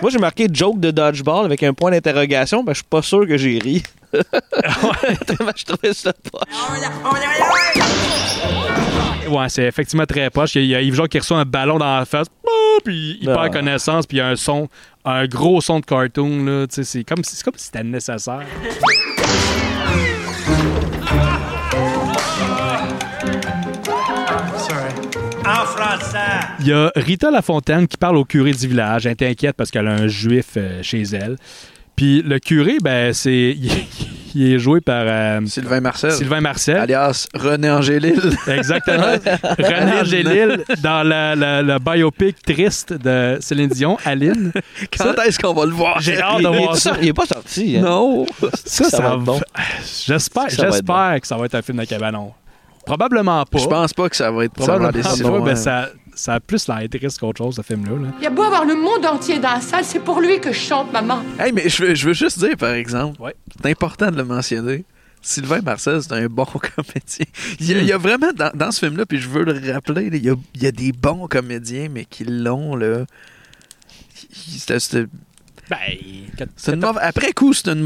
[0.02, 3.26] Moi, j'ai marqué joke de dodgeball avec un point d'interrogation, ben je suis pas sûr
[3.26, 3.82] que j'ai ri.
[4.12, 6.40] Je trouvais ça pas.
[9.28, 10.54] Ouais, c'est effectivement très proche.
[10.54, 13.28] Il y a, Yves Jacques qui reçoit un ballon dans la face, ah, puis il
[13.30, 13.34] Ah.
[13.34, 14.68] perd connaissance, puis il y a un son,
[15.04, 16.66] un gros son de cartoon.
[16.70, 18.42] C'est comme, c'est comme si c'était nécessaire.
[26.60, 29.06] Il y a Rita Lafontaine qui parle au curé du village.
[29.06, 31.36] Elle est inquiète parce qu'elle a un juif euh, chez elle.
[31.94, 33.56] Puis le curé, ben, c'est.
[34.38, 35.04] Il, est joué par.
[35.06, 36.12] euh, Sylvain Marcel.
[36.12, 36.76] Sylvain Marcel.
[36.76, 38.20] Alias René Angélil.
[38.46, 39.14] Exactement.
[39.58, 44.52] René Angélil dans la, la- le biopic triste de Céline Dion, Aline.
[44.98, 46.00] Quand est-ce qu'on va le voir?
[46.00, 46.96] J'ai hâte de voir ça.
[47.00, 47.78] Il est pas sorti.
[47.78, 47.82] hein.
[47.82, 48.26] Non.
[48.66, 49.40] Ça, Ça ça, va va être bon.
[50.06, 52.32] J'espère, Ça va être j'espère que ça va être un film de cabanon.
[52.84, 53.58] Probablement pas.
[53.58, 56.66] Je pense pas que ça va être ça va Probablement pas, ça, ça a plus
[56.66, 57.92] l'air triste qu'autre chose, ce film-là.
[58.06, 58.12] là.
[58.18, 60.50] Il y a beau avoir le monde entier dans la salle, c'est pour lui que
[60.52, 61.22] je chante, maman.
[61.38, 63.36] Hey, mais je veux, je veux juste dire, par exemple, Ouais.
[63.62, 64.84] c'est important de le mentionner.
[65.22, 66.44] Sylvain Marcel, c'est un bon
[66.76, 67.26] comédien.
[67.60, 69.72] Il y a, il y a vraiment, dans, dans ce film-là, puis je veux le
[69.72, 73.04] rappeler, là, il, y a, il y a des bons comédiens, mais qui l'ont, là.
[74.32, 75.06] c'était-
[75.68, 75.76] Ben,
[77.00, 77.82] Après coup, c'est une,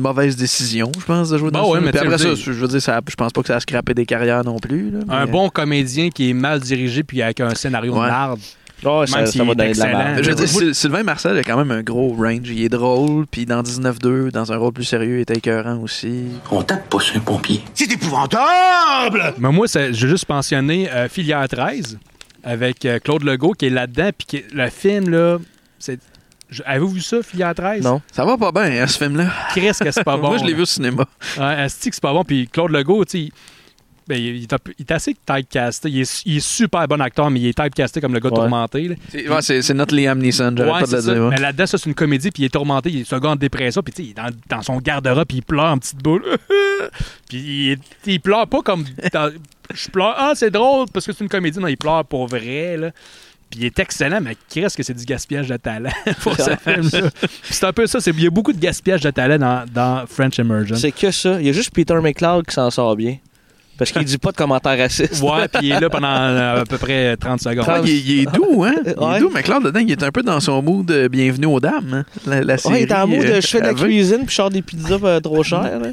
[0.00, 1.90] mauvaise décision, je pense, de jouer dans Bon, ce ouais, film.
[1.92, 4.06] mais après ça, je veux dire, ça, je pense pas que ça a scrappé des
[4.06, 4.90] carrières non plus.
[4.90, 8.02] là, Un bon comédien qui est mal dirigé puis avec un scénario Ouais.
[8.04, 8.40] de marde.
[9.06, 9.98] Ça- même ça s'il va est donner de la excellent.
[10.04, 10.22] merde.
[10.22, 12.48] Je veux dire, Syl- Sylvain Marcel a quand même un gros range.
[12.50, 16.24] Il est drôle, puis dans 19-2, dans un rôle plus sérieux, il est écœurant aussi.
[16.50, 17.62] On tape pas sur un pompier.
[17.72, 19.34] C'est épouvantable!
[19.38, 21.98] Mais moi, veux juste mentionner euh, Filière 13
[22.42, 24.10] avec euh, Claude Legault qui est là-dedans.
[24.16, 25.38] Puis le film, là,
[25.78, 25.98] c'est.
[26.64, 27.82] Avez-vous vu ça, Filière 13?
[27.82, 28.00] Non.
[28.12, 29.30] Ça va pas bien, hein, ce film-là.
[29.54, 30.28] Qu'est-ce que c'est pas bon?
[30.28, 31.04] Moi, je l'ai vu au cinéma.
[31.36, 32.22] Que c'est pas bon.
[32.24, 33.32] Puis Claude Legault, tu sais,
[34.06, 35.88] ben, il, est il assez typecasté.
[35.88, 38.34] Il est, il est super bon acteur, mais il est typecasté comme le gars Ouais.
[38.36, 38.98] tourmenté.
[39.08, 41.14] C'est ouais, notre Liam Neeson, j'arrête Ouais, pas de le ça.
[41.14, 41.22] dire.
[41.30, 42.90] Mais là-dedans, ça, c'est une comédie, puis il est tourmenté.
[42.90, 45.72] Il est gars en dépression, puis il est dans, dans son garde-robe, puis il pleure
[45.72, 46.22] en petite boule.
[47.28, 48.84] puis il, pleure pas comme.
[49.12, 49.32] dans-
[49.72, 50.14] Je pleure.
[50.18, 51.58] Ah, c'est drôle, parce que c'est une comédie.
[51.58, 52.90] Non, il pleure pour vrai, là.
[53.54, 55.90] Puis il est excellent, mais qu'est-ce que c'est du gaspillage de talent
[56.22, 57.08] pour ce film-là.
[57.44, 58.00] C'est un peu ça.
[58.00, 60.74] c'est- Il y a beaucoup de gaspillage de talent dans, dans French Immersion.
[60.74, 61.40] C'est que ça.
[61.40, 63.18] Il y a juste Peter McLeod qui s'en sort bien.
[63.78, 65.20] Parce qu'il dit pas de commentaires racistes.
[65.22, 67.66] Ouais, puis il est là pendant euh, à peu près 30 secondes.
[67.84, 68.74] Il, est- il est doux, hein?
[68.84, 69.16] Il Ouais.
[69.16, 71.60] est doux, mais Claude, dedans, il est un peu dans son mood de Bienvenue aux
[71.60, 72.04] dames, hein?
[72.26, 72.74] La, la série.
[72.74, 74.50] Ouais, il est en mode euh, de je fais de la cuisine puis je sors
[74.50, 75.62] des pizzas pas trop chères.
[75.80, 75.88] là.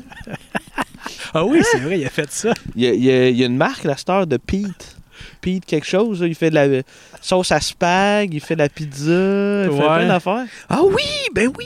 [1.33, 2.53] Ah oui, c'est vrai, il a fait ça.
[2.75, 4.97] Il y a, il y a- il y a une marque, la star de Pete.
[5.41, 6.21] Pete quelque chose.
[6.21, 6.27] là.
[6.27, 6.83] Il fait de la
[7.21, 10.45] sauce à spag, il fait de la pizza, il fait plein d'affaires.
[10.69, 11.65] Ah oui, ben oui!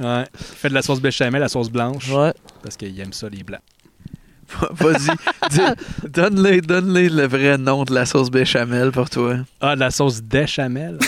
[0.00, 0.24] Ouais.
[0.32, 2.08] Il fait de la sauce béchamel, la sauce blanche.
[2.10, 2.32] Ouais.
[2.62, 3.60] Parce qu'il aime ça, les blancs.
[4.72, 5.10] Vas-y,
[5.50, 9.36] dis- donne-le donne le vrai nom de la sauce béchamel pour toi.
[9.60, 10.98] Ah, de la sauce béchamel.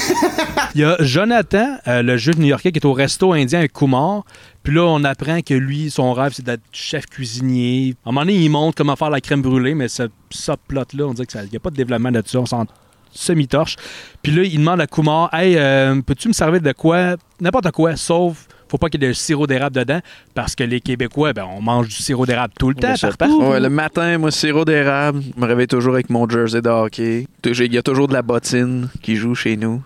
[0.74, 4.24] Il y a Jonathan, euh, le juif new-yorkais, qui est au resto indien avec Kumar.
[4.62, 7.94] Puis là, on apprend que lui, son rêve, c'est d'être chef cuisinier.
[8.04, 11.06] À un moment donné, il montre comment faire la crème brûlée, mais ce, ce plot-là,
[11.06, 12.38] on dirait qu'il n'y a pas de développement de ça.
[12.40, 12.66] On s'en
[13.12, 13.76] semi-torche.
[14.22, 17.96] Puis là, il demande à Kumar Hey, euh, peux-tu me servir de quoi N'importe quoi,
[17.96, 18.46] sauf.
[18.70, 19.98] Faut pas qu'il y ait de sirop d'érable dedans,
[20.32, 23.42] parce que les Québécois, ben, on mange du sirop d'érable tout le temps, partout.
[23.42, 25.22] Ouais, le matin, moi, sirop d'érable.
[25.36, 27.26] Je me réveille toujours avec mon jersey de hockey.
[27.44, 29.82] Il y a toujours de la bottine qui joue chez nous.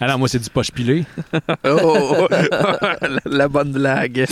[0.00, 1.04] Ah non, moi, c'est du poche pilé.
[1.64, 4.26] Oh, la, la bonne blague.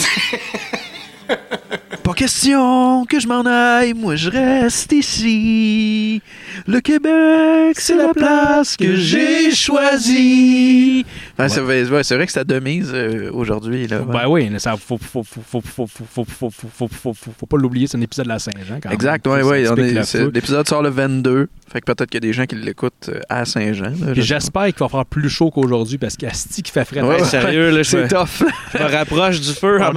[2.07, 6.23] Pas question que je m'en aille, moi je reste ici.
[6.69, 11.05] Le Québec, c'est la place que j'ai choisie.
[11.49, 13.89] C'est vrai que c'est à deux mises euh, aujourd'hui.
[13.89, 15.25] Ben oui, ça, faut, faut,
[17.49, 18.79] pas l'oublier, c'est un épisode de la Saint-Jean.
[18.89, 19.65] Exact, oui, oui.
[20.33, 21.49] L'épisode sort le 22.
[21.73, 23.93] Fait que peut-être qu'il y a des gens qui l'écoutent à Saint-Jean.
[24.13, 27.03] J'espère qu'il va faire plus chaud qu'aujourd'hui parce qu'Asti qui fait frais.
[27.03, 28.45] Ouais, sérieux, c'est tough.
[28.73, 29.93] Je me rapproche du feu en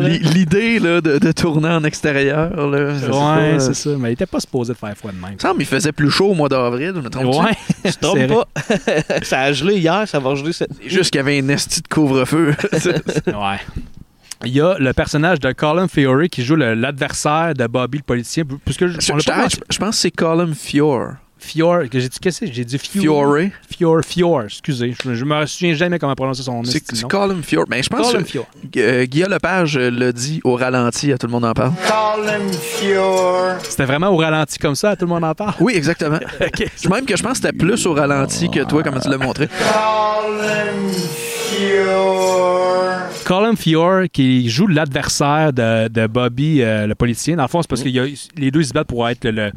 [0.00, 3.90] L'idée de de tourner en extérieur, là, pas, Ouais, euh, c'est ça.
[3.98, 5.30] Mais il était pas supposé de faire froid de même.
[5.30, 7.52] Il me semble qu'il faisait plus chaud au mois d'avril, je me trompe Ouais,
[7.84, 9.22] Je te trompe pas.
[9.22, 11.88] ça a gelé hier, ça va geler cette juste qu'il y avait un esti de
[11.88, 12.54] couvre-feu.
[13.26, 13.58] Ouais.
[14.46, 18.04] Il y a le personnage de Colin Fiore qui joue le- l'adversaire de Bobby le
[18.04, 18.44] politicien.
[18.64, 19.12] Puisque je, je-
[19.70, 21.14] je pense que c'est Colin Fiore.
[21.40, 22.52] Fiore, que j'ai dit qu'est-ce que c'est?
[22.52, 23.36] J'ai dit Fiore.
[23.36, 23.50] Fiore.
[23.70, 24.94] Fiore, Fiore, excusez.
[25.04, 26.64] Je, je me souviens jamais comment prononcer son nom.
[26.64, 27.64] C'est Colin Fiore.
[27.68, 28.46] Mais je pense Colin que Fiore.
[28.76, 31.72] euh, Guillaume Lepage euh, l'a dit au ralenti, à tout le monde en parle.
[31.86, 33.56] Colin Fiore.
[33.62, 35.54] C'était vraiment au ralenti comme ça, tout le monde en parle?
[35.60, 36.18] Oui, exactement.
[36.90, 39.48] Même que je pense que c'était plus au ralenti que toi, comme tu l'as montré.
[39.48, 43.00] Colin Fiore.
[43.24, 47.36] Colin Fiore qui joue l'adversaire de, de Bobby, euh, le politicien.
[47.36, 49.52] Dans le fond, c'est parce que les deux ils se battent pour être le, le-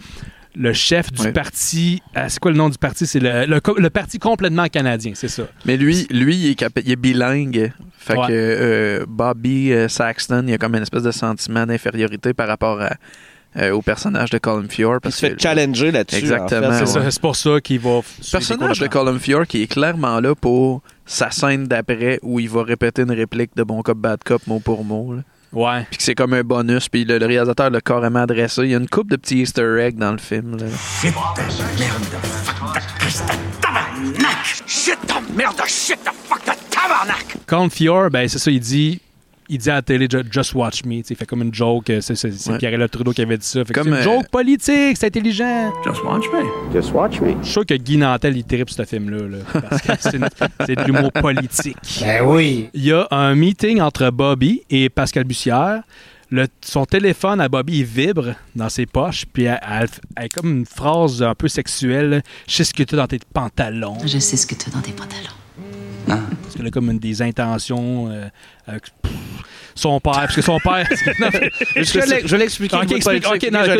[0.56, 1.32] le chef du Ouais.
[1.32, 2.02] parti.
[2.18, 3.06] euh, c'est quoi le nom du parti?
[3.08, 5.44] C'est le, le parti complètement canadien, c'est ça.
[5.66, 7.72] Mais lui, lui il, est capa- il est bilingue.
[7.98, 8.28] Fait Ouais.
[8.28, 12.48] que euh, Bobby euh, Saxton, il y a comme une espèce de sentiment d'infériorité par
[12.50, 12.92] rapport à,
[13.58, 14.96] euh, au personnage de Colin Fiore.
[14.96, 16.18] Il Parce se fait que- challenger là-dessus.
[16.20, 16.68] Exactement.
[16.68, 16.86] en fait.
[16.86, 17.04] C'est ouais.
[17.06, 18.00] ça, c'est pour ça qu'il va.
[18.02, 22.50] Le personnage de Colin Fiore qui est clairement là pour sa scène d'après où il
[22.50, 25.14] va répéter une réplique de Bon Cop, Bad Cop mot pour mot.
[25.16, 25.22] là.
[25.54, 25.86] Ouais.
[25.90, 26.90] Puis que c'est comme un bonus.
[26.90, 28.64] Puis le, le réalisateur l'a carrément adressé.
[28.64, 30.58] Il y a une coupe de petits easter eggs dans le film.
[30.58, 30.66] là.
[30.68, 34.64] Shit the merde de fuck de Christ de tabarnak!
[34.68, 37.26] Shit the merde de shit de fuck de tabarnak!
[37.46, 39.00] Colin Fiore, ben c'est ça, il dit.
[39.50, 40.96] Il dit à la télé Ju- Just Watch Me.
[41.10, 41.90] Il fait comme une joke.
[41.90, 42.58] euh, C'est, c'est, c'est Ouais.
[42.58, 43.64] Pierre Trudeau qui avait dit ça.
[43.66, 45.72] Fait que Comme, c'est une euh, joke politique, c'est intelligent.
[45.86, 46.74] Just watch me.
[46.74, 47.30] Just watch me.
[47.40, 49.28] Je suis sûr que Guy Nantel, il tripe ce film-là.
[49.38, 50.28] là, parce que c'est, une-
[50.66, 51.78] c'est de l'humour politique.
[52.02, 52.70] Ben oui.
[52.74, 55.82] Il y a un meeting entre Bobby et Pascal Bussière.
[56.32, 60.30] Le- son téléphone à Bobby il vibre dans ses poches, puis elle, elle- elle a
[60.30, 62.24] comme une phrase un peu sexuelle.
[62.48, 63.98] Je sais ce que tu as dans tes pantalons.
[64.06, 65.30] Je sais ce que tu as dans tes pantalons.
[66.44, 68.10] Parce qu'il a comme une des intentions.
[68.12, 68.26] euh,
[68.68, 69.12] avec- pff,
[69.76, 70.88] son père, parce que son père.
[71.20, 71.28] Non,
[71.76, 73.76] Je l'ai- expliqué, Ok, explique- non, Je la-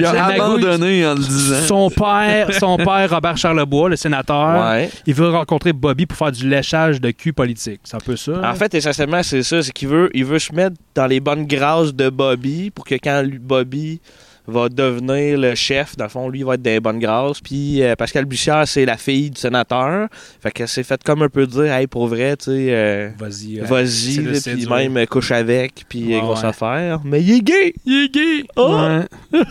[0.00, 1.60] la- la- abandonné en le disant.
[1.66, 4.88] Son père, son père, Robert Charlebois, le sénateur, Ouais.
[5.06, 7.80] il veut rencontrer Bobby pour faire du léchage de cul politique.
[7.84, 8.40] C'est un peu ça.
[8.44, 9.62] En fait, essentiellement, c'est ça.
[9.62, 12.94] C'est qu'il veut, il veut se mettre dans les bonnes grâces de Bobby pour que
[12.94, 14.00] quand Bobby
[14.48, 17.40] va devenir le chef, dans le fond, lui, il va être dans les bonnes grâces.
[17.40, 20.08] Puis euh, Pascal Bussière, c'est la fille du sénateur.
[20.40, 23.60] Fait que c'est fait comme un peu dire, hey, pour vrai, tu sais, euh, Vas-y.
[23.60, 24.70] euh, vas-y, là, puis séduire.
[24.70, 26.48] même euh, couche avec, puis Ouais, grosse ouais.
[26.48, 27.00] affaire.
[27.04, 27.74] Mais il est gay!
[27.84, 28.44] Il est gay!
[28.56, 28.76] Oh!
[28.76, 29.40] Ouais.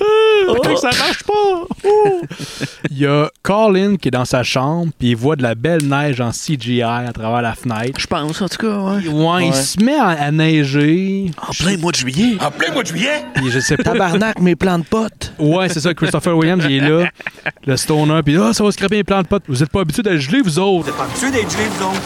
[0.48, 1.34] Oh, ça marche pas!
[1.86, 2.22] Oh!
[2.92, 5.84] Il y a Colin qui est dans sa chambre, puis il voit de la belle
[5.84, 8.00] neige en CGI à travers la fenêtre.
[8.00, 9.08] Je pense, en tout cas, ouais.
[9.08, 11.32] Ouais, il se met à, à neiger.
[11.42, 12.38] En plein mois de juillet.
[12.42, 13.24] En plein mois de juillet?
[13.34, 13.84] Puis je sais pas.
[13.96, 15.34] Tabarnak, mes plans de potes!
[15.40, 15.94] Ouais, c'est ça.
[15.94, 17.10] Christopher Williams, il est là.
[17.66, 19.44] Le stoner, puis ah, ça va scraper les plants de potes.
[19.48, 20.96] Vous êtes pas habitués d'être gelés, vous autres.
[20.96, 22.02] Pas habitué d'être gelé, vous autres.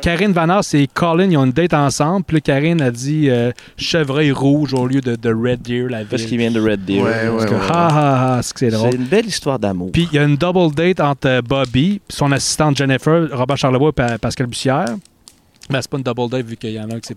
[0.00, 2.24] Karine Vanasse et Colin, ils ont une date ensemble.
[2.24, 5.98] Puis là, Karine a dit euh, chevreuil rouge au lieu de, de Red Deer, la
[6.00, 6.06] ville.
[6.10, 7.02] Parce qu'il vient de Red Deer.
[7.02, 7.60] Ouais, ouais, Parce que, ouais.
[7.70, 8.90] ha, ha, ha, c'est que c'est drôle.
[8.92, 9.90] C'est une belle histoire d'amour.
[9.92, 13.90] Puis il y a une double date entre euh, Bobby, son assistante Jennifer, Robert Charlebois
[13.90, 14.86] et Pa- Pascal Bussière.
[15.70, 17.16] Ben, c'est pas une double date vu qu'il y en a un qui c'est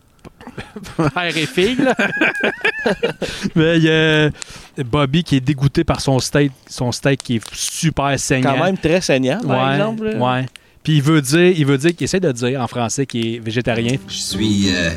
[1.14, 1.76] père et fille.
[1.76, 1.96] là.
[3.56, 4.30] Mais il y a
[4.84, 8.56] Bobby qui est dégoûté par son steak, son steak qui est super saignant.
[8.56, 10.18] Quand même très saignant, par ouais, exemple.
[10.18, 10.46] Ouais.
[10.84, 13.40] Puis il veut dire, il veut dire qu'il essaie de dire en français qu'il est
[13.40, 13.98] végétarien.
[14.08, 14.92] Je suis euh,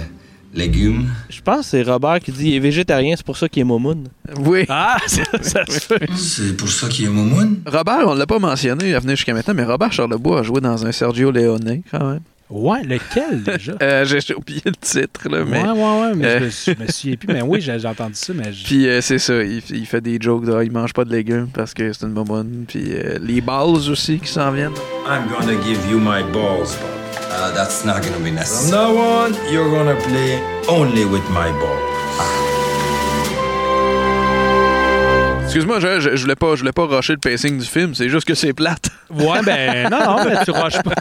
[0.53, 1.09] légume.
[1.30, 3.64] Je pense que c'est Robert qui dit il est végétarien, c'est pour ça qu'il est
[3.64, 4.09] momoun.
[4.40, 4.66] Oui.
[4.68, 6.09] Ah, ça, ça se fait.
[6.16, 7.62] C'est pour ça qu'il est moumoune.
[7.66, 10.84] Robert, on l'a pas mentionné à venir jusqu'à maintenant, mais Robert Charlebois a joué dans
[10.84, 12.20] un Sergio Leone, quand même.
[12.51, 13.74] Ouais, lequel déjà?
[13.82, 15.62] Euh, J'ai oublié le titre, là, mais...
[15.62, 17.28] Ouais, ouais, ouais, mais euh, je, me, suis- me souviens plus.
[17.34, 20.18] Mais oui, j'ai entendu ça, mais je- Puis euh, c'est ça, il, il fait des
[20.20, 22.64] jokes de il mange pas de légumes parce que c'est une bonbonne.
[22.66, 24.72] Puis euh, les balls aussi qui s'en viennent.
[25.07, 26.94] I'm gonna give you my balls, Bob.
[27.30, 28.72] Uh, that's not gonna be From necessary.
[28.72, 31.88] now on, you're gonna play only with my balls.
[35.49, 38.09] Excuse-moi, je, je, je voulais pas, je voulais pas rusher le pacing du film, c'est
[38.11, 38.90] juste que c'est plate.
[39.11, 40.92] Ouais, ben non, non, mais tu rushes pas.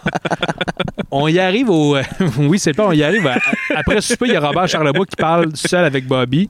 [1.12, 1.98] On y arrive au.
[2.39, 3.28] oui, c'est pas, on y arrive.
[3.28, 3.38] à-
[3.76, 6.48] Après souper, il y a Robert Charlebois qui parle seul avec Bobby.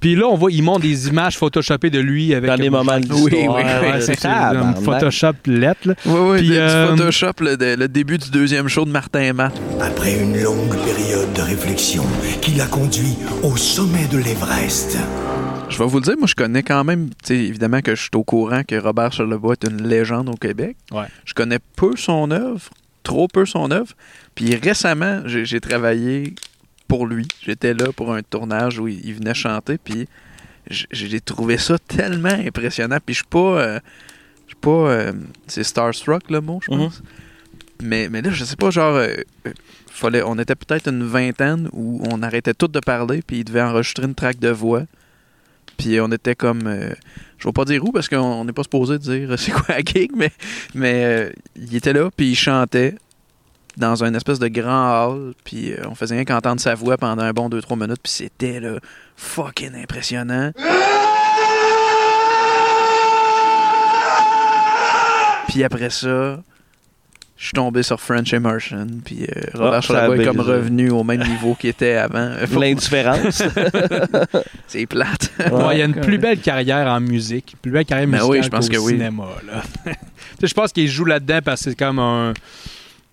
[0.00, 2.50] Puis là, on voit, il montre des images photoshopées de lui avec.
[2.50, 3.62] Dans des moments de Oui, oui, oui.
[3.62, 4.28] Ouais, c'est ça.
[4.50, 4.80] tabarnak.
[4.82, 5.94] Photoshop lettre, là.
[6.06, 9.32] Oui, oui, Puis, du euh, Photoshop, le, le début du deuxième show de Martin et
[9.32, 9.52] Matt.
[9.80, 12.02] Après une longue période de réflexion
[12.40, 13.14] qui l'a conduit
[13.44, 14.98] au sommet de l'Everest.
[15.72, 18.02] Je vais vous le dire, moi je connais quand même, tu sais, évidemment que je
[18.02, 20.76] suis au courant que Robert Charlebois est une légende au Québec.
[20.90, 21.06] Ouais.
[21.24, 22.68] Je connais peu son œuvre,
[23.02, 23.92] trop peu son œuvre.
[24.34, 26.34] Puis récemment, j'ai travaillé
[26.88, 27.26] pour lui.
[27.40, 30.06] J'étais là pour un tournage où il, il venait chanter, puis
[30.68, 32.98] j'ai trouvé ça tellement impressionnant.
[33.04, 33.80] Puis je suis pas, euh,
[34.46, 35.12] je suis pas, euh,
[35.46, 37.02] c'est starstruck le mot, je pense.
[37.82, 39.16] Mais, mais là, je sais pas, genre, euh,
[39.90, 43.62] fallait, on était peut-être une vingtaine où on arrêtait tout de parler, puis il devait
[43.62, 44.84] enregistrer une track de voix.
[45.82, 46.68] Puis on était comme.
[46.68, 46.90] euh,
[47.38, 50.12] je vais pas dire où parce qu'on n'est pas supposé dire c'est quoi la gig,
[50.14, 50.30] mais,
[50.74, 52.94] mais euh, il était là, puis il chantait
[53.76, 57.22] dans un espèce de grand hall, puis euh, on faisait rien qu'entendre sa voix pendant
[57.24, 58.78] un bon 2-3 minutes, puis c'était là,
[59.16, 60.52] fucking impressionnant.
[65.48, 66.40] Puis après ça,
[67.42, 70.90] je suis tombé sur French Immersion, puis euh, Robert Ah, a Charlebois est comme revenu
[70.90, 72.30] au même niveau qu'il était avant.
[72.60, 73.42] L'indifférence.
[74.68, 75.32] C'est plate.
[75.50, 78.30] Ouais, il y a une plus belle carrière en musique, plus belle carrière Ben musicale
[78.30, 78.92] oui, je pense qu'au que oui.
[78.92, 79.24] cinéma.
[79.44, 79.62] là.
[80.40, 82.32] Je pense qu'il joue là-dedans parce que c'est comme un.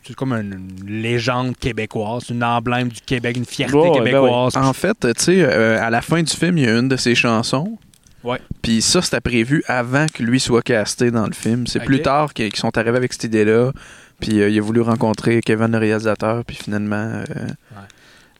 [0.04, 4.56] C'est comme une, légende québécoise, une emblème du Québec, une fierté ben québécoise.
[4.56, 4.62] ouais.
[4.62, 6.98] En fait, tu sais, euh, à la fin du film, il y a une de
[6.98, 7.80] ses chansons.
[8.24, 8.40] Ouais.
[8.62, 11.66] Puis ça, c'était prévu avant que lui soit casté dans le film.
[11.66, 13.72] C'est plus tard qu'ils sont arrivés avec cette idée-là.
[14.20, 16.44] Puis euh, il a voulu rencontrer Kevin, le réalisateur.
[16.46, 16.96] Puis finalement.
[16.96, 17.24] euh,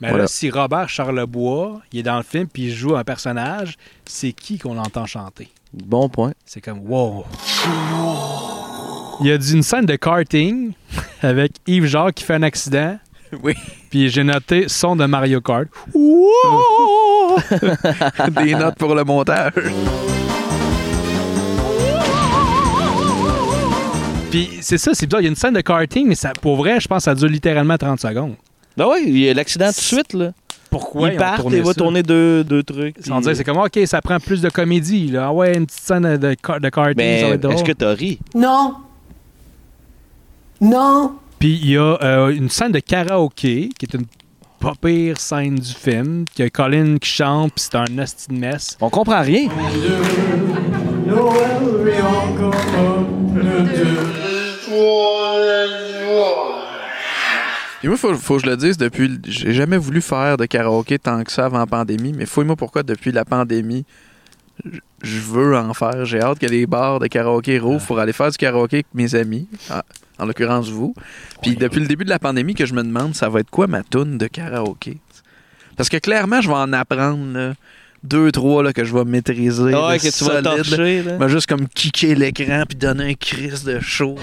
[0.02, 0.24] Mais voilà.
[0.24, 3.76] là, si Robert Charlebois, il est dans le film puis il joue un personnage,
[4.06, 5.50] c'est qui qu'on entend chanter?
[5.74, 6.32] Bon point.
[6.46, 7.26] C'est comme wow.
[9.22, 10.72] Il y a d'une scène de karting
[11.22, 12.98] avec Yves Jacques qui fait un accident.
[13.44, 13.54] Oui.
[13.92, 15.68] Puis j'ai noté son de Mario Kart.
[18.32, 19.54] Des notes pour le montage.
[24.32, 25.22] Puis c'est ça, c'est bizarre.
[25.22, 27.16] Il y a une scène de karting, mais ça, pour vrai, je pense que ça
[27.16, 28.36] dure littéralement 30 secondes.
[28.78, 30.32] Ben oui, il y a l'accident tout de suite, là.
[30.70, 32.96] Pourquoi il ils ont part tourné et va tourner deux, deux trucs.
[33.04, 35.08] Sans puis- dire, c'est comme, OK, ça prend plus de comédie.
[35.08, 35.28] Là.
[35.28, 37.56] Ah ouais, une petite scène de, de karting, Mais ça va être drôle.
[37.56, 38.20] est-ce que t'as ri?
[38.36, 38.76] Non.
[40.62, 41.14] Non.
[41.40, 44.06] Puis il y a euh, une scène de karaoké, qui est une
[44.60, 48.28] pas pire scène du film, qu'il y a Colin qui chante, puis c'est un nasty
[48.28, 48.78] de mess.
[48.82, 49.48] On comprend rien.
[57.80, 59.20] Puis moi, faut, faut que je le dise, depuis.
[59.26, 62.84] J'ai jamais voulu faire de karaoké tant que ça avant la pandémie, mais fouille-moi pourquoi,
[62.84, 63.86] depuis la pandémie,
[65.02, 66.04] je- veux en faire.
[66.06, 69.16] J'ai hâte que les bars de karaoké rouvrent pour aller faire du karaoké avec mes
[69.16, 69.80] amis, en,
[70.22, 70.94] en l'occurrence vous.
[71.42, 73.68] Puis depuis le début de la pandémie, que je me demande, ça va être quoi
[73.68, 74.98] ma toune de karaoké?
[75.78, 77.54] Parce que clairement, je vais en apprendre là,
[78.04, 79.74] deux, trois là, que je vais maîtriser.
[79.74, 81.18] Ah ouais, que tu vas torcher, là.
[81.20, 84.16] Je vais juste comme kicker l'écran puis donner un crise de show.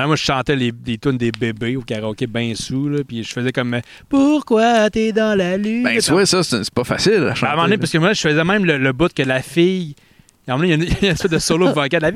[0.00, 3.22] Alors, moi, je chantais les, des tunes des bébés au karaoké bien sous, là, puis
[3.22, 5.82] je faisais comme Pourquoi t'es dans la lune?
[5.82, 7.98] Ben, tu vois, ça, c'est pas facile à Ben, à un moment donné, parce que
[7.98, 9.94] moi, je faisais même le, le bout que la fille.
[10.48, 12.12] À un moment donné, il y a une, espèce de solo vocal de la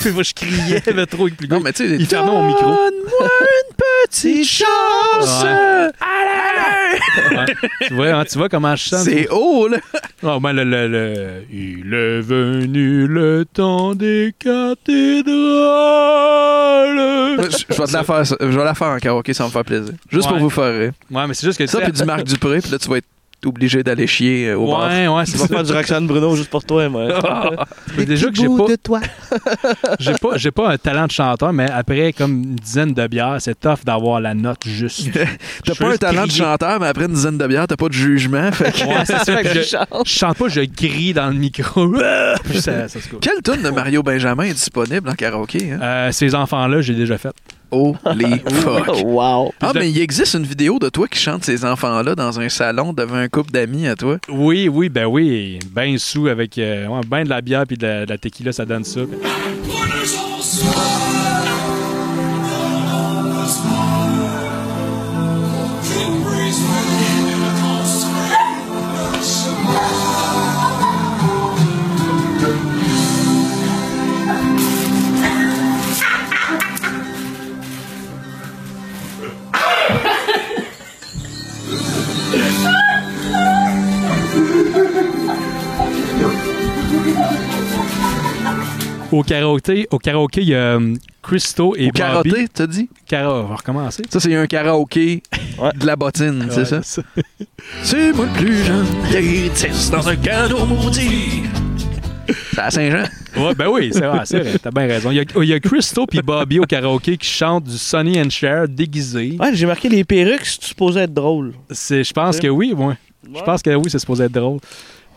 [0.04, 2.64] Puis moi, je criais, mais trop plus Non, mais tu sais, il fermait mon micro.
[2.70, 3.74] Donne-moi une
[4.08, 5.42] petite chance!
[5.44, 5.90] Ouais.
[6.00, 7.36] Allez!
[7.36, 7.46] Ouais.
[7.88, 9.00] tu, vois, hein, tu vois comment je chante?
[9.04, 9.78] C'est haut, là!
[10.22, 14.34] Oh, ben, le, le, le- Il est venu le temps des
[16.10, 17.40] cathédrales.
[17.50, 19.52] Je, je vais te la faire, je vais la faire en karaoké, ça va me
[19.52, 19.94] faire plaisir.
[20.10, 20.32] Juste Ouais.
[20.34, 20.92] pour vous faire rire.
[21.10, 23.06] Ouais, mais c'est juste que Ça, puis du Marc Dupré, puis là, tu vas être
[23.46, 24.88] obligé d'aller chier euh, au bar.
[24.90, 25.46] Ouais, ouais, c'est ça.
[25.48, 27.08] faire du Roxane Bruno juste pour toi, moi.
[27.96, 29.00] Mais déjà que j'ai pas, de toi?
[29.98, 33.36] j'ai pas, j'ai pas un talent de chanteur, mais après comme une dizaine de bières,
[33.40, 35.08] c'est tough d'avoir la note juste.
[35.64, 37.92] T'as pas un talent de chanteur, mais après une dizaine de bières, t'as pas de
[37.94, 38.50] jugement.
[38.52, 39.42] Fait que- Ouais, c'est ça.
[39.42, 41.92] Que je, je chante pas, je crie dans le micro.
[42.44, 43.20] Puis ça, ça se coupe.
[43.20, 45.72] Quelle tune de Mario Benjamin est disponible en karaoké?
[45.72, 45.78] Hein?
[45.82, 47.34] Euh, ces enfants-là, j'ai déjà fait.
[47.70, 49.02] Oh, les fuck!
[49.04, 49.52] wow!
[49.60, 52.92] Ah, mais il existe une vidéo de toi qui chante ces enfants-là dans un salon
[52.92, 54.18] devant un couple d'amis à toi?
[54.28, 55.58] Oui, oui, ben oui.
[55.70, 58.52] Ben sous avec euh, ouais, ben de la bière puis de la, de la tequila,
[58.52, 59.00] ça donne ça.
[89.12, 92.48] Au karaoké, au karaoké, il y a euh, Christo et Au karaté, Bobby.
[92.52, 92.88] t'as dit?
[93.08, 94.02] Cara, on va recommencer.
[94.08, 95.22] Ça, c'est un karaoké
[95.78, 96.80] de la bottine, c'est ça?
[96.82, 97.02] c'est
[97.82, 101.42] C'est moi le plus jeune des tests dans un cadeau maudit.
[102.52, 103.04] C'est à Saint-Jean?
[103.36, 105.10] Ouais, ben oui, c'est vrai, c'est vrai, t'as bien raison.
[105.10, 108.20] Il y a, il y a Christo et Bobby au karaoké qui chantent du Sonny
[108.20, 109.36] and Cher déguisé.
[109.40, 111.52] Ouais, j'ai marqué les perruques, c'est supposé être drôle?
[111.70, 112.96] C'est, je pense que oui, moi.
[113.24, 113.44] Je Ouais.
[113.44, 114.60] pense que oui, c'est supposé être drôle.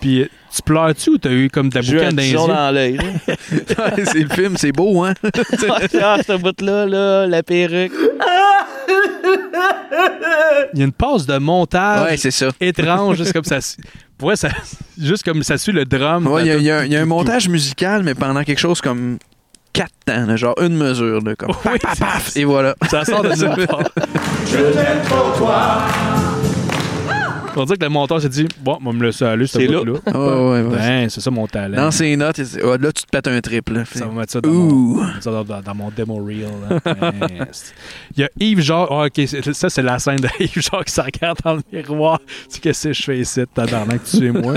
[0.03, 2.97] Puis, tu pleures-tu ou t'as eu comme un boucane dans dans l'œil.
[3.29, 5.13] Ouais, c'est le film, c'est beau, hein?
[5.23, 7.93] ah, ce bout-là, là, la perruque.
[10.73, 12.49] Il y a une passe de montage Ouais, c'est ça.
[12.59, 13.59] étrange, juste comme ça.
[14.19, 14.49] vrai, ça,
[14.99, 16.27] juste comme ça suit le drum.
[16.27, 19.19] Ouais, il y a- y, un- y a montage musical, mais pendant quelque chose comme
[19.71, 22.75] 4 temps, là, genre une mesure, là, comme paf, paf, paf, et voilà.
[22.91, 23.83] Ça sort de nulle part.
[24.51, 25.83] Je t'aime pour toi.
[27.55, 29.81] On dirait que le monteur s'est dit, bon, on va me laisser aller, C'est là.
[29.83, 29.91] là.
[30.17, 30.75] Ouais, ouais.
[30.75, 31.75] Ben, c'est ça mon talent.
[31.77, 33.83] Dans ses notes, il dit, Ah, là, tu te pètes un triple.
[33.93, 34.95] Ça va mettre ça dans, Ouh.
[35.01, 36.47] mon, ça dans, dans- dans mon demo reel.
[38.15, 38.87] Il y a Yves Jacques.
[38.91, 41.61] ah, ok, c'est- ça, c'est la scène de Yves Jacques qui se regarde dans le
[41.71, 42.19] miroir.
[42.25, 44.55] Tu sais, qu'est-ce que je fais ici, tabarnak, tu es moi.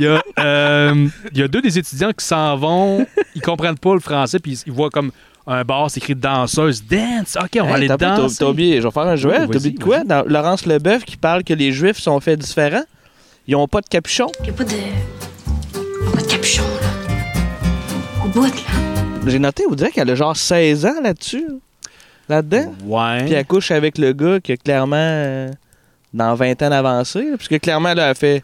[0.00, 3.06] Il y, a, euh, il y a deux des étudiants qui s'en vont.
[3.34, 5.10] Ils comprennent pas le français, puis ils, ils voient comme
[5.48, 6.84] un bar, c'est écrit danseuse.
[6.84, 7.36] Dance!
[7.42, 8.36] Ok, on va Hey, aller danser.
[8.38, 9.32] T'as oublié, je vais faire un jouet.
[9.40, 10.04] Ouais, t'as oublié de quoi?
[10.04, 12.84] Dans Laurence Leboeuf qui parle que les Juifs sont faits différents.
[13.46, 14.26] Ils ont pas de capuchon.
[14.44, 14.70] Y a pas de.
[16.14, 18.24] Pas de capuchon, là.
[18.24, 18.50] Au bout, là.
[19.26, 21.46] J'ai noté, vous dirait qu'elle a genre 16 ans là-dessus.
[22.28, 22.74] Là-dedans.
[22.84, 23.24] Ouais.
[23.24, 25.48] Puis elle couche avec le gars qui a clairement euh,
[26.12, 27.26] dans 20 ans d'avancée.
[27.36, 28.42] Parce que clairement, là, elle fait.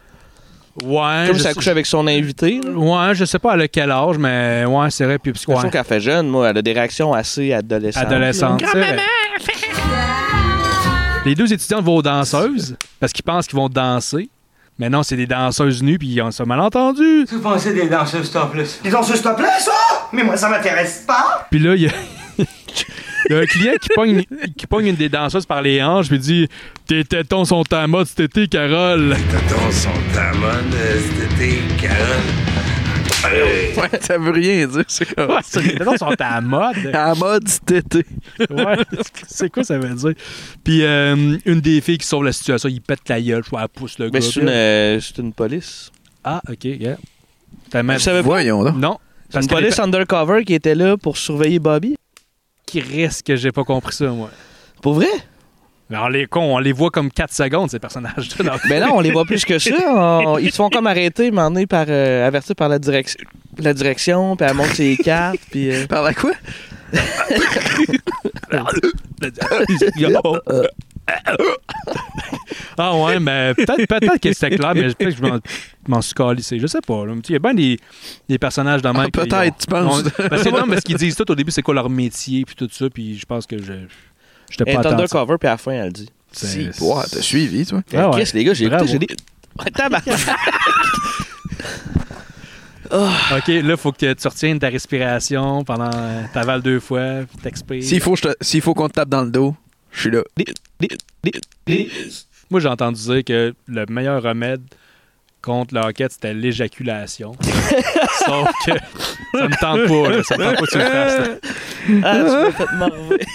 [0.83, 1.25] Ouais.
[1.27, 2.59] Comme sais- couche avec son invité.
[2.63, 2.71] là.
[2.71, 5.17] Ouais, je sais pas à quel âge, mais ouais, c'est vrai.
[5.19, 6.49] Puis, que, Je trouve ouais, qu'elle fait jeune, moi.
[6.49, 8.03] Elle a des réactions assez adolescentes.
[8.03, 8.63] adolescente.
[11.25, 14.29] Les deux étudiants vont aux danseuses parce qu'ils pensent qu'ils vont danser.
[14.77, 17.25] Mais non, c'est des danseuses nues, puis ils ont ça malentendu.
[17.31, 18.81] Vous pensez des danseuses topless?
[18.83, 19.71] Des danseuses topless, ça?
[20.11, 21.47] Mais moi, ça m'intéresse pas.
[21.49, 21.91] Puis là, il y a,
[23.29, 24.23] il y a un client qui pogne,
[24.57, 26.47] qui pogne une des danseuses par les hanches, puis dit
[26.87, 29.15] Tes tétons sont à mode cet été, Carole.
[29.29, 32.23] Tétons sont à mode cet été, Carole.
[33.77, 34.83] Ouais, ça veut rien dire.
[34.87, 35.29] C'est comme...
[35.31, 36.91] Ouais, c'est- les tétons sont à mode.
[36.93, 38.05] À mode cet été.
[38.51, 38.77] Ouais,
[39.27, 40.13] c'est quoi ça veut dire?
[40.63, 43.69] Puis euh, une des filles qui sauve la situation, il pète la gueule, soit elle
[43.69, 44.21] pousse le Mais gars.
[44.21, 45.91] c'est puis une, là- euh, c'est une police.
[46.23, 46.97] Ah, ok, yeah.
[47.71, 48.25] Tellement- Vous savez pas?
[48.25, 48.75] Voyons donc.
[48.77, 48.97] Non.
[49.29, 51.95] C'est Parce une police undercover qui était là pour surveiller Bobby.
[52.65, 54.29] Qui risque que j'ai pas compris ça, moi.
[54.81, 55.07] Pour vrai?
[55.89, 58.43] Mais on les, on les voit comme 4 secondes, ces personnages-là.
[58.43, 58.79] Ben film.
[58.89, 59.71] non, on les voit plus que ça.
[59.87, 63.23] On- ils se font comme arrêter, m'emmener par, euh, avertis par la, direction
[63.59, 65.71] la direction, puis elle monte ses cartes, puis...
[65.71, 66.31] euh, Par la quoi?
[72.77, 75.21] ah ouais, mais peut-être peut que c'était clair, mais peut-être que je
[75.87, 76.59] m'en- suis calissé.
[76.59, 77.05] Je sais pas.
[77.05, 77.13] là.
[77.29, 77.79] Il y a bien des,
[78.27, 80.03] des personnages dans Ah, peut-être, tu penses?
[80.03, 82.67] Ben, c'est non, parce qu'ils disent tout au début, c'est quoi leur métier, puis tout
[82.71, 83.73] ça, puis je pense que je
[84.49, 84.93] j'étais Elle pas est attentif.
[84.93, 86.09] undercover, puis à la fin, elle dit.
[86.31, 87.81] Si, ouais, t'as suivi, toi.
[87.93, 88.21] Ah ouais.
[88.23, 88.97] Chris, les gars, j'ai écouté, j'ai.
[88.97, 90.03] Ouais, tabarnak.
[92.91, 95.89] OK, là, faut que tu retiennes ta respiration pendant.
[96.33, 97.83] T'avales deux fois, puis t'expires.
[97.83, 99.55] S'il faut, que te- faut qu'on te tape dans le dos,
[99.95, 100.21] je suis là.
[102.49, 104.61] Moi, j'ai entendu dire que le meilleur remède
[105.41, 107.31] contre le hockey, c'était l'éjaculation.
[108.25, 108.71] Sauf que
[109.33, 110.21] ça me tente pas, là.
[110.23, 111.29] Ça me tente pas que tu le fasses.
[112.03, 113.25] Ah, tu m'as fait m'enlever.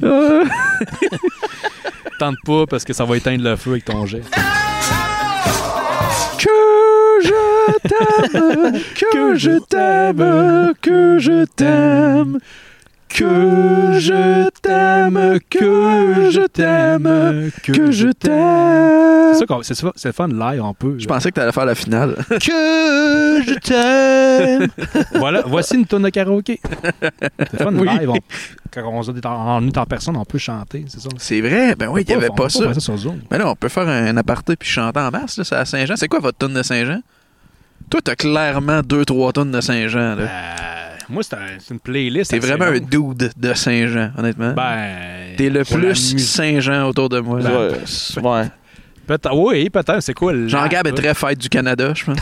[2.18, 4.22] Tente pas parce que ça va éteindre le feu avec ton jet.
[6.38, 6.50] Que
[7.22, 7.32] je
[7.88, 12.38] t'aime, que je t'aime, que je t'aime,
[13.08, 19.32] que je t'aime, que je t'aime, que je t'aime.
[19.32, 20.96] C'est ça qu'on- c'est ça- c'est le fun live, on peut.
[20.98, 22.14] Je pensais que t'allais faire la finale.
[22.28, 24.68] que je t'aime.
[25.14, 26.60] voilà, voici une tonne de karaoké.
[27.38, 27.88] C'est le fun Oui.
[27.88, 28.10] live.
[28.10, 28.18] on-
[28.72, 31.08] quand on est en, on est en personne, on peut chanter, c'est ça.
[31.16, 32.78] C'est vrai, ben oui, il n'y avait pas ça.
[32.78, 33.20] sur Zoom.
[33.30, 35.96] Mais là, on peut faire un aparté puis chanter en masse, là, c'est à Saint-Jean.
[35.96, 37.00] C'est quoi votre tonne de Saint-Jean?
[37.88, 40.22] Toi, t'as clairement 2-3 tonnes de Saint-Jean, là.
[40.22, 42.30] Euh, moi, c'est un- c'est une playlist.
[42.30, 44.52] T'es vraiment un dude de Saint-Jean, honnêtement.
[44.52, 45.36] Ben.
[45.36, 46.18] T'es le plus.
[46.18, 47.40] Saint-Jean autour de moi.
[47.40, 47.68] Ben,
[48.22, 48.46] Ouais.
[49.06, 50.48] Peut-être, oui, peut-être, c'est cool.
[50.48, 52.18] Jean-Gab est très fête du Canada, je pense.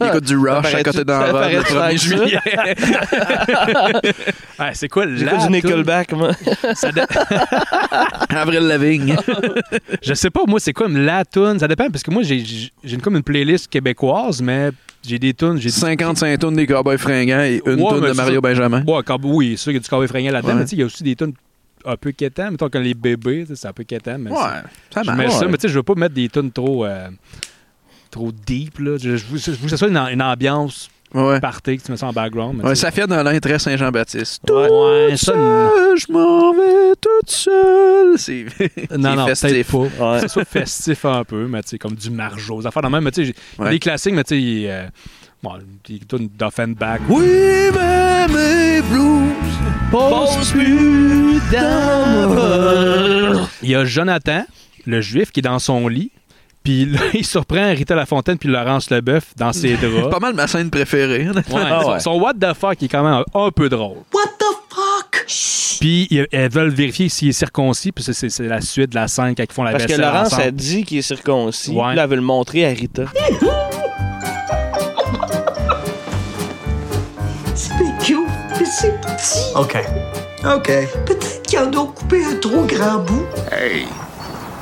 [0.00, 1.96] Il écoute du Rush à côté le paraît- le 1er ça?
[1.96, 2.38] juillet.
[4.58, 5.16] Ouais, c'est cool.
[5.16, 6.30] J'écoute du Nickelback, moi.
[8.30, 9.16] Avril Lavigne.
[10.02, 11.58] Je sais pas, moi, c'est quoi la tune?
[11.58, 12.42] Ça dépend, parce que moi, j'ai
[12.84, 14.70] une- comme une playlist québécoise, mais
[15.06, 15.56] j'ai des tunes.
[15.58, 18.40] j'ai 55 tonnes des Cowboys fringants et une Ouais, tonne mais de Mario ça.
[18.40, 18.84] Benjamin.
[18.86, 20.64] Ouais, quand- oui, c'est sûr qu'il y a du cowboy fringant là-dedans, Ouais.
[20.72, 21.32] il y a aussi des tunes
[21.84, 24.22] un peu quétaines, mettons comme les bébés, c'est un peu quétaine.
[24.22, 24.36] Mais Ouais,
[24.92, 25.18] ça je marche.
[25.18, 27.08] mets ça, mais tu sais, je veux pas mettre des tunes trop, euh,
[28.10, 28.96] trop deep, là.
[28.98, 31.40] Je, je veux, je que ce soit une, une ambiance Ouais.
[31.40, 32.56] party, que tu mets ça en background.
[32.62, 34.50] mais Ouais, Safia Nolin est très Saint-Jean-Baptiste.
[34.50, 38.14] Ouais, ça, je m'en vais toute seule.
[38.16, 38.46] C'est
[38.96, 39.72] Non, c'est non, festif.
[39.72, 39.78] pas.
[40.12, 40.20] Ouais.
[40.20, 42.66] C'est soit festif un peu, mais tu sais, comme du margeau.
[42.66, 43.68] Affaires de même, mais tu sais, Ouais.
[43.72, 44.86] des classiques, mais tu sais, euh,
[45.42, 47.00] bon, des tunes d'Offenbach.
[47.10, 47.26] Oui,
[47.74, 49.51] mais mes blues
[49.92, 53.48] posent plus d'amour.
[53.62, 54.44] Il y a Jonathan,
[54.86, 56.10] le juif, qui est dans son lit.
[56.64, 60.10] Puis là, il surprend Rita Lafontaine puis Laurence Leboeuf dans ses C'est draps.
[60.10, 61.28] pas mal ma scène préférée.
[61.28, 61.56] honnêtement.
[61.56, 63.98] Ouais, son, son what the fuck qui est quand même un, un peu drôle.
[64.14, 65.26] What the fuck?
[65.80, 69.08] Puis ils- elles veulent vérifier s'il est circoncis, puis c'est- c'est la suite de la
[69.08, 70.42] scène quand ils font la Parce que Laurence ensemble.
[70.42, 71.70] a dit qu'il est circoncis.
[71.72, 71.88] Ouais.
[71.88, 73.04] Puis là, elle veut le montrer à Rita.
[78.82, 79.38] C'est petit.
[79.56, 79.76] OK.
[80.44, 80.66] OK.
[81.06, 83.24] Peut-être qu'ils en ont coupé un trop grand bout.
[83.52, 83.86] Hey,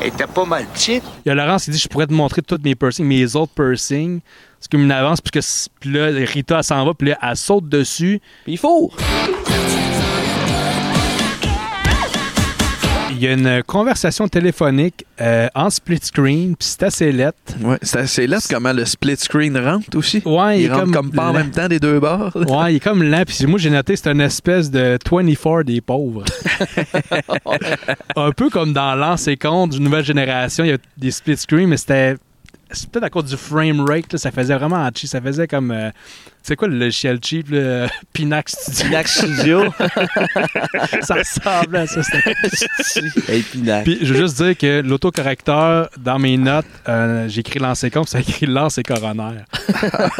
[0.00, 1.02] elle était pas mal petite.
[1.24, 3.52] Il y a Laurence qui dit Je pourrais te montrer tous mes piercings, mes autres
[3.54, 4.20] piercings.
[4.60, 7.18] C'est comme une avance, puis, que, c- puis là, Rita, elle s'en va, puis là,
[7.22, 8.20] elle saute dessus.
[8.44, 8.92] Puis il faut.
[13.22, 17.36] Y a une conversation téléphonique euh, en split screen, puis c'est assez lettre.
[17.60, 20.22] Ouais, c'est assez là comment le split screen rentre aussi.
[20.24, 22.32] Ouais, il, Il est rentre comme, comme pas en même temps des deux bords.
[22.50, 23.22] Ouais, il est comme lent.
[23.26, 26.24] Puis moi, j'ai noté, c'est une espèce de 24 des pauvres.
[28.16, 31.36] un peu comme dans l'an et compte d'une nouvelle génération, il y a des split
[31.36, 32.16] screen, mais c'était.
[32.72, 34.88] C'est peut-être à cause du frame rate, là, ça faisait vraiment.
[34.94, 35.70] Ça faisait comme.
[35.72, 35.90] euh,
[36.42, 38.84] c'est quoi le logiciel cheap, le Pinax Studio?
[38.88, 39.60] Pinax Studio.
[41.02, 42.00] ça ressemble à ça.
[43.28, 43.84] Hey, Pinax.
[43.84, 48.08] Puis je veux juste dire que l'autocorrecteur, dans mes notes, euh, j'ai écrit Lancé Compte,
[48.08, 49.40] ça écrit Lance et Coroner.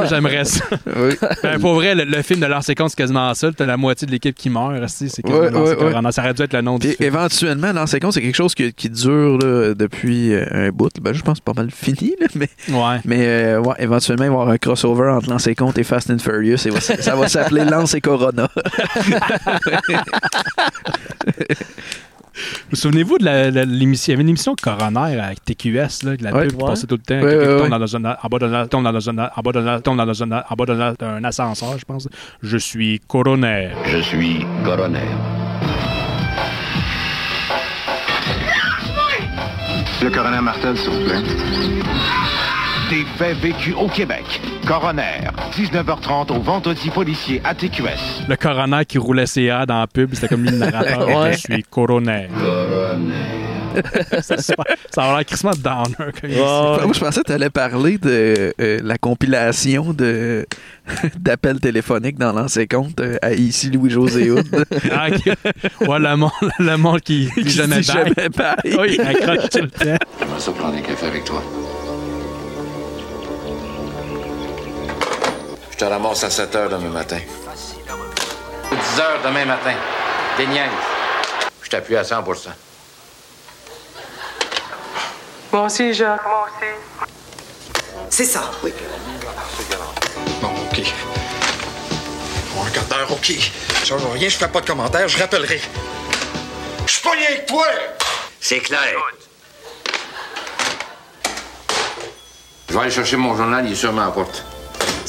[0.09, 0.65] J'aimerais ça.
[0.97, 1.15] Oui.
[1.43, 3.51] Ben, pour vrai, le, le film de Lance et Compte, c'est quasiment ça.
[3.57, 4.89] T'as la moitié de l'équipe qui meurt.
[4.89, 5.77] C'est quasiment ouais.
[5.77, 6.13] Coroner.
[6.13, 7.07] Ça aurait dû être le nom du Puis film.
[7.09, 10.91] éventuellement, dans ces comptes, c'est quelque chose qui, qui dure là, depuis euh, un bout.
[11.01, 12.99] Ben, je pense que c'est pas mal fini, là, mais, Ouais.
[13.05, 15.85] mais euh, ouais, éventuellement, il va y avoir un crossover entre Lance et Compte et
[15.85, 16.67] Fast and Furious.
[16.67, 18.49] Et va- ça va s'appeler Lance et Corona.
[22.71, 24.11] Vous souvenez-vous de la- la- l'émission?
[24.11, 26.43] Il y avait une émission Coroner avec TQS, là, que la Ouais.
[26.47, 26.71] pub qui Ouais.
[26.71, 27.15] passait tout le temps.
[27.17, 27.69] Ouais, Quelqu'un ouais, qui ouais.
[27.69, 30.31] tombe dans un, en bas d'un tombe dans un, en bas d'un, tombe dans un,
[30.49, 32.09] en bas d'un, d'un ascenseur, je pense.
[32.43, 33.71] Je suis coroner.
[33.87, 35.01] Je suis coroner.
[40.03, 41.21] Le coroner Martel, s'il vous plaît.
[42.91, 44.25] Des faits vécus au Québec.
[44.67, 45.21] Coroner,
[45.53, 48.27] 19h30 au vendredi policier à TQS.
[48.29, 51.07] Le coroner qui roulait CA dans la pub, c'était comme lui le narrateur.
[51.21, 51.33] Ouais.
[51.35, 52.27] Je suis coroner.
[54.23, 56.11] ça, ça a l'air crissement downer.
[56.25, 56.37] Dit.
[56.37, 60.47] Moi, je pensais que tu allais parler de euh, la compilation de
[61.19, 64.67] d'appels téléphoniques dans l'ancien compte euh, à ici Louis-José Hood.
[64.91, 65.89] Ah, ok.
[65.89, 68.77] Ouais, le monde, le monde qui, qui, Qui jamais dit jamais baille.
[68.79, 70.07] Oui, il accroche tout le temps.
[70.19, 71.43] J'aimerais ça prendre un café avec toi.
[75.81, 77.21] Te ramasse à 7 heures demain matin.
[78.71, 79.73] 10 heures demain matin.
[80.37, 80.69] Des niaises.
[81.63, 82.23] Je t'appuie à 100
[85.53, 87.07] Moi aussi, Jacques, moi aussi.
[88.11, 88.75] C'est ça, oui.
[90.43, 90.83] Bon, OK.
[92.55, 93.33] Bon, un quart d'heure, OK.
[93.81, 95.63] Je change rien, je fais pas de commentaires, je rappellerai.
[96.85, 97.67] Je suis pas rien que toi!
[98.39, 98.97] C'est clair.
[102.69, 104.45] Je vais aller chercher mon journal, il est sur ma porte.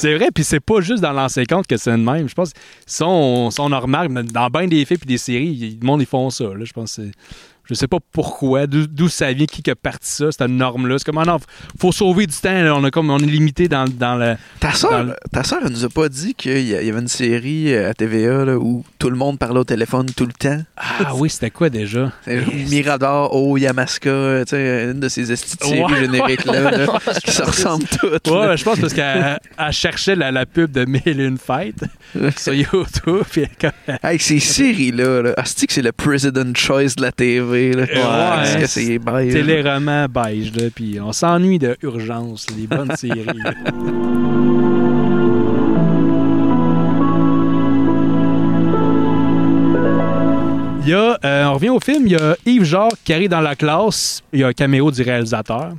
[0.02, 2.28] C'est vrai, puis c'est pas juste dans l'ancien compte que c'est le même.
[2.28, 2.54] Je pense
[2.88, 6.08] si on, on en remarque, dans bien des films et des séries, le monde, ils
[6.08, 6.45] font ça.
[6.45, 6.66] Là.
[6.66, 7.04] Je pense que
[7.72, 10.97] Je sais pas pourquoi, d'où ça vient, qui a parti ça, cette norme-là.
[10.99, 11.38] C'est comme, ah non,
[11.80, 12.76] faut sauver du temps, là.
[12.76, 14.36] on, a comme, on est limité dans, dans le.
[14.59, 17.07] Ta dans soeur, le- ta sœur, elle nous a pas dit qu'il y avait une
[17.07, 20.61] série euh, à TVA là, où tout le monde parlait au téléphone tout le temps?
[20.76, 22.11] Ah oui, c'était quoi déjà?
[22.69, 26.78] Mirador, Oh, Yamaska, tu sais, une de ces séries Ouais, génériques-là, ouais.
[26.86, 28.28] là, qui se ressemblent toutes.
[28.28, 28.55] Ouais, là.
[28.57, 31.84] je pense parce qu'elle elle cherchait la, la pub de Mille une fêtes
[32.38, 33.24] sur YouTube.
[33.32, 33.72] Puis comme-
[34.03, 37.61] Hey, ces séries-là, là, que c'est le President Choice de la TV.
[37.70, 37.84] Là.
[37.84, 39.34] Ouais, Est-ce que c'est beige?
[39.34, 43.26] Téléroman beige, là, puis on s'ennuie de Urgence, des bonnes séries.
[43.26, 43.51] là.
[50.84, 53.30] Il y a, euh, on revient au film, il y a Yves Jacques qui arrive
[53.30, 55.74] dans la classe, il y a un caméo du réalisateur,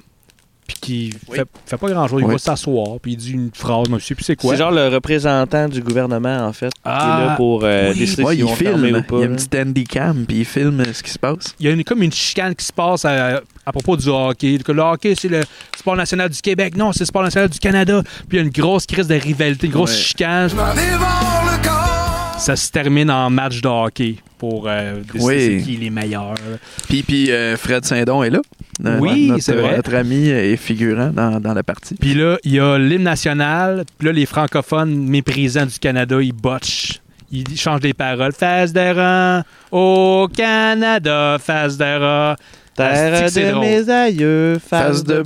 [0.81, 2.33] puis qui fait, fait pas grand-chose, il Oui.
[2.33, 4.53] va s'asseoir, puis il dit une phrase, je sais plus c'est quoi.
[4.53, 7.99] C'est genre le représentant du gouvernement, en fait, qui Ah, est là pour euh, oui.
[7.99, 8.85] décider Ouais, vont filme.
[8.97, 9.17] ou pas.
[9.17, 9.31] Il y a là.
[9.31, 11.55] une petite handycam, puis il filme ce qui se passe.
[11.61, 14.59] il y a une- comme une chicane qui se passe à, à propos du hockey.
[14.65, 15.43] Que le hockey, c'est le
[15.77, 16.77] sport national du Québec.
[16.77, 18.03] Non, c'est le sport national du Canada.
[18.29, 19.97] Puis il y a une grosse crise de rivalité, une grosse Ouais.
[19.97, 20.51] chicane.
[22.43, 25.63] Ça se termine en match de hockey pour euh, décider Oui.
[25.65, 26.35] qui les meilleurs.
[26.89, 28.41] Puis, puis euh, Fred Saint-Don est là.
[28.85, 29.77] Euh, Oui, notre, c'est vrai.
[29.77, 31.95] Notre ami et figurant dans, dans la partie.
[31.95, 33.85] Puis là, il y a l'hymne national.
[33.97, 37.01] Puis là, les francophones méprisants du Canada, ils botchent.
[37.31, 38.33] Ils changent les paroles.
[38.33, 38.73] Face
[39.71, 41.79] au Canada, face.
[42.75, 43.61] Terre de drôle.
[43.61, 45.23] mes aïeux, face de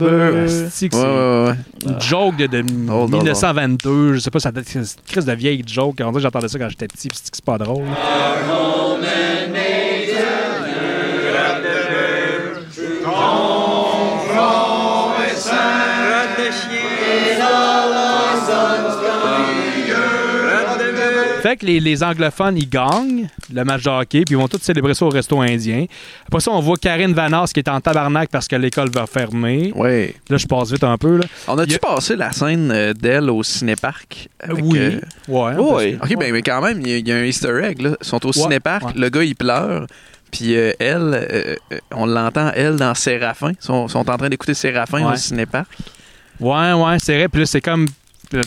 [0.94, 1.54] Ouais, ouais, ouais.
[1.86, 3.06] Une joke de, de on.
[3.06, 5.96] 1922, je sais pas, ça être une crise de vieille joke.
[6.18, 7.84] J'entendais ça quand j'étais petit, puis c'est que c'est pas drôle.
[21.42, 24.60] Fait que les, les anglophones, ils gagnent le match de hockey, puis ils vont tous
[24.60, 25.84] célébrer ça au resto indien.
[26.26, 29.70] Après ça, on voit Karine Vanas qui est en tabarnak parce que l'école va fermer.
[29.76, 30.14] Ouais.
[30.28, 31.18] Là, je passe vite un peu.
[31.18, 31.24] Là.
[31.46, 34.28] On a-tu a- passé la scène euh, d'elle au cinéparc?
[34.40, 34.78] avec, Oui.
[34.78, 35.52] euh, Ouais.
[35.56, 35.98] Oui.
[36.02, 37.80] OK, ben, mais quand même, il y, a- il y a un easter egg.
[37.80, 37.90] Là.
[38.00, 39.86] Ils sont au Ouais, cinéparc, le gars, il pleure.
[40.32, 41.56] Puis euh, elle,
[41.94, 43.50] on l'entend, elle, dans Séraphin.
[43.52, 45.12] Ils sont, sont en train d'écouter Séraphin Ouais.
[45.12, 45.68] au cinéparc.
[46.40, 47.28] Ouais, ouais, c'est vrai.
[47.28, 47.86] Puis là, c'est comme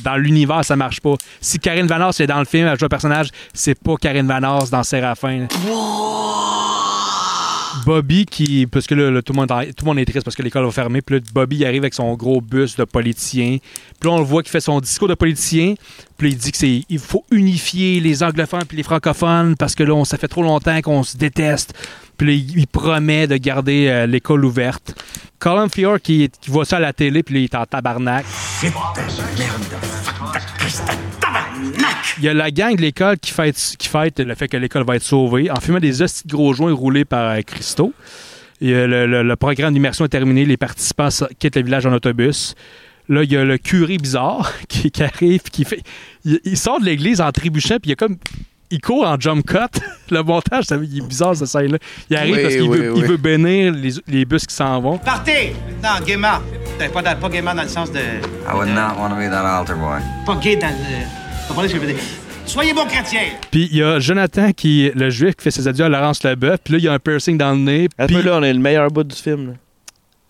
[0.03, 1.15] dans l'univers, ça marche pas.
[1.41, 4.69] Si Karine Vanas est dans le film, elle joue un personnage, c'est pas Karine Vanas
[4.71, 5.47] dans Séraphin.
[7.85, 8.67] Bobby qui.
[8.67, 10.65] Parce que là, là, tout, le monde, tout le monde est triste parce que l'école
[10.65, 11.01] va fermer.
[11.01, 13.57] Puis là, Bobby il arrive avec son gros bus de politicien.
[13.99, 15.75] Puis là, on le voit qu'il fait son discours de politicien.
[16.17, 19.75] Puis là, il dit que c'est il faut unifier les anglophones puis les francophones parce
[19.75, 21.73] que là, on, ça fait trop longtemps qu'on se déteste.
[22.17, 24.93] Puis là, il, il promet de garder euh, l'école ouverte.
[25.39, 28.25] Colin Fior qui, qui voit ça à la télé, puis là, il est en tabarnak.
[32.17, 34.83] Il y a la gang de l'école qui fête, qui fête le fait que l'école
[34.85, 37.93] va être sauvée en fumant des hosties de gros joints roulés par euh, Christo.
[38.61, 40.45] Et, euh, le, le- le programme d'immersion est terminé.
[40.45, 41.07] Les participants
[41.39, 42.55] quittent le village en autobus.
[43.07, 45.81] Là, il y a le curé bizarre qui, qui arrive, qui fait.
[46.25, 48.17] Il, il sort de l'église en trébuchant, puis il y a comme.
[48.71, 49.79] Il court en jump cut.
[50.11, 51.77] Le montage, ça- il est bizarre, cette scène-là.
[52.09, 52.99] Il arrive Oui, parce qu'il oui, veut, oui.
[53.01, 54.97] il veut bénir les, les bus qui s'en vont.
[54.99, 55.55] Partez!
[55.83, 56.39] Non, gaiement.
[56.93, 57.99] Pas, dans- pas gaiement dans le sens de.
[57.99, 59.99] I would not want to be that altar boy.
[60.25, 60.73] Pas gay dans le.
[60.73, 62.01] Vous comprenez ce que je veux dire?
[62.45, 63.21] Soyez bon chrétien!
[63.51, 66.57] Puis il y a Jonathan, qui le juif, qui fait ses adieux à Laurence Leboeuf.
[66.63, 67.89] Puis là, il y a un piercing dans le nez.
[68.07, 69.47] Puis, là, on est le meilleur bout du film.
[69.49, 69.53] là.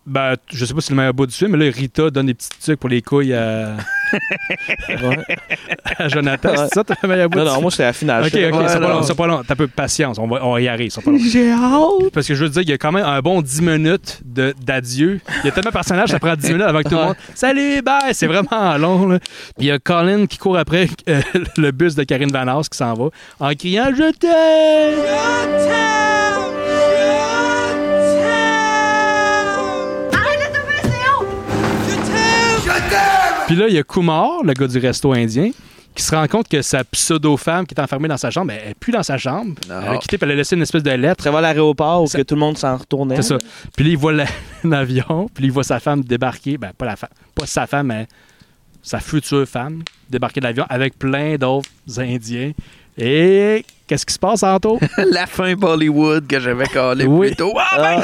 [0.06, 2.26] Ben, je sais pas si c'est le meilleur bout du film, mais là, Rita donne
[2.28, 3.76] des petits trucs pour les couilles à,
[6.08, 6.58] Jonathan, Ouais.
[6.58, 7.38] c'est ça ton meilleur bout?
[7.40, 8.24] Non, non, moi, c'est la finale.
[8.24, 9.42] Ok, Je- ok, Ouais, c'est pas long, c'est pas long.
[9.48, 10.90] T'as peu de patience, on va, on y arriver.
[10.90, 11.20] c'est pas long.
[11.20, 12.12] J'ai hâte.
[12.14, 14.56] Parce que je veux dire, il y a quand même un bon 10 minutes de-
[14.62, 15.20] d'adieu.
[15.44, 17.16] Il y a tellement de personnages, ça prend 10 minutes avant que tout le monde.
[17.36, 18.14] Salut, bye!
[18.14, 19.08] C'est vraiment long.
[19.10, 19.20] là.
[19.60, 21.22] Il y a Colin qui court après euh,
[21.58, 25.00] le bus de Karine Vanasse qui s'en va en criant Je t'aime!
[25.08, 26.69] Arrête de
[33.50, 35.50] Puis là, il y a Kumar, le gars du resto indien,
[35.96, 38.74] qui se rend compte que sa pseudo-femme qui est enfermée dans sa chambre, elle n'est
[38.76, 39.56] plus dans sa chambre.
[39.68, 41.24] Elle a quitté, puis elle a laissé une espèce de lettre.
[41.24, 43.16] Ça va à l'aéroport où que tout le monde s'en retournait.
[43.16, 43.38] C'est ça.
[43.76, 44.26] Puis là, il voit la-
[44.64, 46.60] l'avion, puis il voit sa femme débarquer.
[46.60, 48.08] Ben, pas, la femme, pas sa femme, mais
[48.84, 52.52] sa future femme débarquer de l'avion avec plein d'autres Indiens.
[53.02, 54.78] Et qu'est-ce qui se passe, Anto?
[54.98, 57.28] La fin Bollywood que j'avais calé Oui.
[57.28, 57.54] plus tôt.
[57.58, 58.02] Ah, ben,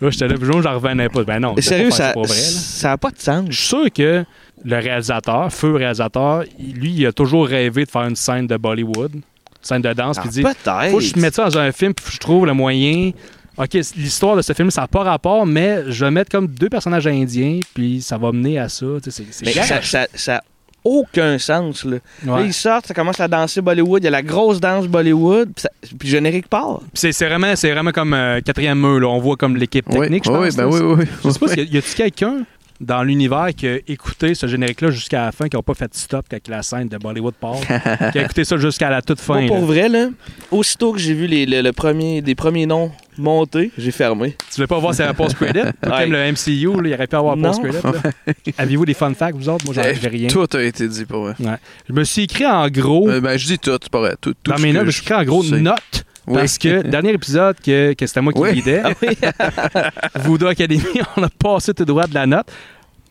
[0.00, 1.24] Là, j'étais là, puis j'en revenais pas.
[1.24, 3.46] Ben non, sérieux, pas ça vrai, ça n'a pas de sens.
[3.48, 4.24] Je suis sûr que
[4.64, 9.14] le réalisateur, feu réalisateur, lui, il a toujours rêvé de faire une scène de Bollywood,
[9.14, 9.22] une
[9.60, 10.42] scène de danse, Ah, puis il dit
[10.90, 13.10] faut que je mette ça dans un film, puis je trouve le moyen.
[13.58, 16.70] OK, l'histoire de ce film, ça n'a pas rapport, mais je vais mettre comme deux
[16.70, 18.86] personnages indiens, puis ça va mener à ça.
[19.04, 20.42] C'est- c'est Mais ça, ça, ça a
[20.84, 21.84] aucun sens.
[21.84, 21.98] Là.
[22.26, 25.50] Là, ils sortent, ça commence à danser Bollywood, il y a la grosse danse Bollywood,
[25.98, 26.80] puis, générique part.
[26.94, 29.00] C'est c'est vraiment, c'est vraiment comme euh, quatrième mur.
[29.00, 29.08] Là.
[29.08, 30.56] On voit comme l'équipe Oui, technique, je oui, pense.
[30.56, 31.04] ben oui, oui, oui.
[31.24, 32.44] Je sais pas, s'il y a- y a-tu quelqu'un
[32.82, 36.26] dans l'univers qui a écouté ce générique-là jusqu'à la fin, qui n'a pas fait stop
[36.30, 37.56] avec la scène de Bollywood part,
[38.12, 39.46] qui a écouté ça jusqu'à la toute fin.
[39.46, 39.64] Pour là.
[39.64, 40.08] vrai, là,
[40.50, 44.36] aussitôt que j'ai vu les, le, le premier, des premiers noms monter, j'ai fermé.
[44.50, 45.60] Tu voulais pas voir si y avait post-credit?
[45.82, 46.06] Comme Ouais.
[46.06, 47.50] le MCU, là, il aurait pu avoir Non.
[47.52, 47.78] post-credit.
[47.84, 48.32] là.
[48.58, 49.64] Avez-vous des fun facts, vous autres?
[49.66, 50.28] Moi, j'en Eh, j'ai rien.
[50.28, 51.34] Tout a été dit pour vrai.
[51.40, 51.56] Ouais.
[51.88, 54.14] Je me suis écrit en gros, Euh, ben, je dis tout, c'est pas vrai.
[54.20, 56.04] Tout, tout dans mes notes, je me suis écrit en gros notes.
[56.26, 56.34] Oui.
[56.34, 58.52] Parce que, dernier épisode que, que c'était moi qui Oui.
[58.54, 58.82] guidais,
[59.38, 60.82] Ah Voodoo Academy,
[61.16, 62.46] on a passé tout droit de la note.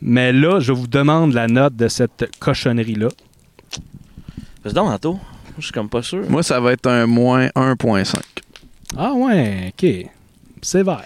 [0.01, 3.09] Mais là, je vous demande la note de cette cochonnerie-là.
[4.63, 5.19] Fais donc, Anto.
[5.57, 6.23] Je suis comme pas sûr.
[6.29, 8.15] Moi, ça va être un moins 1.5.
[8.97, 10.09] Ah ouais, OK.
[10.61, 11.03] Sévère.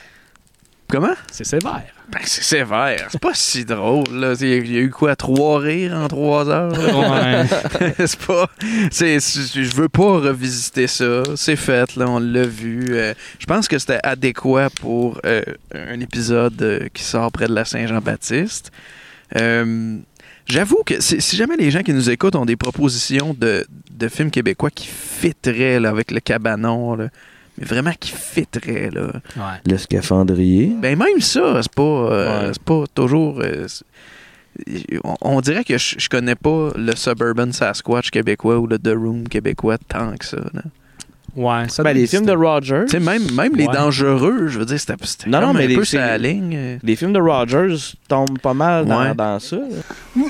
[0.87, 1.13] Comment?
[1.31, 1.94] C'est sévère.
[2.11, 3.07] Ben, c'est sévère.
[3.09, 4.33] C'est pas si drôle, là.
[4.39, 6.71] Il y a- eu quoi, trois rires en trois heures?
[6.71, 7.93] Ouais.
[8.05, 8.49] c'est pas.
[8.91, 11.23] c'est- je veux pas revisiter ça.
[11.35, 12.05] C'est fait, là.
[12.07, 12.85] On l'a vu.
[12.91, 15.41] Euh, je pense que c'était adéquat pour euh,
[15.73, 18.71] un épisode euh, qui sort près de la Saint-Jean-Baptiste.
[20.47, 24.07] J'avoue que si si jamais les gens qui nous écoutent ont des propositions de, de
[24.07, 27.07] films québécois qui fitteraient là, avec le cabanon, là,
[27.57, 29.07] mais vraiment qui fitteraient, là.
[29.37, 29.43] Ouais.
[29.71, 30.75] Le scaphandrier.
[30.81, 32.53] Ben même ça, c'est pas, euh, Ouais.
[32.53, 33.39] c'est pas toujours.
[33.41, 33.67] euh,
[35.03, 38.93] on, on dirait que je, je connais pas le Suburban Sasquatch québécois ou le The
[38.95, 40.37] Room québécois tant que ça.
[40.53, 40.61] là.
[41.35, 42.31] Ouais, ça Ben, les films de.
[42.31, 42.85] Rogers.
[42.85, 45.67] Tu sais, même, même les dangereux, je veux dire, c'était c'était Non, non, mais un
[45.67, 46.55] les- peu sa ligne.
[46.55, 46.77] euh.
[46.81, 47.75] Les films de Rogers
[48.07, 49.13] tombent pas mal dans, Ouais.
[49.13, 49.57] dans ça.
[50.15, 50.29] Vous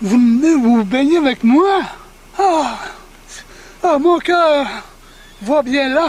[0.00, 1.80] venez vous baigner avec moi?
[2.38, 2.78] Ah!
[3.82, 4.66] Ah, mon cœur
[5.46, 6.08] va bien là.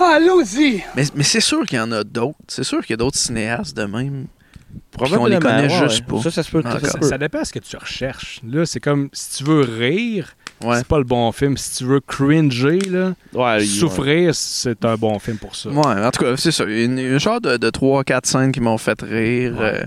[0.00, 0.82] Allons-y.
[0.96, 2.36] Mais, mais c'est sûr qu'il y en a d'autres.
[2.48, 4.26] C'est sûr qu'il y a d'autres cinéastes de même.
[4.72, 6.16] Puis Probablement, on les connaît ouais, juste ouais.
[6.18, 6.22] pas.
[6.22, 6.62] Ça, ça se peut.
[6.62, 7.02] ça.
[7.02, 8.40] Ça dépend ce que tu recherches.
[8.46, 10.34] Là, c'est comme si tu veux rire,
[10.64, 10.78] Ouais.
[10.78, 11.56] c'est pas le bon film.
[11.56, 15.68] Si tu veux cringer, là, Ouais, il- souffrir, c'est un bon film pour ça.
[15.70, 16.64] Ouais, en tout cas, c'est ça.
[16.64, 19.54] Une, une genre de, de 3-4 scènes qui m'ont fait rire.
[19.58, 19.82] Ouais.
[19.82, 19.86] euh,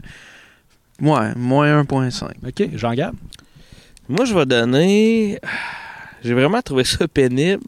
[1.01, 2.29] Ouais, moins 1.5.
[2.47, 3.15] OK, Jean-Gab?
[4.07, 5.39] Moi, je vais donner.
[6.23, 7.63] J'ai vraiment trouvé ça pénible,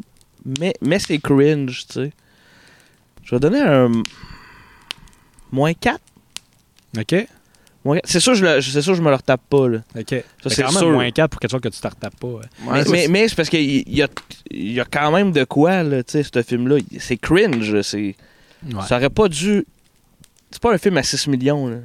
[0.60, 2.12] mais, mais c'est cringe, tu sais.
[3.24, 3.92] Je vais donner un.
[5.52, 6.00] Moins 4.
[6.98, 7.16] OK?
[8.04, 9.78] C'est sûr, je le- c'est sûr, je me le retape pas, là.
[9.98, 10.10] OK.
[10.44, 10.92] Ça, c'est quand même sûr.
[10.92, 12.28] moins 4 pour quelque chose que tu te retapes pas.
[12.28, 12.42] Ouais,
[12.72, 14.08] mais c'est- mais, mais c'est parce qu'il y, y a,
[14.52, 16.78] il y a quand même de quoi, là, tu sais, ce film-là.
[17.00, 18.16] C'est cringe, là, c'est.
[18.66, 18.82] Ouais.
[18.88, 19.66] Ça aurait pas dû.
[20.52, 21.78] C'est pas un film à 6 millions, là.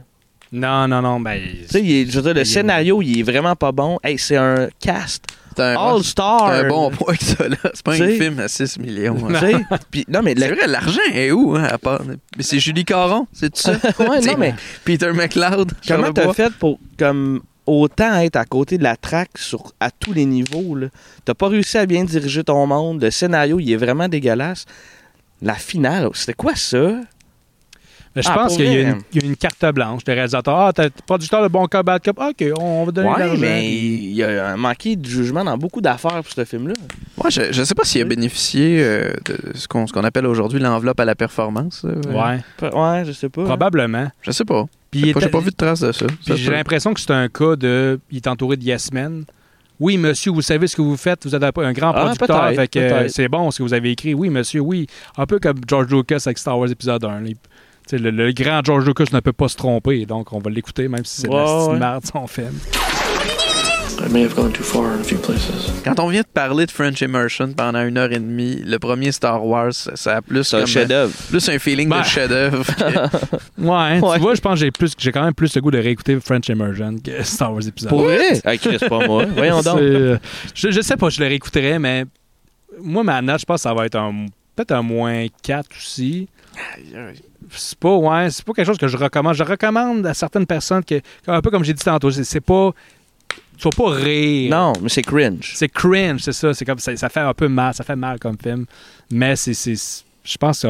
[0.52, 1.18] Non, non, non.
[1.20, 3.98] Ben, Tu sais, il est- je veux dire, le scénario, il est vraiment pas bon.
[4.04, 5.24] Hey, c'est un cast
[5.56, 6.50] C'est un, all-star.
[6.52, 7.56] c'est un bon point que ça, là.
[7.72, 8.18] C'est pas un T'sais?
[8.18, 9.16] film à 6 millions.
[9.28, 9.40] Tu hein.
[9.70, 12.02] sais, puis- non, mais C'est la- vrai, l'argent est où, hein, à part...
[12.36, 13.72] Mais c'est Julie Caron, c'est tout ça?
[13.98, 15.72] Ouais, non, mais- Peter McLeod.
[15.88, 16.34] Comment t'as Bois.
[16.34, 20.74] fait pour comme autant être à côté de la traque sur à tous les niveaux
[20.74, 20.88] là?
[21.24, 23.00] T'as pas réussi à bien diriger ton monde.
[23.02, 24.66] Le scénario, il est vraiment dégueulasse.
[25.40, 26.96] La finale, c'était quoi ça?
[28.14, 30.12] Mais je Ah, pense qu'il y, a une- il y a une carte blanche de
[30.12, 30.54] réalisateur.
[30.58, 32.18] Ah, t'as t'es producteur de bon cop, bad cop.
[32.18, 33.40] OK, on va donner de Ouais, l'argent.
[33.40, 36.74] mais il y a un manqué de jugement dans beaucoup d'affaires pour ce film-là.
[37.16, 40.26] Ouais, je, je sais pas s'il a bénéficié euh, de ce qu'on ce qu'on appelle
[40.26, 41.84] aujourd'hui l'enveloppe à la performance.
[41.84, 42.38] là.
[42.60, 43.44] Ouais, Ouais, je sais pas.
[43.44, 44.08] probablement.
[44.20, 44.66] Je sais pas.
[44.90, 46.04] Puis J'ai il pas, vu de trace de ça.
[46.34, 47.98] J'ai l'impression que c'est un cas de.
[48.10, 49.24] Il est entouré de yes men.
[49.80, 51.24] Oui, monsieur, vous savez ce que vous faites.
[51.26, 52.44] Vous êtes un grand Ah, producteur.
[52.44, 53.10] euh, peut-être.
[53.10, 54.12] c'est bon ce que vous avez écrit.
[54.14, 54.86] Oui, monsieur, oui.
[55.16, 57.20] Un peu comme George Lucas avec Star Wars épisode 1.
[57.20, 57.26] là.
[57.26, 57.51] Il- tu Tu sais,
[57.92, 61.04] Le, le grand George Lucas ne peut pas se tromper, donc on va l'écouter, même
[61.04, 62.58] si c'est de la merde son film.
[64.04, 65.70] I may have gone too far in a few places.
[65.84, 69.12] Quand on vient de parler de French Immersion pendant une heure et demie, le premier
[69.12, 71.12] Star Wars, ça, a plus C'est un comme- chef-d'œuvre.
[71.30, 72.00] Plus un feeling Ben.
[72.00, 72.64] de chef-d'œuvre.
[72.66, 75.70] que- Ouais, tu vois, je pense que j'ai plus, j'ai quand même plus le goût
[75.70, 77.90] de réécouter French Immersion que Star Wars épisode.
[77.90, 78.40] Pour vrai?
[78.44, 79.24] Ah, Chris, pas moi.
[79.36, 79.78] Voyons donc.
[79.78, 80.18] Euh,
[80.54, 82.04] je, je sais pas, je le réécouterais, mais
[82.82, 86.28] moi, ma note, je pense que ça va être un, peut-être un moins 4 aussi.
[87.54, 89.34] C'est pas, ouais, c'est pas quelque chose que je recommande.
[89.34, 92.70] Je recommande à certaines personnes que, un peu comme j'ai dit tantôt, c'est, pas.
[93.58, 94.50] Tu vas pas rire.
[94.50, 95.52] Non, mais c'est cringe.
[95.54, 96.52] C'est cringe, c'est ça.
[96.54, 98.66] C'est comme ça, ça fait un peu mal, ça fait mal comme film.
[99.10, 100.68] Mais c'est- je pense que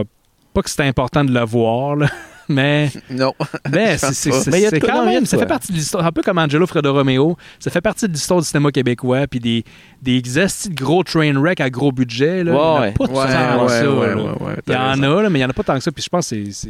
[0.53, 2.09] pas que c'est important de le voir, là,
[2.49, 3.33] mais non.
[3.73, 4.87] mais c'est, pas.
[4.87, 7.81] quand même, ça fait partie de l'histoire, un peu comme Angelo Fredo Romeo, ça fait
[7.81, 9.65] partie de l'histoire du cinéma québécois, puis des,
[10.01, 10.23] des
[10.71, 12.45] gros train wreck à gros budget.
[12.45, 12.53] Là.
[12.53, 13.57] Ouais, il y en a pas ouais.
[13.57, 13.91] tant Ouais, ça.
[13.91, 14.17] ouais, là.
[14.17, 15.19] ouais, ouais, il y en raison.
[15.19, 15.93] a, là, mais il y en a pas tant que ça.
[15.93, 16.69] Puis je pense que c'est.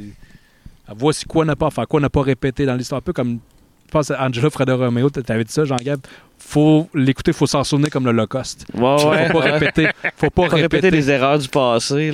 [0.88, 2.98] Ah, Voici quoi n'a pas faire, quoi n'a pas répété dans l'histoire.
[2.98, 3.38] Un peu comme,
[3.86, 6.00] je pense, à Angelo Fredo Romeo, t'avais dit ça, Jean-Gab.
[6.38, 8.66] Faut l'écouter, faut s'en souvenir comme l'Holocauste.
[8.74, 9.50] Ouais, faut ouais, pas ouais.
[9.52, 12.12] répéter, faut pas, Pas répéter les erreurs du passé.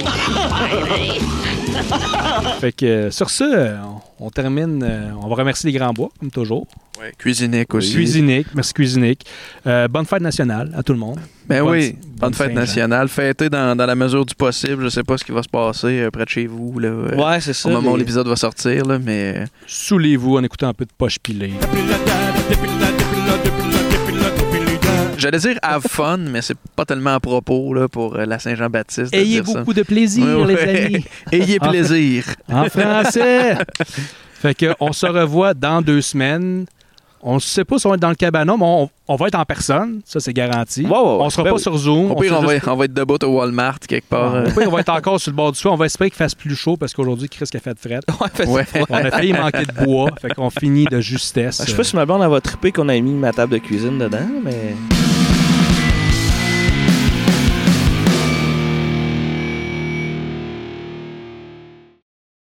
[2.61, 3.77] Fait que euh, sur ce, euh,
[4.19, 4.83] on, termine.
[4.83, 6.67] euh, on va remercier les Grands Bois, comme toujours.
[7.01, 7.93] Ouais, Cuisinique aussi.
[7.95, 9.25] Cuisinique, merci Cuisinique.
[9.67, 11.21] Euh, bonne fête nationale à tout le monde.
[11.47, 13.09] Ben Bonne- oui, bonne fête nationale.
[13.09, 14.83] Fêtez dans, dans la mesure du possible.
[14.85, 16.79] Je sais pas ce qui va se passer près de chez vous.
[16.81, 17.69] Là, Ouais, c'est ça.
[17.69, 19.45] Au moment où l'épisode va sortir, là, mais.
[19.67, 21.53] Saoulez-vous en écoutant un peu de poche pilée.
[25.23, 29.13] J'allais dire have fun, mais c'est pas tellement à propos là, pour euh, la Saint-Jean-Baptiste.
[29.15, 29.59] Ayez dire ça.
[29.59, 31.05] beaucoup de plaisir, Ouais, les amis.
[31.33, 32.25] Ayez plaisir.
[32.51, 33.59] En français.
[34.35, 36.67] fait que on se revoit dans deux semaines.
[37.21, 39.27] On ne sait pas si on va être dans le cabanon, mais on, on va
[39.27, 40.01] être en personne.
[40.05, 40.87] Ça, c'est garanti.
[40.89, 41.63] On sera Ben pas oui.
[41.63, 42.13] sur Zoom.
[42.13, 44.35] Au pire, on va, juste- on va être debout au Walmart quelque part.
[44.35, 44.45] Au euh.
[44.45, 45.69] pire, on va être encore sur le bord du feu.
[45.69, 47.99] On va espérer qu'il fasse plus chaud parce qu'aujourd'hui, Chris a fait de fret.
[48.47, 48.63] Ouais.
[48.89, 50.11] On a failli manquer de bois.
[50.23, 51.61] Fait qu'on finit de justesse.
[51.65, 53.99] Je sais pas si ma blonde va triper qu'on a mis ma table de cuisine
[53.99, 54.77] dedans, mais.